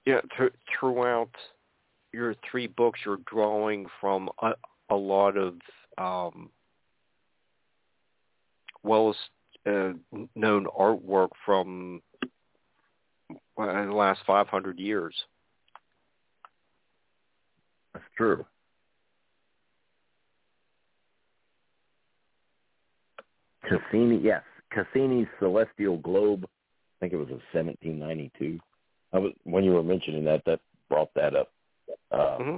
[0.05, 1.31] yeah th- throughout
[2.12, 4.52] your three books, you're drawing from a,
[4.90, 5.55] a lot of
[5.98, 6.51] um,
[8.82, 9.14] well
[9.66, 9.93] uh,
[10.34, 12.02] known artwork from
[13.59, 15.14] uh, the last 500 years.
[17.94, 18.44] That's true.
[23.68, 26.44] Cassini, yes, Cassini's Celestial Globe.
[26.44, 26.48] I
[27.01, 28.59] think it was a 1792.
[29.12, 31.48] I was when you were mentioning that, that brought that up.
[32.11, 32.57] Uh, hmm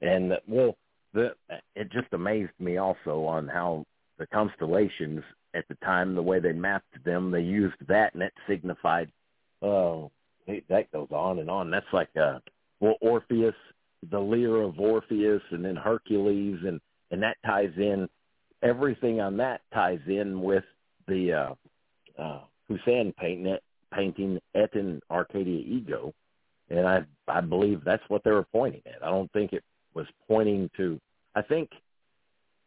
[0.00, 0.76] And well,
[1.12, 1.34] the
[1.74, 3.84] it just amazed me also on how
[4.18, 5.22] the constellations
[5.54, 9.10] at the time, the way they mapped them, they used that, and it signified.
[9.62, 10.10] Oh,
[10.46, 11.70] that goes on and on.
[11.70, 12.38] That's like uh,
[12.80, 13.54] well, Orpheus,
[14.10, 16.80] the lyre of Orpheus, and then Hercules, and
[17.10, 18.08] and that ties in.
[18.62, 20.64] Everything on that ties in with
[21.06, 23.56] the uh, uh, Poussin painting,
[23.94, 26.12] painting Et in Arcadia Ego,
[26.70, 29.02] and I I believe that's what they were pointing at.
[29.02, 29.64] I don't think it
[29.94, 31.00] was pointing to.
[31.34, 31.70] I think,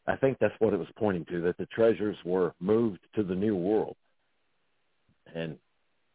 [0.07, 1.41] I think that's what it was pointing to.
[1.41, 3.95] That the treasures were moved to the new world,
[5.33, 5.57] and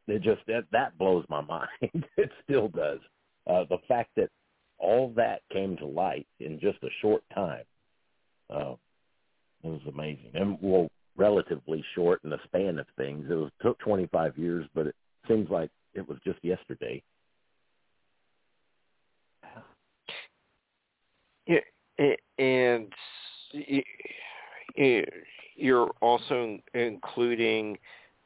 [0.09, 2.07] it just that that blows my mind.
[2.17, 3.01] it still does.
[3.47, 4.31] Uh, the fact that
[4.79, 7.65] all that came to light in just a short time,
[8.51, 8.75] uh,
[9.63, 10.31] it was amazing.
[10.35, 13.27] And well, relatively short in the span of things.
[13.31, 14.95] It was took 25 years, but it
[15.29, 17.03] seems like it was just yesterday.
[21.47, 21.61] Yeah,
[22.39, 22.93] and
[25.57, 27.79] you're also including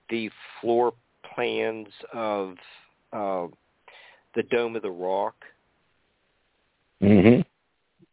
[0.08, 0.30] the
[0.60, 0.92] floor
[1.34, 2.54] plans of
[3.12, 3.46] uh,
[4.34, 5.34] the Dome of the Rock.
[7.02, 7.44] Mhm.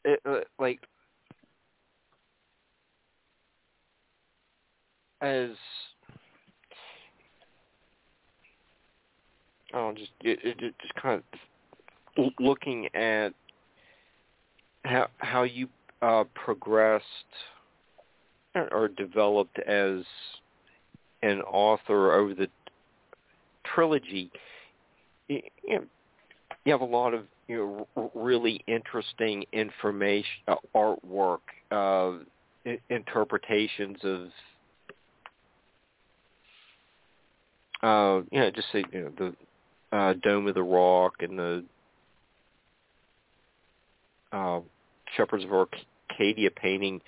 [0.06, 0.80] It, uh, like
[5.22, 5.50] as
[9.74, 11.22] oh, just it, it, just kind
[12.18, 13.34] of looking at
[14.88, 15.68] how how you
[16.02, 17.04] uh, progressed
[18.72, 20.04] or developed as
[21.22, 22.48] an author over the
[23.64, 24.32] trilogy.
[25.28, 25.42] You,
[26.66, 31.40] have a lot of you know really interesting information, uh, artwork,
[31.72, 32.24] uh,
[32.90, 34.28] interpretations of
[37.84, 39.34] uh, you know, just say you know
[39.92, 41.64] the uh, Dome of the Rock and the
[44.32, 44.60] uh,
[45.16, 47.02] Shepherds of Arcadia painting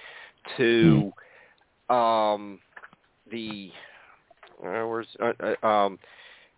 [0.58, 1.12] to
[1.90, 1.94] mm.
[1.94, 2.60] um,
[3.32, 3.72] the
[4.64, 5.32] uh, where's uh,
[5.64, 6.00] uh, um,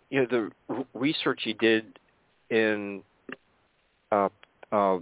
[0.10, 2.00] you know the r- research you did
[2.50, 3.02] in
[4.12, 4.30] uh,
[4.72, 4.98] uh,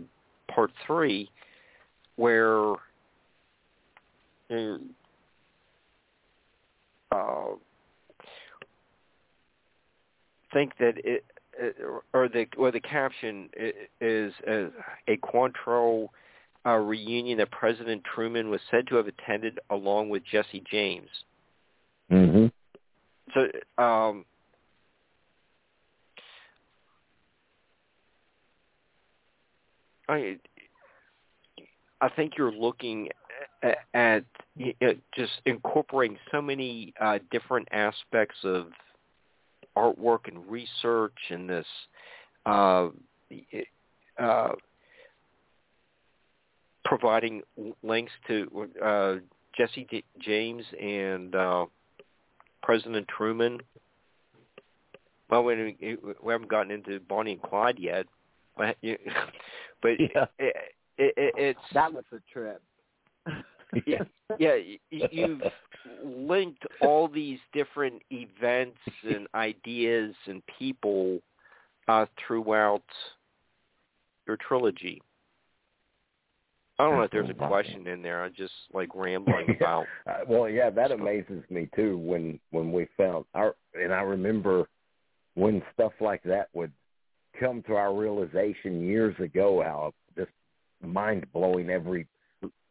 [0.54, 1.30] part three,
[2.16, 2.74] where
[7.12, 7.48] uh,
[10.54, 11.24] think that it,
[12.14, 13.50] or the or the caption
[14.02, 14.68] is a,
[15.08, 16.10] a Quantrill
[16.66, 21.10] uh, reunion that President Truman was said to have attended along with Jesse James.
[22.12, 22.48] Mm-hmm.
[23.34, 24.26] So, um,
[30.08, 30.38] I
[32.02, 33.10] I think you're looking
[33.62, 34.24] at, at
[34.56, 38.68] you know, just incorporating so many uh, different aspects of
[39.78, 41.66] artwork and research and this
[42.46, 42.90] uh,
[44.18, 44.50] uh,
[46.90, 47.44] providing
[47.84, 49.16] links to uh,
[49.56, 51.66] Jesse D- James and uh,
[52.64, 53.60] President Truman.
[55.30, 58.08] Well, we, we haven't gotten into Bonnie and Clyde yet,
[58.58, 58.76] but,
[59.84, 60.26] but yeah.
[60.40, 60.56] it,
[60.98, 62.60] it, it, it's that was a trip.
[63.86, 64.02] yeah,
[64.40, 64.56] yeah,
[64.90, 65.44] you've
[66.04, 71.20] linked all these different events and ideas and people
[71.88, 72.82] uh, throughout
[74.26, 75.00] your trilogy.
[76.80, 78.24] I don't know if there's a question in there.
[78.24, 79.86] I'm just like rambling about.
[80.08, 81.98] Uh, well, yeah, that amazes me too.
[81.98, 84.70] When when we found our, and I remember
[85.36, 86.72] when stuff like that would
[87.38, 90.32] come to our realization years ago, how just
[90.82, 92.08] mind blowing every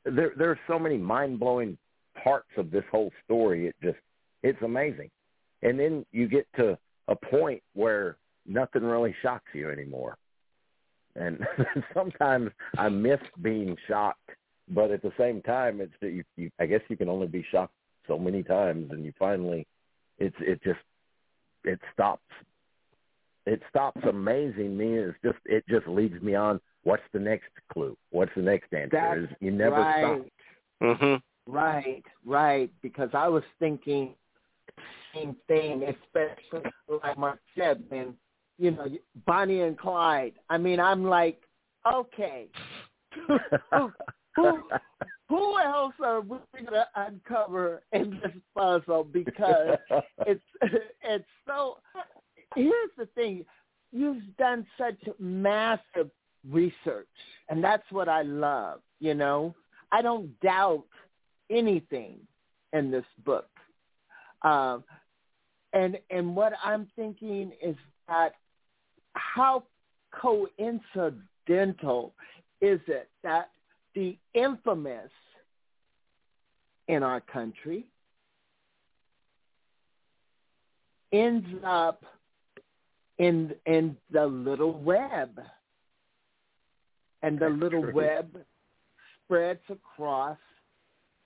[0.04, 1.76] there there are so many mind blowing
[2.22, 3.66] parts of this whole story.
[3.66, 3.98] It just
[4.42, 5.10] it's amazing.
[5.62, 6.78] And then you get to
[7.08, 8.16] a point where
[8.46, 10.16] nothing really shocks you anymore.
[11.18, 11.38] And
[11.94, 14.30] sometimes I miss being shocked,
[14.68, 16.50] but at the same time, it's you, you.
[16.58, 17.74] I guess you can only be shocked
[18.06, 19.66] so many times, and you finally,
[20.18, 20.80] it's it just
[21.64, 22.22] it stops.
[23.46, 24.94] It stops amazing me.
[24.94, 27.96] It's just it just leads me on What's the next clue?
[28.10, 29.28] What's the next answer?
[29.28, 30.22] That's you never right.
[30.80, 30.98] stop.
[30.98, 31.52] Mm-hmm.
[31.52, 32.70] Right, right.
[32.80, 34.14] Because I was thinking
[34.74, 34.82] the
[35.14, 36.70] same thing, especially
[37.02, 38.14] like Mark said, when
[38.58, 38.86] you know
[39.26, 40.34] Bonnie and Clyde.
[40.48, 41.40] I mean, I'm like,
[41.90, 42.48] okay,
[43.26, 43.38] who,
[44.36, 44.62] who,
[45.28, 49.04] who else are we going to uncover in this puzzle?
[49.04, 49.76] Because
[50.26, 50.44] it's
[51.02, 51.78] it's so.
[52.54, 53.44] Here's the thing:
[53.92, 56.10] you've done such massive
[56.48, 57.08] research.
[57.48, 59.54] And that's what I love, you know.
[59.92, 60.84] I don't doubt
[61.50, 62.18] anything
[62.72, 63.48] in this book.
[64.42, 64.84] Um,
[65.72, 67.76] and and what I'm thinking is
[68.06, 68.34] that
[69.18, 69.64] how
[70.12, 72.12] coincidental
[72.60, 73.50] is it that
[73.94, 75.10] the infamous
[76.88, 77.86] in our country
[81.12, 82.04] ends up
[83.18, 85.40] in in the little web?
[87.22, 88.28] And the little web
[89.24, 90.38] spreads across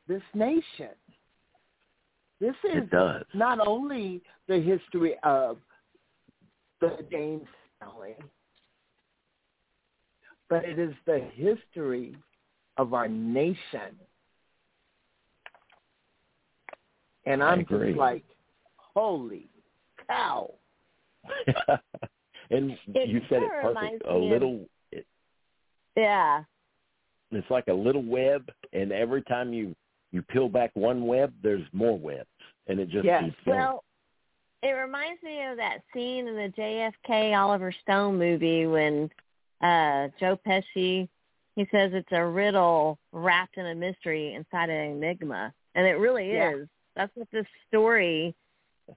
[0.09, 0.89] this nation.
[2.41, 2.89] This is
[3.35, 5.59] not only the history of
[6.81, 7.47] the James
[7.85, 8.15] family,
[10.49, 12.17] but it is the history
[12.77, 13.97] of our nation.
[17.27, 18.25] And I I'm just like,
[18.77, 19.49] holy
[20.09, 20.53] cow.
[22.51, 24.03] and It you said it kinda perfect.
[24.09, 24.67] A little.
[24.91, 25.07] It,
[25.97, 26.43] Yeah.
[27.31, 29.75] it's like a little web, and every time you
[30.11, 32.29] you peel back one web, there's more webs,
[32.67, 33.25] and it just Yes.
[33.25, 33.59] keeps going.
[33.59, 33.85] Well,
[34.63, 39.11] it reminds me of that scene in the JFK Oliver Stone movie when
[39.61, 41.09] uh Joe Pesci
[41.55, 46.33] he says it's a riddle wrapped in a mystery inside an enigma, and it really
[46.33, 46.55] Yeah.
[46.55, 46.69] is.
[46.97, 48.35] That's what this story.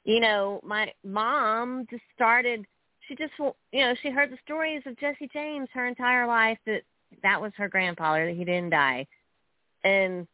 [0.03, 2.65] You know, my mom just started.
[3.07, 6.57] She just, you know, she heard the stories of Jesse James her entire life.
[6.65, 6.83] That
[7.23, 8.25] that was her grandfather.
[8.27, 9.05] That he didn't die,
[9.83, 10.27] and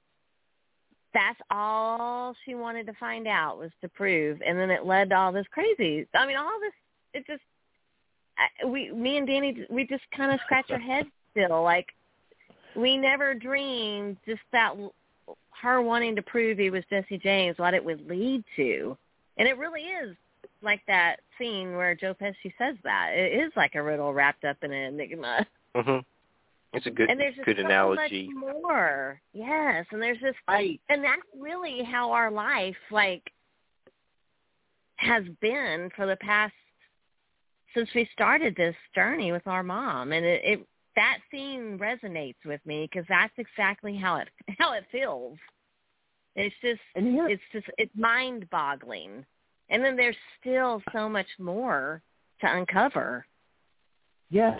[1.13, 4.41] that's all she wanted to find out was to prove.
[4.45, 6.05] And then it led to all this crazy.
[6.13, 6.73] I mean, all this.
[7.13, 7.41] It just.
[8.37, 11.63] I- We, me and Danny, we just kind of scratch our heads still.
[11.63, 11.87] Like
[12.75, 14.73] we never dreamed just that
[15.61, 18.97] her wanting to prove he was Jesse James, what it would lead to.
[19.37, 20.15] And it really is
[20.63, 23.11] like that scene where Joe Pesci says that.
[23.13, 25.45] It is like a riddle wrapped up in an enigma.
[25.75, 25.97] hmm
[26.73, 28.29] It's a good and there's just good so analogy.
[28.33, 29.21] much more.
[29.33, 30.79] Yes, and there's this Right.
[30.89, 33.29] and that's really how our life like
[34.97, 36.53] has been for the past
[37.73, 42.59] since we started this journey with our mom and it, it that scene resonates with
[42.65, 44.27] me because that's exactly how it
[44.59, 45.37] how it feels
[46.35, 49.25] it's just And here, it's just it's mind boggling
[49.69, 52.01] and then there's still so much more
[52.41, 53.25] to uncover
[54.29, 54.59] Yes,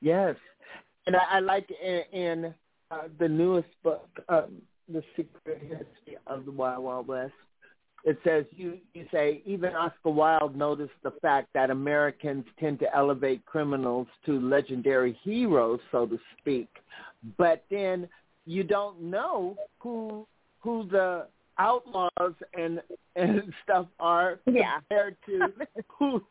[0.00, 0.34] yes,
[1.06, 2.54] and I, I like in, in
[2.90, 7.32] uh, the newest book, um, "The Secret History of the Wild Wild West."
[8.04, 12.94] It says you you say even Oscar Wilde noticed the fact that Americans tend to
[12.94, 16.68] elevate criminals to legendary heroes, so to speak,
[17.38, 18.08] but then
[18.44, 20.26] you don't know who
[20.60, 21.26] who the
[21.58, 22.82] outlaws and
[23.16, 24.80] and stuff are Yeah.
[24.80, 25.48] compared to
[25.98, 26.22] who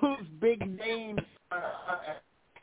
[0.00, 1.20] whose big names
[1.50, 2.16] are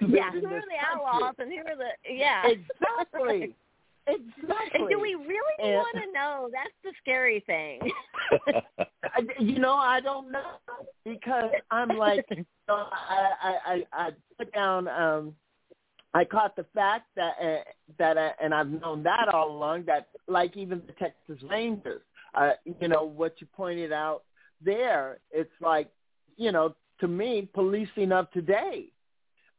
[0.00, 0.76] to yeah them who in are the country.
[0.94, 3.54] outlaws and who are the yeah Exactly.
[4.08, 4.80] Exactly.
[4.82, 7.80] and do we really And- want to know that's the scary thing
[9.40, 10.42] you know, I don't know
[11.04, 14.88] because I'm like, you know, I, I, I, I put down.
[14.88, 15.34] um
[16.14, 17.56] I caught the fact that uh,
[17.98, 19.84] that, uh, and I've known that all along.
[19.86, 22.00] That like even the Texas Rangers,
[22.34, 24.22] uh, you know, what you pointed out
[24.64, 25.88] there, it's like,
[26.38, 28.86] you know, to me, policing of today,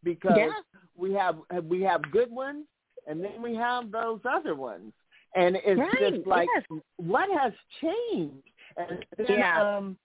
[0.08, 0.52] because Yeah.
[0.96, 2.66] we have we have good ones,
[3.08, 4.94] and then we have those other ones,
[5.36, 6.80] and it's Right, just like, yes.
[6.96, 7.52] what has
[7.82, 8.50] changed?
[8.78, 9.78] And then, Yeah.
[9.78, 9.98] um,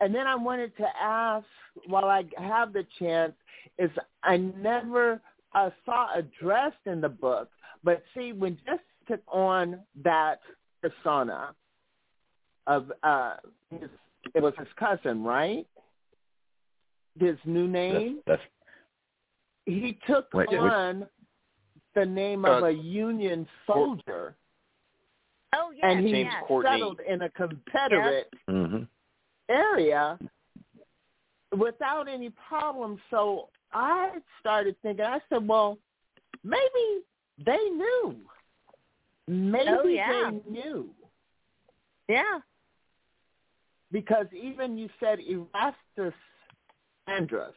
[0.00, 1.46] and then I wanted to ask,
[1.86, 3.34] while I have the chance,
[3.78, 3.90] is
[4.22, 5.20] I never
[5.54, 7.50] uh, saw addressed in the book,
[7.84, 10.40] but see, when Jesse took on that
[10.80, 11.54] persona
[12.66, 13.36] of uh,
[13.70, 13.90] his,
[14.34, 15.66] it was his cousin, right?
[17.18, 18.20] His new name.
[18.26, 18.40] That's,
[19.66, 21.08] he took Wait, which- on
[21.94, 24.36] the name of Uh, a Union soldier,
[25.54, 26.44] oh yes and he James yes.
[26.46, 26.70] Courtney.
[26.70, 28.84] settled in a Confederate hmm
[29.48, 30.18] area
[31.56, 33.00] without any problem.
[33.10, 35.04] So I started thinking.
[35.04, 35.78] I said, "Well,
[36.44, 37.04] maybe
[37.38, 38.20] they knew.
[39.26, 40.30] Maybe Oh, yeah.
[40.30, 40.94] they knew."
[42.08, 42.40] yeah
[43.92, 46.14] because even you said Erastus
[47.06, 47.54] Andrus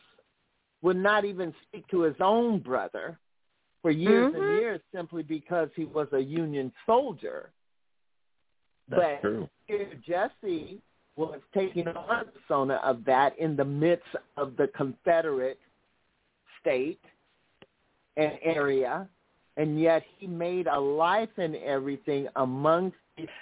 [0.84, 3.18] would not even speak to his own brother
[3.82, 4.36] for years Mhm.
[4.36, 7.52] and years simply because he was a Union soldier.
[8.90, 9.50] That's but true.
[9.66, 10.82] here Jesse
[11.16, 15.60] was taking on the persona of that in the midst of the Confederate
[16.60, 17.04] state
[18.18, 19.10] and area,
[19.58, 22.98] and yet he made a life and everything amongst.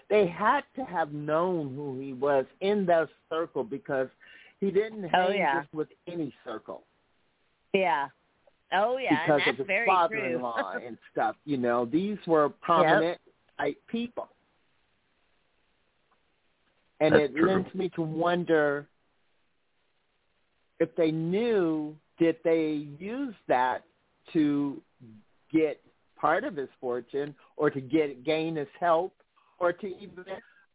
[0.09, 4.09] They had to have known who he was in that circle because
[4.59, 5.61] he didn't Oh, hang yeah.
[5.61, 6.85] just with any circle
[7.73, 8.07] yeah
[8.73, 11.35] oh yeah and because that's of his father-in-law and stuff.
[11.45, 13.19] You know, these were prominent
[13.57, 14.29] type people.
[16.99, 17.55] And That's it true.
[17.55, 18.87] leads me to wonder
[20.79, 23.83] if they knew, did they use that
[24.33, 24.79] to
[25.51, 25.81] get
[26.15, 29.13] part of his fortune or to get gain his help
[29.59, 30.25] or to even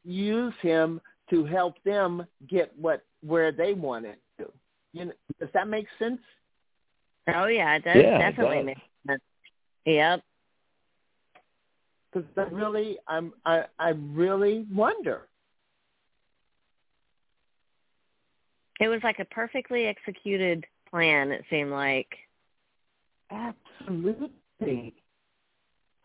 [0.04, 1.00] use him
[1.30, 4.50] to help them get what where they wanted to.
[4.92, 6.20] You know, does that make sense?
[7.34, 8.66] Oh yeah it does Yeah, definitely does.
[8.66, 9.22] make sense
[9.84, 10.22] yep
[12.12, 15.28] Because I really, I'm, I, I really wonder.
[18.80, 22.08] it was like a perfectly executed plan it seemed like
[23.30, 24.94] Absolutely.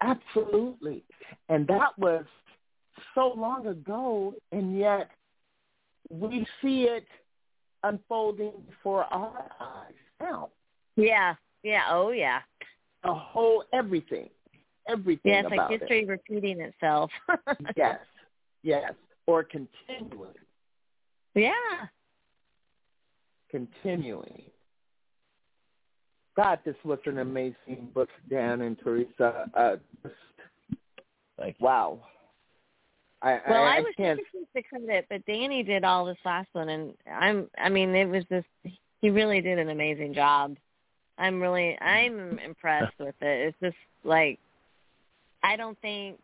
[0.02, 1.04] Absolutely.
[1.50, 2.26] And that was
[3.14, 5.10] so long ago, and yet
[6.10, 7.06] we see it
[7.84, 10.50] unfolding before our eyes now.
[10.96, 12.40] Yeah yeah oh yeah
[13.04, 14.30] A whole everything,
[14.88, 17.12] everything yeah it's like about history repeating itself.
[17.76, 18.00] Yes,
[18.64, 18.94] yes,
[19.28, 20.34] or continuing,
[21.36, 21.52] yeah
[23.52, 24.44] continuing.
[26.38, 29.50] God, this was an amazing book, Dan and Teresa.
[29.54, 29.76] Uh,
[31.38, 31.66] Thank you.
[31.66, 32.00] wow.
[33.22, 34.20] I, Well, I, I, was can't.
[34.20, 37.50] taking the credit, but Danny did all this last one, and I'm.
[37.58, 38.48] I mean, it was just
[39.02, 40.56] he really did an amazing job.
[41.18, 43.48] I'm really I'm impressed with it.
[43.48, 44.40] It's just like
[45.44, 46.20] I don't think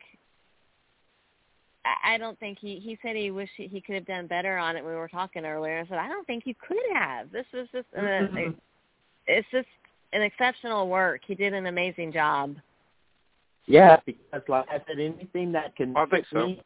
[1.86, 4.58] I- I don't think he he said he wished he, he could have done better
[4.58, 4.84] on it.
[4.84, 5.80] when We were talking earlier.
[5.80, 7.32] I said I don't think you could have.
[7.32, 8.56] This was just an, Mhm.
[9.28, 9.68] it's just
[10.14, 11.22] an exceptional work.
[11.26, 12.56] He did an amazing job.
[13.66, 16.46] Yeah, because like I said, anything that can I think so.
[16.48, 16.64] me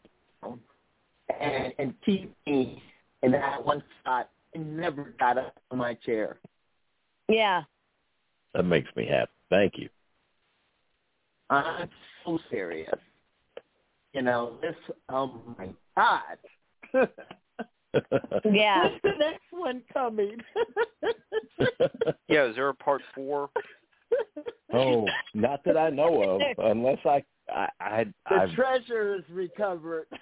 [1.39, 2.81] and and keep me
[3.23, 6.38] in that one spot, I never got up from my chair.
[7.27, 7.64] Yeah.
[8.53, 9.32] That makes me happy.
[9.49, 9.90] Thank you.
[11.49, 11.90] I'm
[12.26, 12.90] so serious.
[14.14, 14.76] You know, this.
[15.10, 17.07] Oh my God.
[18.49, 18.84] Yeah.
[18.88, 20.38] When's the next one coming?
[22.28, 23.49] Yeah, is there a part four?
[24.73, 27.23] oh, not that I know of, unless I
[27.53, 30.07] I I The I've, treasure is recovered.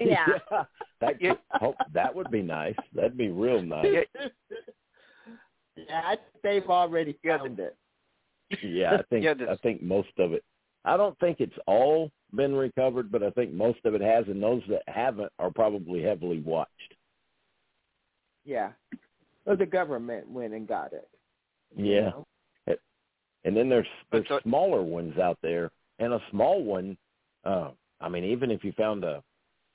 [0.00, 0.26] Yeah.
[1.00, 2.76] that could, oh, that would be nice.
[2.94, 3.86] That'd be real nice.
[3.86, 4.28] Yeah,
[5.88, 7.76] yeah, I think they've already found it.
[8.62, 10.44] Yeah, I think I think most of it.
[10.84, 14.42] I don't think it's all been recovered, but I think most of it has, and
[14.42, 16.94] those that haven't are probably heavily watched.
[18.44, 18.70] Yeah.
[19.44, 21.08] Well, the government went and got it.
[21.76, 22.26] Yeah, know?
[23.44, 26.96] and then there's there's so- smaller ones out there, and a small one.
[27.44, 27.70] Uh,
[28.00, 29.22] I mean, even if you found a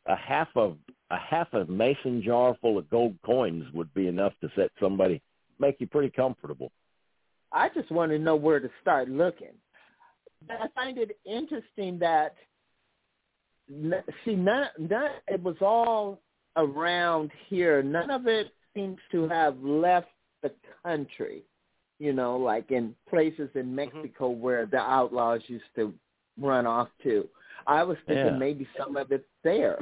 [0.07, 0.77] a half of
[1.09, 5.21] a half a mason jar full of gold coins would be enough to set somebody
[5.59, 6.71] make you pretty comfortable.
[7.51, 9.53] I just want to know where to start looking.
[10.49, 12.35] I find it interesting that
[14.23, 16.19] see none, none it was all
[16.55, 17.81] around here.
[17.81, 20.07] None of it seems to have left
[20.43, 20.51] the
[20.83, 21.43] country.
[21.97, 25.93] You know, like in places in Mexico where the outlaws used to
[26.39, 27.27] run off to.
[27.67, 28.37] I was thinking Yeah.
[28.37, 29.77] maybe some of it's there.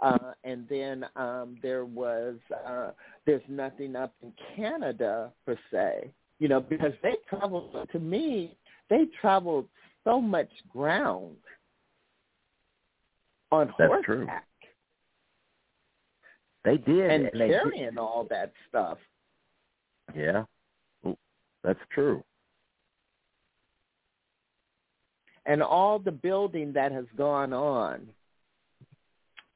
[0.00, 2.36] Uh and then um there was
[2.66, 2.90] uh
[3.28, 6.10] there's nothing up in Canada per se.
[6.38, 8.56] You know, because they traveled to me,
[8.88, 9.66] they traveled
[10.02, 11.36] so much ground
[13.52, 14.26] on That's horseback true.
[16.64, 18.96] They did, and and they did- carrying all that stuff.
[20.16, 20.44] Yeah,
[21.62, 22.24] that's true.
[25.44, 28.06] and all the building that has gone on,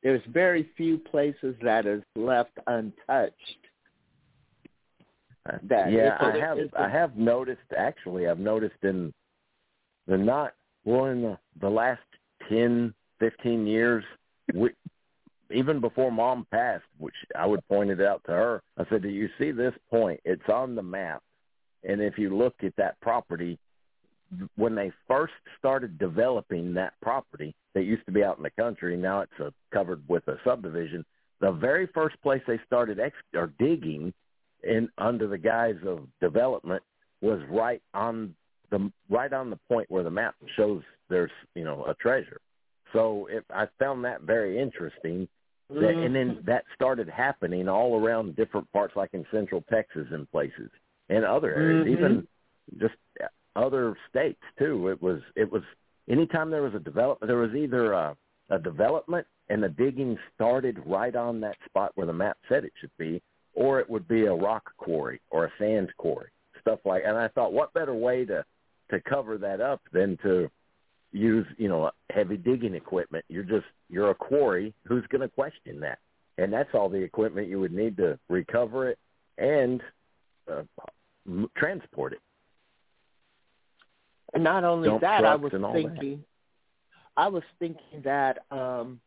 [0.03, 3.37] there's very few places that is left untouched.
[5.49, 7.61] Uh, that yeah, I have I have noticed.
[7.77, 9.13] Actually, I've noticed in
[10.07, 10.55] the not
[10.85, 12.03] well in the, the last
[12.49, 14.05] ten, fifteen years,
[14.55, 14.71] we,
[15.53, 18.63] even before Mom passed, which I would point it out to her.
[18.77, 20.21] I said, "Do you see this point?
[20.25, 21.23] It's on the map,
[21.83, 23.59] and if you look at that property."
[24.57, 28.97] When they first started developing that property that used to be out in the country,
[28.97, 31.05] now it's a, covered with a subdivision.
[31.41, 34.13] The very first place they started ex- or digging
[34.63, 36.83] in under the guise of development
[37.21, 38.35] was right on
[38.71, 42.41] the right on the point where the map shows there's you know a treasure.
[42.93, 45.29] So it, I found that very interesting.
[45.71, 50.31] That, and then that started happening all around different parts, like in Central Texas and
[50.31, 50.71] places,
[51.09, 51.91] and other areas, Mhm.
[51.91, 52.29] even
[52.79, 52.95] just
[53.57, 54.89] other states too.
[54.89, 55.63] It was it was
[56.09, 58.17] anytime there was a development, there was either a,
[58.51, 62.73] a development and the digging started right on that spot where the map said it
[62.81, 63.21] should be,
[63.55, 66.31] or it would be a rock quarry or a sand quarry,
[66.61, 67.03] stuff like.
[67.07, 68.45] And I thought, what better way to
[68.91, 70.51] to cover that up than to
[71.13, 73.25] use you know heavy digging equipment?
[73.29, 74.73] You're just you're a quarry.
[74.87, 75.99] Who's going to question that?
[76.39, 78.99] And that's all the equipment you would need to recover it
[79.37, 79.83] and
[80.51, 80.63] uh,
[81.27, 82.21] m- transport it.
[84.33, 85.73] And not only dump that, I was all that.
[85.73, 86.25] thinking,
[87.17, 89.01] I was thinking that um,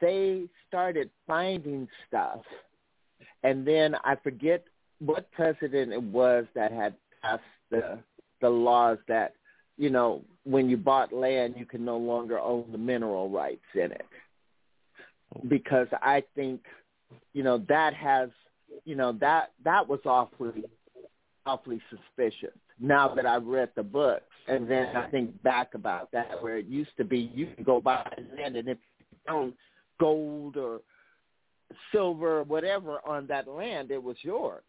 [0.00, 2.40] they started finding stuff,
[3.42, 4.64] and then I forget
[4.98, 7.98] what president it was that had passed the
[8.40, 9.34] the laws that
[9.76, 13.92] you know when you bought land you can no longer own the mineral rights in
[13.92, 14.06] it.
[15.48, 16.60] Because I think
[17.32, 18.28] you know that has
[18.84, 20.64] you know that that was awfully
[21.46, 24.22] awfully suspicious now that I've read the book.
[24.46, 27.80] And then I think back about that where it used to be you can go
[27.80, 29.52] buy land and if you found
[30.00, 30.80] gold or
[31.92, 34.62] silver or whatever on that land, it was yours.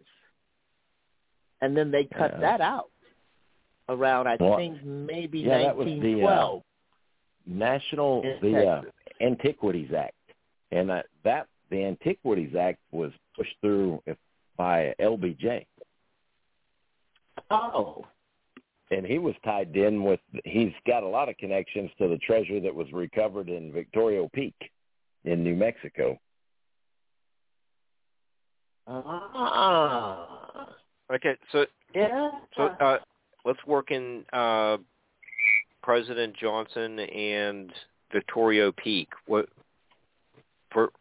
[1.61, 2.39] And then they cut Yeah.
[2.41, 2.89] that out
[3.87, 6.59] around I Well, think maybe yeah, that was the, uh.
[7.45, 8.81] National the uh,
[9.21, 10.13] Antiquities Act,
[10.71, 14.01] and uh, that the Antiquities Act was pushed through
[14.55, 15.65] by LBJ.
[17.49, 18.05] Oh.
[18.91, 20.19] And he was tied in with.
[20.45, 24.55] He's got a lot of connections to the treasure that was recovered in Victoria Peak,
[25.25, 26.19] in New Mexico.
[28.87, 30.69] Ah.
[31.11, 32.31] Okay, so Yeah.
[32.55, 32.97] so uh,
[33.45, 34.77] let's work in uh,
[35.83, 37.71] President Johnson and
[38.11, 39.09] Victoria Peak.
[39.27, 39.49] What
[40.71, 40.91] for?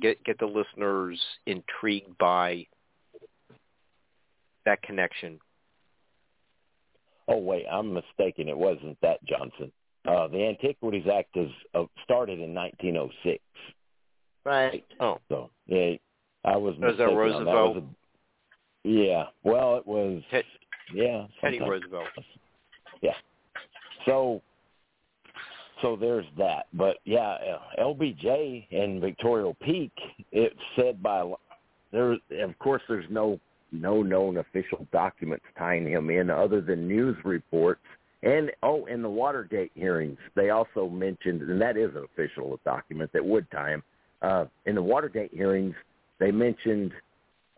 [0.00, 2.66] Get get the listeners intrigued by
[4.64, 5.38] that connection.
[7.28, 8.48] Oh wait, I'm mistaken.
[8.48, 9.72] It wasn't that Johnson.
[10.06, 13.42] Uh, the Antiquities Act is uh, started in 1906.
[14.44, 14.84] right.
[15.00, 15.92] Oh, So yeah,
[16.44, 16.74] I was.
[16.78, 17.76] Was that Roosevelt?
[17.76, 19.24] was a- yeah.
[19.42, 20.22] Well, it was.
[20.30, 20.44] Ted-
[20.92, 21.26] yeah.
[21.40, 22.04] Teddy Roosevelt.
[23.00, 23.14] Yeah.
[24.04, 24.42] So,
[25.80, 26.66] so there's that.
[26.74, 29.92] But yeah, uh, LBJ and Victoria Peak.
[30.32, 31.32] It's said by
[31.92, 32.12] there.
[32.42, 33.40] Of course, there's no
[33.74, 37.80] no known official documents tying him in other than news reports.
[38.22, 43.12] And oh, in the Watergate hearings, they also mentioned, and that is an official document
[43.12, 43.82] that would tie him.
[44.22, 45.74] Uh, in the Watergate hearings,
[46.18, 46.92] they mentioned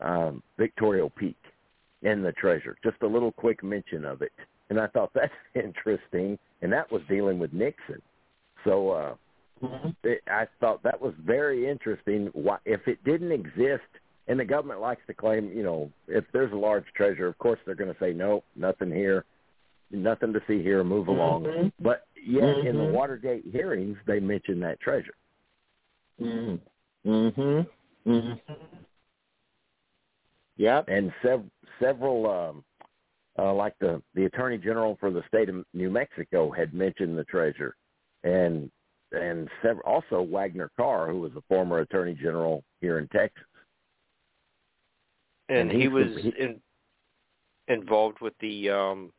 [0.01, 1.37] um, Victoria Peak
[2.03, 2.77] and the treasure.
[2.83, 4.33] Just a little quick mention of it,
[4.71, 6.39] and I thought that's interesting.
[6.63, 8.01] And that was dealing with Nixon.
[8.65, 9.15] So uh,
[10.03, 12.31] it, I thought that was very interesting.
[12.33, 13.85] Why, if it didn't exist,
[14.29, 17.61] and the government likes to claim, you know, if there's a large treasure, of course
[17.65, 19.25] they're going to say no, nothing here,
[19.91, 21.45] nothing to see here, move along.
[21.45, 21.73] Mhm.
[21.81, 22.93] But yet in the Mhm.
[22.93, 25.15] Watergate hearings, they mentioned that treasure.
[26.21, 26.61] Mhm.
[27.05, 27.69] Mhm.
[28.07, 28.41] Mhm.
[30.57, 30.89] Yep.
[30.89, 32.65] and sev- several um
[33.39, 37.25] uh like the the attorney general for the state of New Mexico had mentioned the
[37.25, 37.77] treasure
[38.25, 38.71] and
[39.13, 43.45] and several also Waggoner Carr who was a former attorney general here in Texas
[45.49, 46.61] And, And he he's was he- in,
[47.69, 49.13] involved with the um,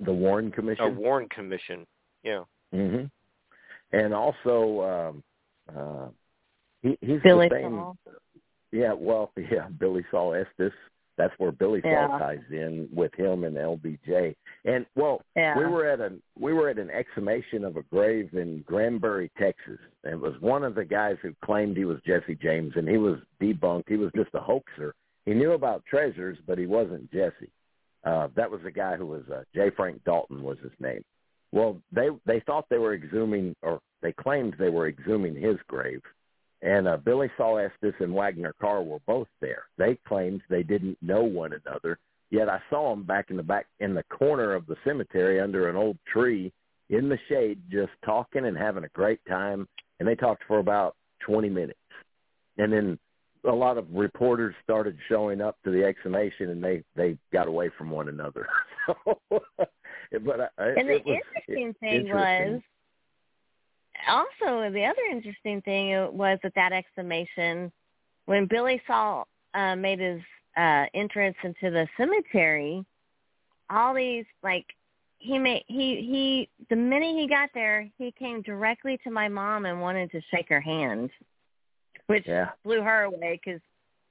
[0.00, 1.86] the Warren uh, Commission Warren Commission.
[2.22, 2.44] Yeah.
[2.74, 3.10] mhm
[3.92, 4.82] and also
[5.70, 6.08] um uh
[6.82, 7.96] he he's Billy the same Saul.
[8.72, 10.72] Yeah, well, yeah, Billie Sol Estes.
[11.16, 12.08] That's where Billy Yeah.
[12.18, 14.36] ties in with him and LBJ.
[14.64, 15.56] And well, Yeah.
[15.56, 19.78] we were at a we were at an exhumation of a grave in Granbury, Texas.
[20.04, 22.98] And it was one of the guys who claimed he was Jesse James, and he
[22.98, 23.88] was debunked.
[23.88, 24.94] He was just a hoaxer.
[25.24, 27.50] He knew about treasures, but he wasn't Jesse.
[28.04, 29.70] Uh, that was the guy who was uh, J.
[29.70, 31.02] Frank Dalton was his name.
[31.52, 36.02] Well, they they thought they were exhuming, or they claimed they were exhuming his grave.
[36.66, 39.66] And uh, Billie Sol Estes and Waggoner Carr were both there.
[39.78, 41.96] They claimed they didn't know one another.
[42.30, 45.68] Yet I saw them back in the back in the corner of the cemetery under
[45.68, 46.52] an old tree
[46.90, 49.68] in the shade, just talking and having a great time.
[50.00, 51.78] And they talked for about 20 minutes.
[52.58, 52.98] And then
[53.44, 57.70] a lot of reporters started showing up to the exhumation, and they they got away
[57.78, 58.48] from one another.
[58.86, 62.54] so, but I, And the it was interesting thing interesting.
[62.54, 62.62] was
[64.08, 67.72] also the other interesting thing was at that exhumation
[68.26, 70.20] when Billie Sol uh, made his
[70.56, 72.84] uh, entrance into the cemetery.
[73.70, 74.66] All these like
[75.18, 79.66] he made he he the minute he got there, he came directly to my mom
[79.66, 81.10] and wanted to shake her hand,
[82.06, 82.50] which yeah.
[82.64, 83.60] blew her away because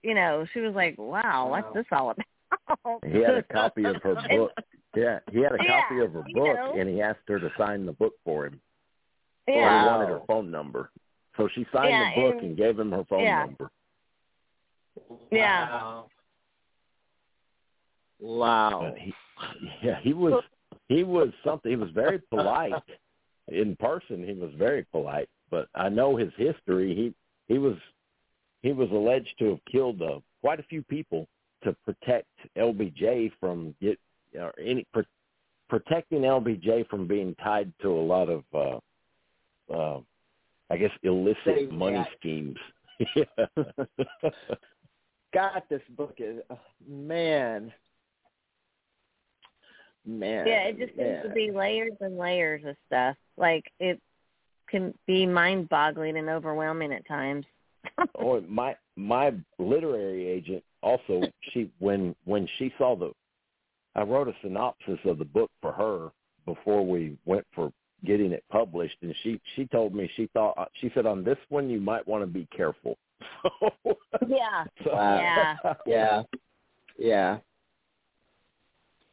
[0.01, 4.01] you know she was like, "Wow, what's this all about?" He had a copy of
[4.03, 4.51] her book.
[4.95, 6.73] Yeah, he had a Yeah, copy of her you book, know.
[6.77, 8.59] and he asked her to sign the book for him.
[9.47, 10.89] Or he wanted her phone number,
[11.37, 13.43] so she signed Yeah, the book and- and gave him her phone yeah.
[13.45, 13.71] number.
[15.31, 15.69] Yeah.
[15.69, 16.09] Wow.
[18.19, 18.93] Wow.
[18.97, 19.13] He,
[19.83, 20.43] yeah, he was
[20.87, 21.69] he was something.
[21.69, 22.73] He was very polite
[23.49, 24.25] in person.
[24.25, 26.95] He was very polite, but I know his history.
[26.95, 27.75] He he was
[28.63, 31.27] he was alleged to have killed uh, quite a few people
[31.63, 32.27] to protect
[32.57, 33.99] LBJ from get
[34.39, 35.01] or any pr-
[35.69, 38.79] protecting LBJ from being tied to a lot of uh
[39.73, 39.99] uh
[40.69, 42.07] I guess illicit Say money that.
[42.17, 42.57] schemes.
[43.15, 43.45] yeah.
[45.33, 47.71] God, this book is oh, man.
[50.07, 50.47] Man.
[50.47, 53.15] Yeah, it just seems to be layers and layers of stuff.
[53.37, 53.99] Like it
[54.69, 57.45] can be mind boggling and overwhelming at times.
[58.19, 61.21] oh, my my literary agent also
[61.51, 63.11] she when when she saw the
[63.95, 66.11] I wrote a synopsis of the book for her
[66.45, 67.71] before we went for
[68.05, 71.37] getting it published and she she told me she thought uh, she said on this
[71.49, 72.97] one you might want to be careful.
[73.43, 73.97] So,
[74.27, 74.65] yeah.
[74.83, 75.55] so Yeah.
[75.85, 76.23] Yeah.
[76.97, 77.37] Yeah.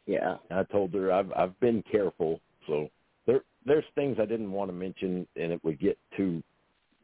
[0.07, 0.37] Yeah.
[0.51, 2.41] I told her I've I've been careful.
[2.67, 2.89] So
[3.27, 6.43] there there's things I didn't want to mention and it would get too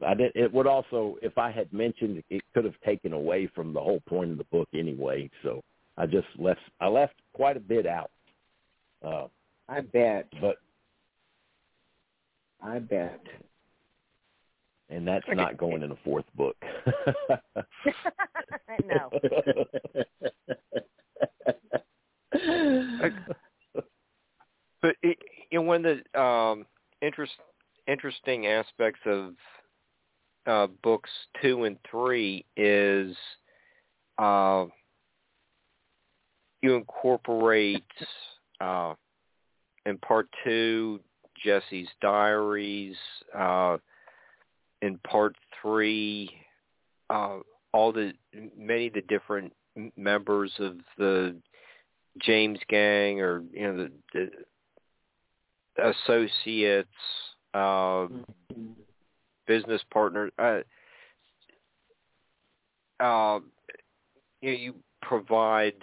[0.05, 3.73] I didn't it would also if I had mentioned it could have taken away from
[3.73, 5.29] the whole point of the book anyway.
[5.43, 5.61] So
[5.97, 8.11] I just left I left quite a bit out.
[9.05, 9.27] Uh,
[9.69, 10.27] I bet.
[10.41, 10.57] but
[12.61, 13.21] I bet.
[14.89, 16.57] and that's not going in the fourth book.
[18.85, 19.09] no.
[24.81, 25.17] But it,
[25.51, 26.65] you know, one of the um,
[27.01, 27.33] interest,
[27.87, 29.33] interesting aspects of
[30.47, 31.09] uh, books
[31.41, 33.15] two and three is
[34.17, 34.65] uh,
[36.61, 37.83] you incorporate
[38.61, 38.93] uh,
[39.85, 40.99] in part two
[41.43, 42.95] Jesse's diaries.
[43.37, 43.77] Uh,
[44.81, 46.29] in part three,
[47.09, 47.39] uh,
[47.73, 48.13] all the
[48.57, 49.53] many of the different
[49.97, 51.35] members of the
[52.21, 54.29] James gang, or you know the,
[55.75, 56.87] the associates,
[57.53, 58.07] uh,
[59.47, 60.31] business partners.
[60.39, 60.59] Uh,
[62.99, 63.39] uh,
[64.41, 65.75] you, know, you provide,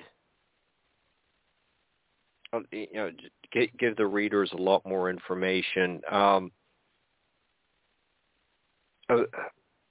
[2.53, 3.11] uh, you know,
[3.53, 6.53] give, give the readers a lot more information um,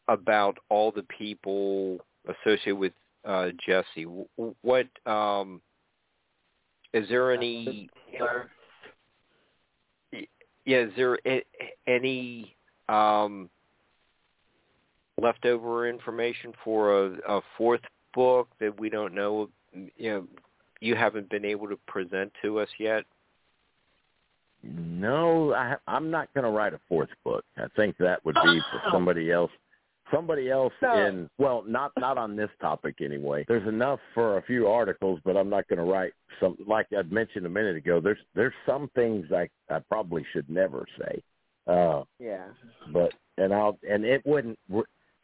[0.08, 2.94] about all the people associated with
[3.26, 4.06] uh, Jesse.
[4.62, 5.62] What um,
[6.94, 7.90] is there any?
[10.66, 11.20] Yeah, is there
[11.86, 12.56] any
[12.90, 13.50] um,
[15.22, 17.82] leftover information for a, a fourth
[18.16, 19.50] book that we don't know?
[19.98, 20.28] You know,
[20.80, 23.04] you haven't been able to present to us yet.
[24.66, 27.44] No, I, I'm not going to write a fourth book.
[27.58, 29.52] I think that would be for somebody else.
[30.14, 31.08] Somebody else No.
[31.08, 33.44] in well, not not on this topic anyway.
[33.48, 37.12] There's enough for a few articles, but I'm not going to write some like I'd
[37.12, 38.00] mentioned a minute ago.
[38.00, 41.24] There's there's some things I I probably should never say.
[41.66, 42.46] Uh, Yeah.
[42.94, 44.60] but and I'll and it wouldn't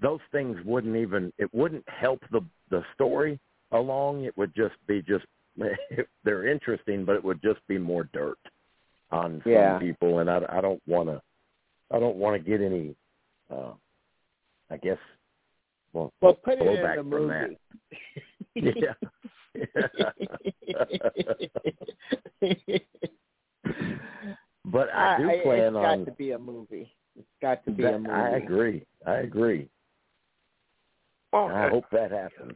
[0.02, 2.42] those things wouldn't even it wouldn't help the
[2.72, 3.40] the story
[3.72, 4.24] along.
[4.24, 5.26] It would just be just
[6.24, 8.40] they're interesting, but it would just be more dirt
[9.12, 9.80] on some Yeah.
[9.80, 11.22] people, and I I don't want to
[11.92, 12.96] I don't want to get any
[13.50, 13.74] uh
[14.70, 14.98] I guess
[15.94, 17.50] well Well, put it in the from that.
[17.50, 17.58] movie.
[18.56, 18.94] Yeah.
[24.66, 26.96] but I do I- plan it's on It's got to be a movie.
[27.18, 28.12] It's got to be that- a movie.
[28.14, 28.86] I agree.
[29.06, 29.70] I agree.
[31.34, 32.56] Well, I uh, hope that happens.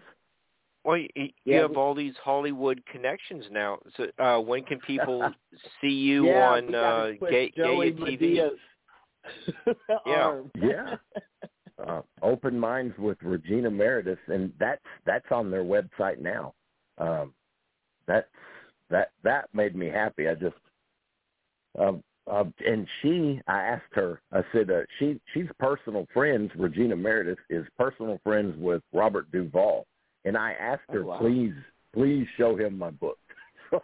[0.86, 3.80] Well, you, you Yeah, have all these Hollywood connections now.
[3.98, 5.34] So, uh, when can people
[5.82, 8.20] see you yeah, on we uh, twist Ga- Joey Gaia TV?
[8.22, 8.60] Medea's
[10.06, 10.42] Yeah.
[10.56, 10.96] Yeah.
[11.86, 16.54] uh, Open Minds with Regina Meredith, and that's that's on their website now.
[16.98, 17.34] Um,
[18.08, 18.30] that
[18.90, 20.28] that that made me happy.
[20.30, 20.56] I just
[21.80, 24.22] um, uh, and she, I asked her.
[24.32, 26.52] I said uh, she she's personal friends.
[26.58, 29.86] Regina Meredith is personal friends with Robert Duvall,
[30.26, 31.20] and I asked her, Oh, wow.
[31.20, 31.54] please
[31.94, 33.18] please show him my book.
[33.72, 33.82] So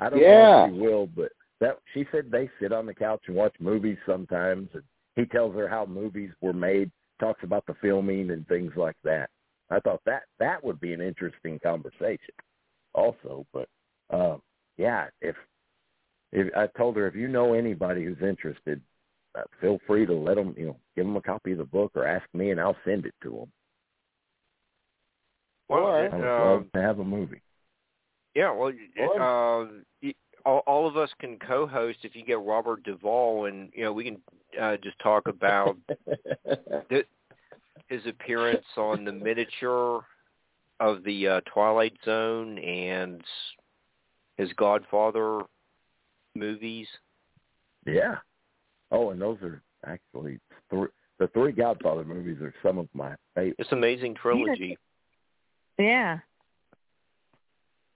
[0.00, 0.62] I don't Yeah.
[0.62, 3.54] know if she will, but that she said they sit on the couch and watch
[3.58, 4.82] movies sometimes, and
[5.16, 9.30] he tells her how movies were made, talks about the filming and things like that.
[9.70, 12.34] I thought that that would be an interesting conversation,
[12.94, 13.46] also.
[13.52, 13.68] But
[14.10, 14.42] um,
[14.76, 15.36] yeah, if
[16.32, 18.80] if I told her if you know anybody who's interested,
[19.34, 21.92] uh, feel free to let them, you know, give them a copy of the book
[21.94, 23.52] or ask me, and I'll send it to them.
[25.70, 27.40] Well, Or- it, I would um, love to have a movie.
[28.34, 29.20] Yeah, well, Or-
[29.62, 29.66] uh,
[30.02, 30.14] y-
[30.44, 34.04] all, all of us can co-host if you get Robert Duvall, and you know we
[34.04, 34.20] can
[34.60, 35.76] uh, just talk about
[37.88, 40.04] his appearance on the miniature
[40.80, 43.22] of the uh, Twilight Zone and
[44.38, 45.40] his Godfather
[46.34, 46.88] movies.
[47.86, 48.16] Yeah.
[48.90, 50.38] Oh, and those are actually
[50.68, 50.88] three.
[51.18, 53.56] The three Godfather movies are some of my favorite.
[53.58, 54.78] It's an amazing trilogy.
[55.80, 56.18] Yeah.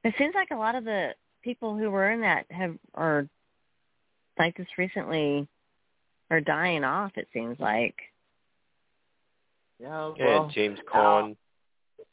[0.03, 1.11] It seems like a lot of the
[1.43, 3.29] people who were in that have are
[4.39, 5.47] like this recently
[6.31, 7.95] are dying off, it seems like.
[9.79, 11.37] yeah, Yeah, well, James Caan.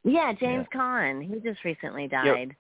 [0.04, 1.22] Yeah, James Caan.
[1.24, 2.56] He just recently died.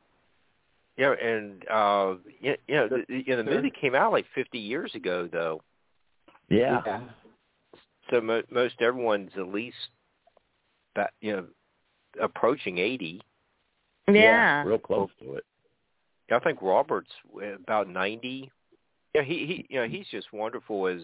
[0.97, 4.59] Yeah, and uh, yeah, you know, the, you know, the movie came out like 50
[4.59, 5.61] years ago, though.
[6.49, 6.81] Yeah.
[6.85, 7.01] yeah.
[8.09, 9.77] So mo- most everyone's at least,
[10.95, 11.45] that you know,
[12.19, 13.21] approaching 80.
[14.11, 14.63] Yeah.
[14.63, 15.45] Real close to it.
[16.31, 17.11] I think Robert's
[17.63, 18.51] about 90.
[19.13, 21.01] Yeah, he he you know he's just wonderful as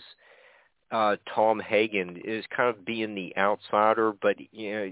[0.91, 4.91] uh Tom Hagen is kind of being the outsider, but you know,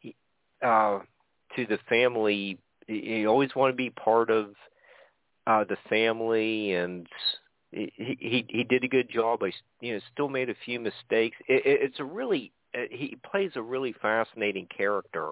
[0.00, 0.14] he,
[0.62, 0.98] uh
[1.56, 4.50] to the family, you always want to be part of
[5.46, 7.06] uh the family, and
[7.70, 9.42] he he he did a good job.
[9.42, 11.36] I you know still made a few mistakes.
[11.48, 15.30] It, it, it's a really uh, he plays a really fascinating character.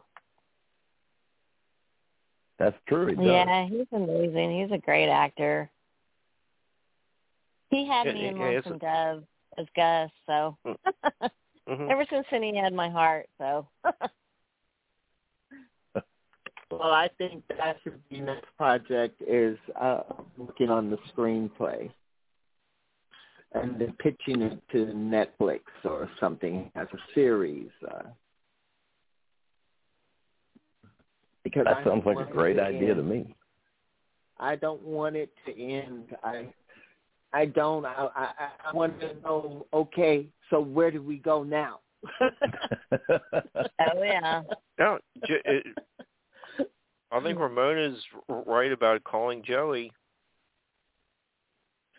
[2.61, 3.07] That's true.
[3.07, 3.25] He does.
[3.25, 4.61] Yeah, he's amazing.
[4.61, 5.69] He's a great actor.
[7.71, 9.25] He had Yeah, me in yeah, it's Lonesome Dove
[9.59, 10.57] as Gus, so
[11.67, 13.29] hmm ever since then he had my heart.
[13.39, 13.67] So
[16.71, 20.03] Well, I think that should be next project is uh,
[20.37, 21.91] working on the screenplay
[23.53, 27.71] and then pitching it to Netflix or something as a series.
[27.91, 28.05] Uh,
[31.45, 33.35] because That I sounds like a great to idea to me.
[34.39, 36.17] I don't want it to end.
[36.25, 36.47] I
[37.33, 37.85] I don't.
[37.85, 38.29] I I,
[38.67, 39.67] I want to know.
[39.73, 41.81] Okay, so where do we go now?
[42.21, 44.43] oh yeah.
[44.79, 45.67] No, J- it,
[47.13, 49.93] I think Ramona's right about calling Joey.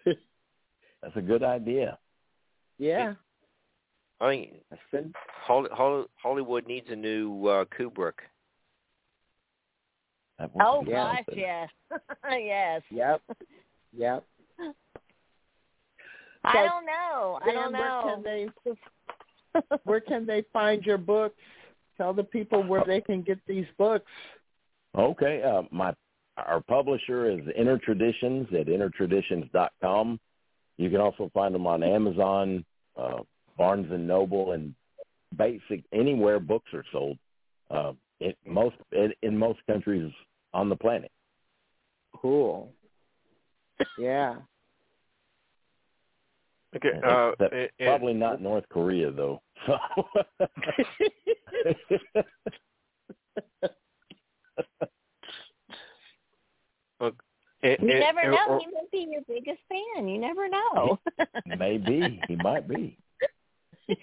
[0.05, 1.97] That's a good idea.
[2.77, 3.13] yeah.
[4.19, 5.13] I think That's been
[5.45, 8.13] Hol- Hol- Hollywood needs a new uh, Kubrick.
[10.41, 11.03] That would Oh be Yeah.
[11.03, 11.37] gosh, something.
[11.39, 11.69] yes,
[12.39, 12.81] yes.
[12.89, 13.21] Yep.
[13.95, 14.25] Yep.
[16.43, 17.39] I don't know.
[17.43, 18.01] I don't Where know.
[18.05, 18.47] can they
[19.83, 21.35] where can they find your books?
[21.97, 24.09] Tell the people where they can get these books.
[24.97, 25.43] Okay.
[25.43, 25.93] Uh, my
[26.37, 30.19] our publisher is Inner Traditions at innertraditions.com.
[30.77, 32.65] You can also find them on Amazon,
[32.97, 33.19] uh,
[33.57, 34.73] Barnes and Noble, and
[35.37, 37.19] basic anywhere books are sold.
[37.69, 40.11] Uh, in most in, in most countries
[40.53, 41.11] on the planet.
[42.15, 42.71] Cool.
[43.97, 44.35] Yeah.
[46.75, 49.41] Okay, Except uh, and- and- Probably not North Korea though.
[56.99, 57.11] So
[57.63, 58.45] and- You and- never and- know.
[58.49, 60.07] or- He might be your biggest fan.
[60.07, 60.99] You never know.
[61.45, 62.97] maybe he might be.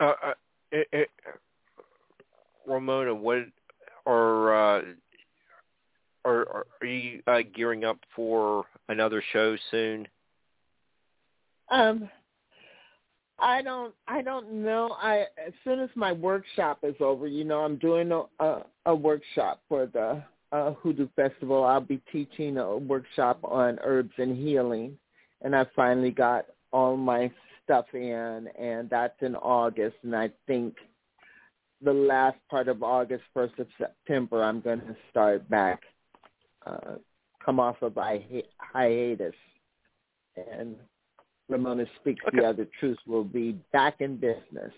[0.00, 0.34] uh, uh,
[0.70, 1.08] it, it,
[2.68, 3.46] Ramona, what
[4.06, 4.82] are uh,
[6.24, 10.06] are are you uh, gearing up for another show soon?
[11.70, 12.08] Um,
[13.38, 13.94] I don't.
[14.06, 14.96] I don't know.
[15.00, 18.94] I as soon as my workshop is over, you know, I'm doing a a, a
[18.94, 20.22] workshop for the
[20.52, 21.64] uh, Hoodoo Festival.
[21.64, 24.98] I'll be teaching a workshop on herbs and healing,
[25.42, 27.30] and I finally got all my
[27.64, 29.96] stuff in, and that's in August.
[30.02, 30.74] And I think
[31.82, 35.82] the last part of August, first of September, I'm going to start back,
[36.66, 36.96] uh,
[37.44, 39.34] come off of hi- hiatus,
[40.36, 40.76] and
[41.48, 42.38] Ramona Speaks Okay.
[42.38, 44.72] the Other Truth will be back in business.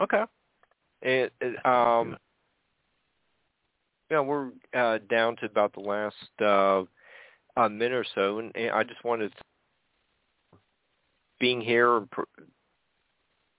[0.00, 0.24] Okay.
[1.02, 2.16] And and, um,
[4.10, 6.84] yeah, we're uh, down to about the last uh,
[7.56, 10.58] uh, minute or so, and, and I just wanted to,
[11.40, 12.06] being here.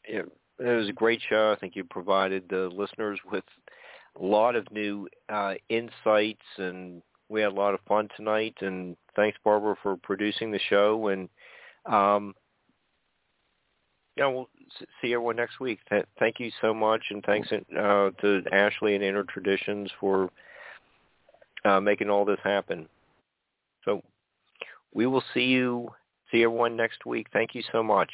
[0.07, 1.52] you know, It was a great show.
[1.52, 3.44] I think you provided the listeners with
[4.20, 8.56] a lot of new uh, insights, and we had a lot of fun tonight.
[8.62, 11.10] And thanks, Barbara, for producing the show.
[11.10, 11.30] And
[11.86, 12.34] um,
[14.16, 14.50] yeah, we'll
[15.02, 15.80] see everyone next week.
[15.90, 20.30] Th- thank you so much, and thanks uh, to Ashley and Inner Traditions for
[21.66, 22.88] uh, making all this happen.
[23.86, 24.02] So
[24.94, 25.90] we will see you,
[26.32, 27.28] see everyone next week.
[27.32, 28.12] Thank you so much.